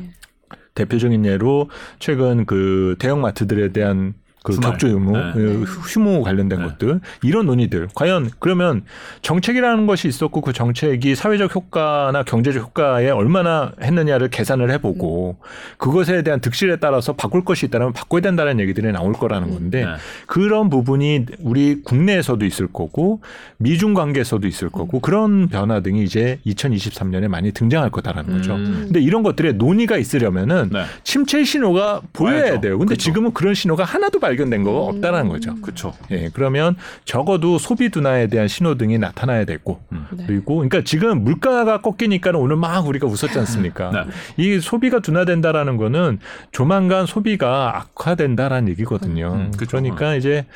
[0.74, 0.84] 네.
[0.84, 1.68] 대표적인 예로
[1.98, 4.58] 최근 그 대형마트들에 대한 그.
[4.58, 5.32] 격주 의무, 네.
[5.34, 6.64] 그 휴무 관련된 네.
[6.64, 8.82] 것들 이런 논의들 과연 그러면
[9.22, 15.36] 정책이라는 것이 있었고 그 정책이 사회적 효과나 경제적 효과에 얼마나 했느냐를 계산을 해보고
[15.76, 19.90] 그것에 대한 득실에 따라서 바꿀 것이 있다면 바꿔야 된다는 얘기들이 나올 거라는 건데 네.
[20.26, 23.20] 그런 부분이 우리 국내에서도 있을 거고
[23.58, 28.54] 미중 관계에서도 있을 거고 그런 변화 등이 이제 2023년에 많이 등장할 거다라는 거죠.
[28.54, 28.84] 음.
[28.86, 30.84] 근데 이런 것들에 논의가 있으려면은 네.
[31.04, 32.60] 침체 신호가 보여야 와야죠.
[32.60, 32.78] 돼요.
[32.78, 33.04] 근데 그쵸.
[33.04, 34.96] 지금은 그런 신호가 하나도 발 견된 거가 음.
[34.96, 35.54] 없다라는 거죠.
[35.60, 35.92] 그렇죠.
[36.10, 40.24] 예, 그러면 적어도 소비 둔화에 대한 신호 등이 나타나야 되고 네.
[40.26, 43.90] 그리고 그러니까 지금 물가가 꺾이니까 오늘 막 우리가 웃었지 않습니까?
[43.90, 44.00] 네.
[44.36, 46.18] 이 소비가 둔화된다라는 거는
[46.52, 49.32] 조만간 소비가 악화된다라는 얘기거든요.
[49.34, 49.78] 음, 그쵸.
[49.78, 50.46] 그러니까 이제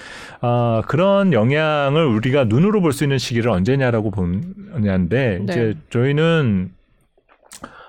[0.41, 5.45] 아, 그런 영향을 우리가 눈으로 볼 수 있는 시기를 언제냐라고 보냐인데 네.
[5.45, 6.71] 이제 저희는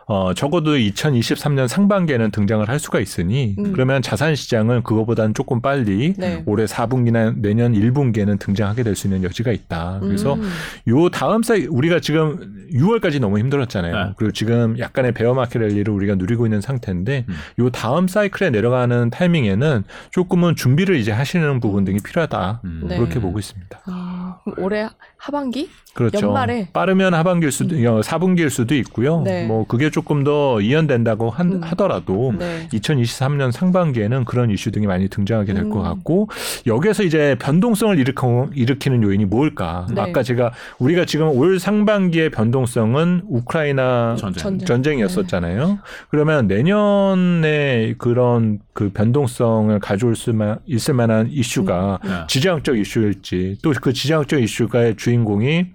[0.07, 3.73] 어, 적어도 2023년 상반기에는 등장을 할 수가 있으니 음.
[3.73, 6.43] 그러면 자산 시장은 그거보다는 조금 빨리 네.
[6.45, 9.99] 올해 4분기나 내년 1분기에는 등장하게 될 수 있는 여지가 있다.
[10.01, 10.49] 그래서 음.
[10.87, 13.93] 요 다음 사이 우리가 지금 6월까지 너무 힘들었잖아요.
[13.93, 14.13] 네.
[14.15, 17.35] 그리고 지금 약간의 베어 마켓 랠리를 우리가 누리고 있는 상태인데 음.
[17.59, 22.61] 요 다음 사이클에 내려가는 타이밍에는 조금은 준비를 이제 하시는 부분 등이 필요하다.
[22.63, 22.85] 음.
[22.87, 22.97] 네.
[22.97, 23.81] 그렇게 보고 있습니다.
[23.87, 24.87] 아, 올해
[25.17, 26.27] 하반기 그렇죠.
[26.27, 29.21] 연말에 빠르면 하반기일 수도, 어, 4분기일 수도 있고요.
[29.21, 29.45] 네.
[29.47, 31.63] 뭐 그게 조금 더 이연된다고 한, 음.
[31.63, 32.67] 하더라도 네.
[32.73, 35.81] 2023년 상반기에는 그런 이슈 등이 많이 등장하게 될것 음.
[35.81, 36.27] 같고
[36.67, 39.87] 여기에서 이제 변동성을 일으켜, 일으키는 요인이 뭘까?
[39.89, 40.01] 네.
[40.01, 44.43] 아까 제가 우리가 지금 올 상반기의 변동성은 우크라이나 전쟁.
[44.43, 44.65] 전쟁.
[44.67, 45.79] 전쟁이었었잖아요.
[46.09, 52.09] 그러면 내년에 그런 그 변동성을 가져올 수만 있을 만한 이슈가 네.
[52.27, 55.67] 지정학적 이슈일지 또 그 지정학적 이슈가의 주인공이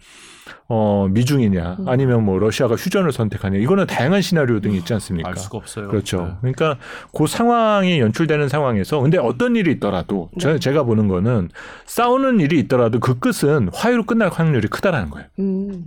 [0.73, 1.89] 어 미중이냐 음.
[1.89, 5.29] 아니면 뭐 러시아가 휴전을 선택하냐 이거는 다양한 시나리오 등이 있지 않습니까?
[5.29, 5.89] 알 수가 없어요.
[5.89, 6.39] 그렇죠.
[6.43, 6.53] 네.
[6.55, 6.77] 그러니까
[7.13, 10.59] 그 상황이 연출되는 상황에서 근데 어떤 일이 있더라도 저, 네.
[10.61, 11.49] 제가 보는 거는
[11.87, 15.27] 싸우는 일이 있더라도 그 끝은 화해로 끝날 확률이 크다라는 거예요.
[15.41, 15.85] 음.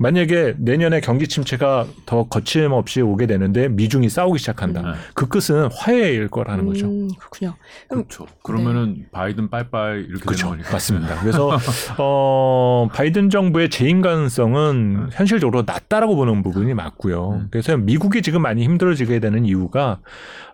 [0.00, 4.82] 만약에 내년에 경기 침체가 더 거침없이 오게 되는데 미중이 싸우기 시작한다.
[4.82, 4.88] 네.
[5.12, 6.86] 그 끝은 화해일 거라는 거죠.
[6.86, 7.54] 음, 그렇군요.
[7.88, 8.26] 그렇죠.
[8.44, 10.36] 그러면은 바이든 빠이빠이 이렇게 그렇죠.
[10.36, 10.72] 되는 거니까.
[10.72, 11.18] 맞습니다.
[11.20, 11.50] 그래서
[11.98, 17.30] 어 바이든 정부의 재임 가능성은 현실적으로 낮다라고 보는 부분이 맞고요.
[17.32, 17.48] 음.
[17.50, 19.98] 그래서 미국이 지금 많이 힘들어지게 되는 이유가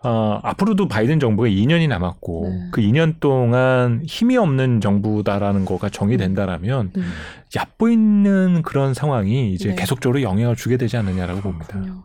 [0.02, 2.68] 어 앞으로도 바이든 정부가 2년이 남았고 네.
[2.72, 7.12] 그 2년 동안 힘이 없는 정부다라는 거가 정의된다라면 음,
[7.54, 9.74] 얕보이는 그런 상황이 이제 네.
[9.74, 11.66] 계속적으로 영향을 주게 되지 않느냐라고 봅니다.
[11.68, 12.04] 그렇군요.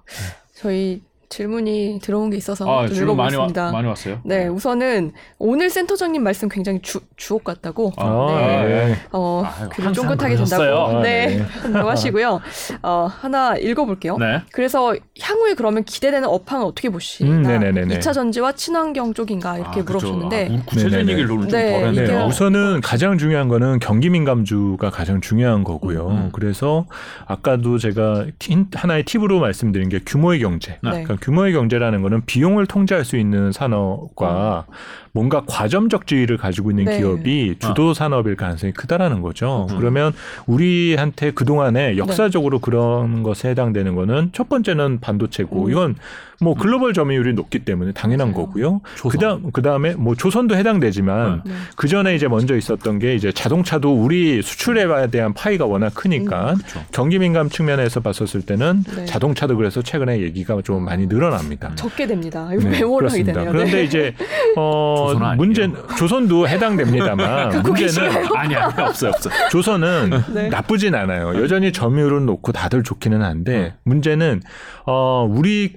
[0.53, 3.71] 저희 질문이 들어온 게 있어서 아, 좀 질문 많이 와, 읽어보겠습니다.
[3.71, 4.19] 많이 왔어요.
[4.23, 7.93] 네, 우선은 오늘 센터장님 말씀 굉장히 주, 주옥 같다고.
[7.97, 8.65] 아, 네.
[8.87, 8.95] 네.
[9.11, 10.35] 어, 아유, 귀를 항상 쫑긋하게.
[10.35, 10.63] 된다고.
[10.97, 11.69] 아, 네, 네.
[11.79, 12.41] 하시고요.
[12.81, 14.17] 어, 하나 읽어볼게요.
[14.17, 14.41] 네.
[14.51, 17.29] 그래서 향후에 그러면 기대되는 업황은 어떻게 보시나?
[17.29, 17.99] 음, 네네네네.
[17.99, 19.83] 2차 전지와 친환경 쪽인가 이렇게 아.
[19.83, 21.11] 물어보셨는데 아, 구체적인 네네네.
[21.11, 22.25] 얘기를 오늘 좀 네, 네.
[22.25, 26.07] 우선은 가장 중요한 거는 경기 민감주가 가장 중요한 거고요.
[26.07, 26.29] 음.
[26.33, 26.87] 그래서
[27.27, 30.71] 아까도 제가 티- 하나의 팁으로 말씀드린 게 규모의 경제.
[30.81, 30.89] 네.
[30.89, 34.65] 그러니까 규모의 경제라는 거는 비용을 통제할 수 있는 산업과
[35.11, 36.99] 뭔가 과점적 지위를 가지고 있는 네.
[36.99, 39.67] 기업이 주도 산업일 가능성이 크다라는 거죠.
[39.69, 39.77] 음.
[39.77, 40.13] 그러면
[40.45, 45.71] 우리한테 그동안에 역사적으로 그런 것에 해당되는 거는 첫 번째는 반도체고 음.
[45.71, 45.95] 이건
[46.41, 48.45] 뭐 글로벌 점유율이 높기 때문에 당연한 맞아요.
[48.45, 48.81] 거고요.
[48.95, 49.11] 조선.
[49.11, 51.53] 그다음 그다음에 뭐 조선도 해당되지만 네.
[51.75, 56.85] 그 전에 이제 먼저 있었던 게 이제 자동차도 우리 수출에 대한 파이가 워낙 크니까 그렇죠.
[56.91, 59.05] 경기 민감 측면에서 봤었을 때는 네.
[59.05, 61.73] 자동차도 그래서 최근에 얘기가 좀 많이 늘어납니다.
[61.75, 62.49] 적게 됩니다.
[62.53, 63.33] 이거 네, 메모를 하게 그렇습니다.
[63.33, 63.51] 되네요.
[63.51, 63.83] 그런데 네.
[63.83, 64.15] 이제
[64.55, 65.13] 어.
[65.35, 69.29] 문제 조선도 해당됩니다만 문제는 아니 아니 없어요 없어.
[69.51, 70.49] 조선은 네.
[70.49, 71.35] 나쁘진 않아요.
[71.41, 74.41] 여전히 점유율은 높고 다들 좋기는 한데 문제는
[74.85, 75.73] 어 우리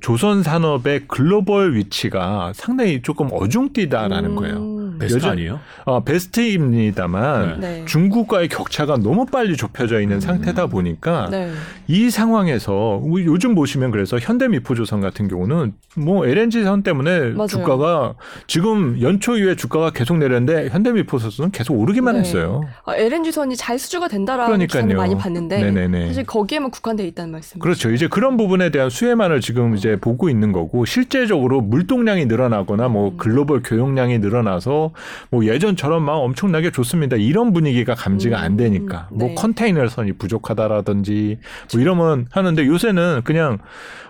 [0.00, 4.36] 조선 산업의 글로벌 위치가 상당히 조금 어중뛰다라는 음.
[4.36, 4.74] 거예요.
[4.98, 5.60] 베스트 여전- 아니에요?
[5.86, 7.84] 어, 베스트입니다만 네.
[7.86, 11.50] 중국과의 격차가 너무 빨리 좁혀져 있는 상태다 보니까 네.
[11.88, 17.46] 이 상황에서 요즘 보시면 그래서 현대미포조선 같은 경우는 뭐 LNG선 때문에 맞아요.
[17.48, 18.14] 주가가
[18.46, 22.20] 지금 연초 이후에 주가가 계속 내렸는데 현대미포조선은 계속 오르기만 네.
[22.20, 22.62] 했어요.
[22.84, 24.64] 아, LNG선이 잘 수주가 된다라는.
[24.66, 26.06] 기사를 많이 봤는데 네네네.
[26.08, 27.58] 사실 거기에만 국한돼 있다는 말씀.
[27.60, 27.90] 그렇죠.
[27.90, 33.16] 이제 그런 부분에 대한 수혜만을 지금 이제 보고 있는 거고 실제적으로 물동량이 늘어나거나 뭐 음.
[33.16, 34.92] 글로벌 교역량이 늘어나서
[35.30, 37.16] 뭐 예전처럼 막 엄청나게 좋습니다.
[37.16, 39.34] 이런 분위기가 감지가 안 되니까 음, 뭐 네.
[39.34, 41.38] 컨테이너 선이 부족하다라든지
[41.72, 43.58] 뭐 이러면 하는데 요새는 그냥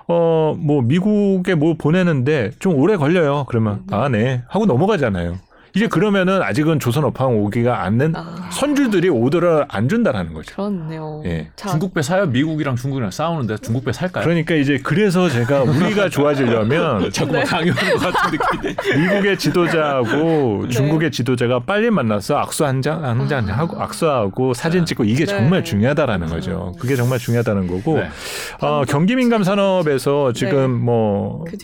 [0.06, 3.44] 어 뭐 미국에 뭐 보내는데 좀 오래 걸려요.
[3.48, 3.96] 그러면 네.
[3.96, 5.36] 아네 하고 넘어가잖아요.
[5.74, 8.48] 이제 그러면은 아직은 조선 업황 오기가 않는 아.
[8.52, 10.54] 선주들이 오더를 안 준다라는 거죠.
[10.54, 11.22] 그렇네요.
[11.24, 11.48] 예.
[11.56, 12.26] 자, 중국 배 사요?
[12.26, 14.22] 미국이랑 중국이랑 싸우는데 중국 배 살까요?
[14.22, 19.02] 그러니까 이제 그래서 제가 우리가 좋아지려면 자꾸 막 강요하는 것 같은 느낌이.
[19.02, 20.68] 미국의 지도자하고 네.
[20.68, 23.52] 중국의 지도자가 빨리 만나서 악수 한장 한장 아.
[23.54, 25.26] 하고 악수하고 사진 찍고 이게 네.
[25.26, 26.28] 정말 중요하다라는.
[26.28, 26.72] 거죠.
[26.78, 28.08] 그게 정말 중요하다는 거고 네.
[28.60, 31.56] 어, 경기 민감 산업에서 지금 뭐, 그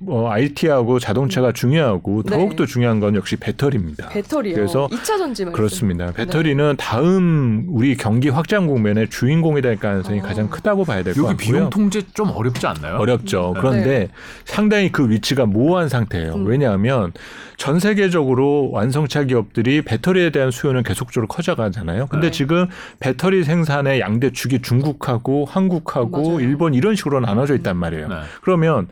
[0.00, 2.36] 뭐 IT하고 자동차가 중요하고 네.
[2.36, 4.08] 더욱더 중요한 건 역시 배터리입니다.
[4.08, 4.54] 배터리요.
[4.54, 5.52] 그래서 2차 전지 말씀.
[5.52, 6.12] 그렇습니다.
[6.12, 10.22] 배터리는 다음 우리 경기 확장 국면의 주인공이 될 가능성이 아.
[10.22, 11.58] 가장 크다고 봐야 될것 여기 같고요.
[11.58, 12.98] 비용 통제 좀 어렵지 않나요?
[12.98, 13.52] 어렵죠.
[13.54, 13.60] 네.
[13.60, 14.08] 그런데
[14.44, 16.34] 상당히 그 위치가 모호한 상태예요.
[16.36, 16.46] 음.
[16.46, 17.12] 왜냐하면
[17.56, 22.06] 전 세계적으로 완성차 기업들이 배터리에 대한 수요는 계속적으로 커져가잖아요.
[22.06, 22.30] 근데 네.
[22.30, 22.68] 지금
[23.00, 26.40] 배터리 생산의 양대 축이 중국하고 한국하고 맞아요.
[26.40, 28.06] 일본 이런 식으로 나눠져 있단 말이에요.
[28.08, 28.14] 네.
[28.42, 28.86] 그러면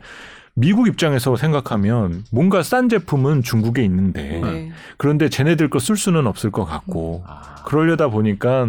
[0.55, 4.71] 미국 입장에서 생각하면 뭔가 싼 제품은 중국에 있는데 네.
[4.97, 8.67] 그런데 쟤네들 거 쓸 수는 없을 것 같고 아, 그러려다 보니까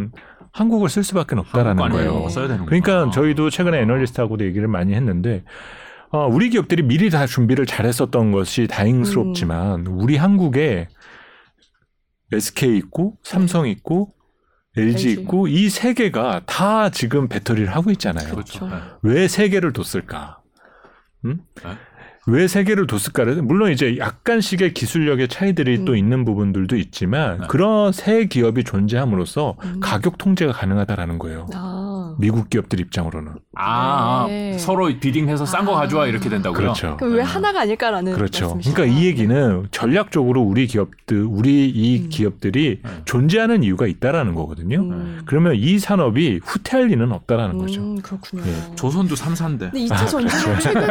[0.52, 1.88] 한국을 쓸 수밖에 없다라는.
[1.90, 2.28] 거예요.
[2.28, 5.44] 써야 되는 그러니까 저희도 최근에 애널리스트하고도 얘기를 많이 했는데
[6.10, 10.88] 어, 우리 기업들이 미리 다 준비를 잘했었던 것이 다행스럽지만 우리 한국에
[12.32, 14.12] SK 있고 삼성 있고
[14.76, 15.12] LG.
[15.12, 18.28] 있고 이 세 개가 다 지금 배터리를 하고 있잖아요.
[18.30, 18.60] 그렇죠.
[18.66, 18.74] 그렇죠.
[18.76, 18.82] 네.
[19.02, 20.38] 왜세 개를 뒀을까?
[21.24, 21.44] 음?
[21.62, 21.85] 네?
[22.28, 25.84] 왜 세계를 뒀을까를 물론 이제 약간씩의 기술력의 차이들이 음.
[25.84, 27.46] 또 있는 부분들도 있지만 네.
[27.48, 29.78] 그런 새 기업이 존재함으로써 음.
[29.80, 31.46] 가격 통제가 가능하다라는 거예요.
[31.54, 32.16] 아.
[32.18, 33.32] 미국 기업들 입장으로는.
[33.54, 34.58] 아, 네.
[34.58, 35.80] 서로 비딩해서 싼거 아.
[35.82, 36.58] 가져와 이렇게 된다고요.
[36.58, 36.96] 그렇죠.
[37.02, 37.22] 왜 네.
[37.22, 38.46] 하나가 아닐까라는 그렇죠.
[38.46, 38.74] 말씀이시죠?
[38.74, 42.08] 그러니까 이 얘기는 전략적으로 우리 기업들, 우리 이 음.
[42.08, 42.90] 기업들이 네.
[43.04, 44.80] 존재하는 이유가 있다라는 거거든요.
[44.80, 45.22] 음.
[45.26, 47.80] 그러면 이 산업이 후퇴할 리는 없다라는 거죠.
[47.80, 48.42] 음, 그렇군요.
[48.42, 48.74] 네.
[48.74, 49.70] 조선도 3사인데.
[49.70, 50.82] 근데 2차 전쟁 아, 최근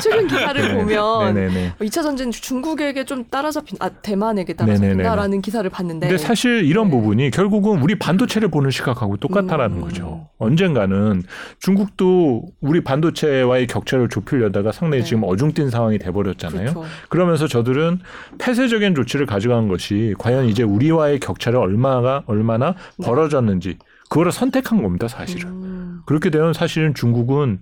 [0.00, 0.74] 최근 기사를 네.
[0.74, 1.74] 보면 네네네.
[1.80, 6.08] 2차 전쟁 중국에게 좀 따라잡힌 아 대만에게 따라잡힌다라는 기사를 봤는데.
[6.08, 6.90] 근데 사실 이런 네.
[6.92, 9.80] 부분이 결국은 우리 반도체를 보는 시각하고 똑같다라는 음.
[9.82, 10.28] 거죠.
[10.38, 11.22] 언젠가는
[11.60, 15.08] 중국도 우리 반도체와의 격차를 좁히려다가 상당히 네.
[15.08, 16.72] 지금 어중뛴 상황이 돼버렸잖아요.
[16.72, 16.84] 그렇죠.
[17.08, 18.00] 그러면서 저들은
[18.38, 23.06] 폐쇄적인 조치를 가져간 것이 과연 이제 우리와의 격차를 얼마가 얼마나 네.
[23.06, 23.76] 벌어졌는지
[24.10, 25.48] 그거를 선택한 겁니다, 사실은.
[25.48, 26.02] 음.
[26.04, 27.60] 그렇게 되면 사실은 중국은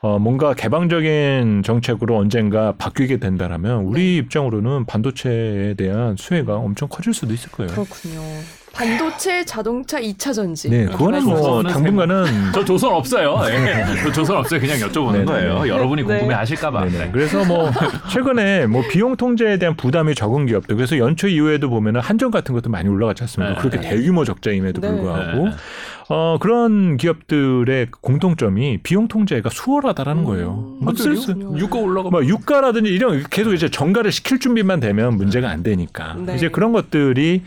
[0.00, 4.16] 어 뭔가 개방적인 정책으로 언젠가 바뀌게 된다라면 우리 네.
[4.16, 7.70] 입장으로는 반도체에 대한 수혜가 엄청 커질 수도 있을 거예요.
[7.70, 8.20] 그렇군요.
[8.72, 10.70] 반도체 자동차 2차 전지.
[10.70, 13.40] 네, 그거는 뭐 당분간은 저 조선 없어요.
[13.42, 13.84] 네.
[14.02, 14.60] 저 조선 없어요.
[14.60, 15.24] 그냥 여쭤보는 네네.
[15.24, 15.68] 거예요.
[15.68, 16.08] 여러분이 네.
[16.08, 16.84] 궁금해 하실까 봐.
[16.84, 17.10] 네.
[17.12, 17.70] 그래서 뭐
[18.10, 22.70] 최근에 뭐 비용 통제에 대한 부담이 적은 기업들 그래서 연초 이후에도 보면은 한전 같은 것도
[22.70, 23.54] 많이 올라갔지 않습니까?
[23.54, 23.60] 네.
[23.60, 25.48] 그렇게 대규모 적자임에도 불구하고
[26.12, 30.76] 어, 그런 기업들의 공통점이 비용 통제가 수월하다라는 거예요.
[30.82, 35.62] 음, 쓸수 유가 올라가 뭐 유가라든지 이런 계속 이제 정가를 시킬 준비만 되면 문제가 안
[35.62, 36.34] 되니까 네.
[36.34, 37.42] 이제 그런 것들이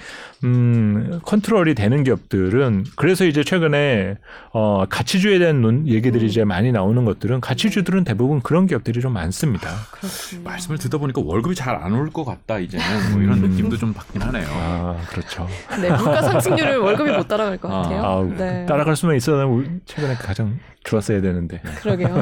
[0.45, 4.15] 음, 컨트롤이 되는 기업들은 그래서 이제 최근에
[4.53, 6.29] 어, 가치주에 대한 논, 얘기들이 음.
[6.29, 9.69] 이제 많이 나오는 것들은 가치주들은 대부분 그런 기업들이 좀 많습니다.
[9.91, 10.43] 그렇군요.
[10.43, 13.49] 말씀을 듣다 보니까 월급이 잘 안 올 것 같다 이제는 뭐 이런 음.
[13.49, 14.45] 느낌도 좀 받긴 하네요.
[14.51, 15.47] 아 그렇죠.
[15.81, 18.01] 네 물가 상승률을 월급이 못 따라갈 것 아, 같아요.
[18.03, 18.52] 아, 네.
[18.67, 21.61] 따라갈 수만 있어도 최근에 가장 좋았어야 되는데.
[21.81, 22.21] 그러게요.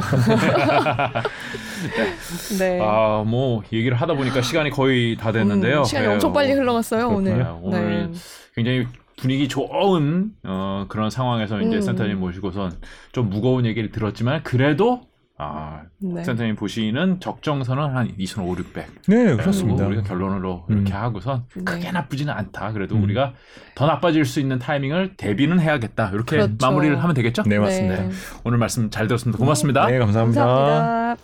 [2.58, 2.80] 네.
[2.82, 5.80] 아, 뭐 얘기를 하다 보니까 시간이 거의 다 됐는데요.
[5.80, 6.12] 음, 시간이 네.
[6.14, 7.46] 엄청 빨리 흘러갔어요, 오늘.
[7.60, 8.18] 오늘 네.
[8.54, 11.80] 굉장히 분위기 좋은 어, 그런 상황에서 이제 음.
[11.80, 12.72] 센터님 모시고선
[13.12, 15.02] 좀 무거운 얘기를 들었지만 그래도
[15.42, 16.24] 아, 네.
[16.24, 18.86] 센터님 보시는 적정선은 한 2,500, 600.
[19.08, 19.86] 네, 그렇습니다.
[19.86, 20.76] 우리가 결론으로 음.
[20.76, 21.64] 이렇게 하고선 네.
[21.64, 22.72] 크게 나쁘지는 않다.
[22.72, 23.04] 그래도 음.
[23.04, 23.34] 우리가
[23.74, 26.10] 더 나빠질 수 있는 타이밍을 대비는 해야겠다.
[26.12, 26.54] 이렇게 그렇죠.
[26.60, 27.42] 마무리를 하면 되겠죠?
[27.46, 28.02] 네, 맞습니다.
[28.02, 28.10] 네.
[28.44, 29.38] 오늘 말씀 잘 들었습니다.
[29.38, 29.86] 고맙습니다.
[29.86, 30.44] 네, 감사합니다.
[30.44, 31.16] 감사합니다.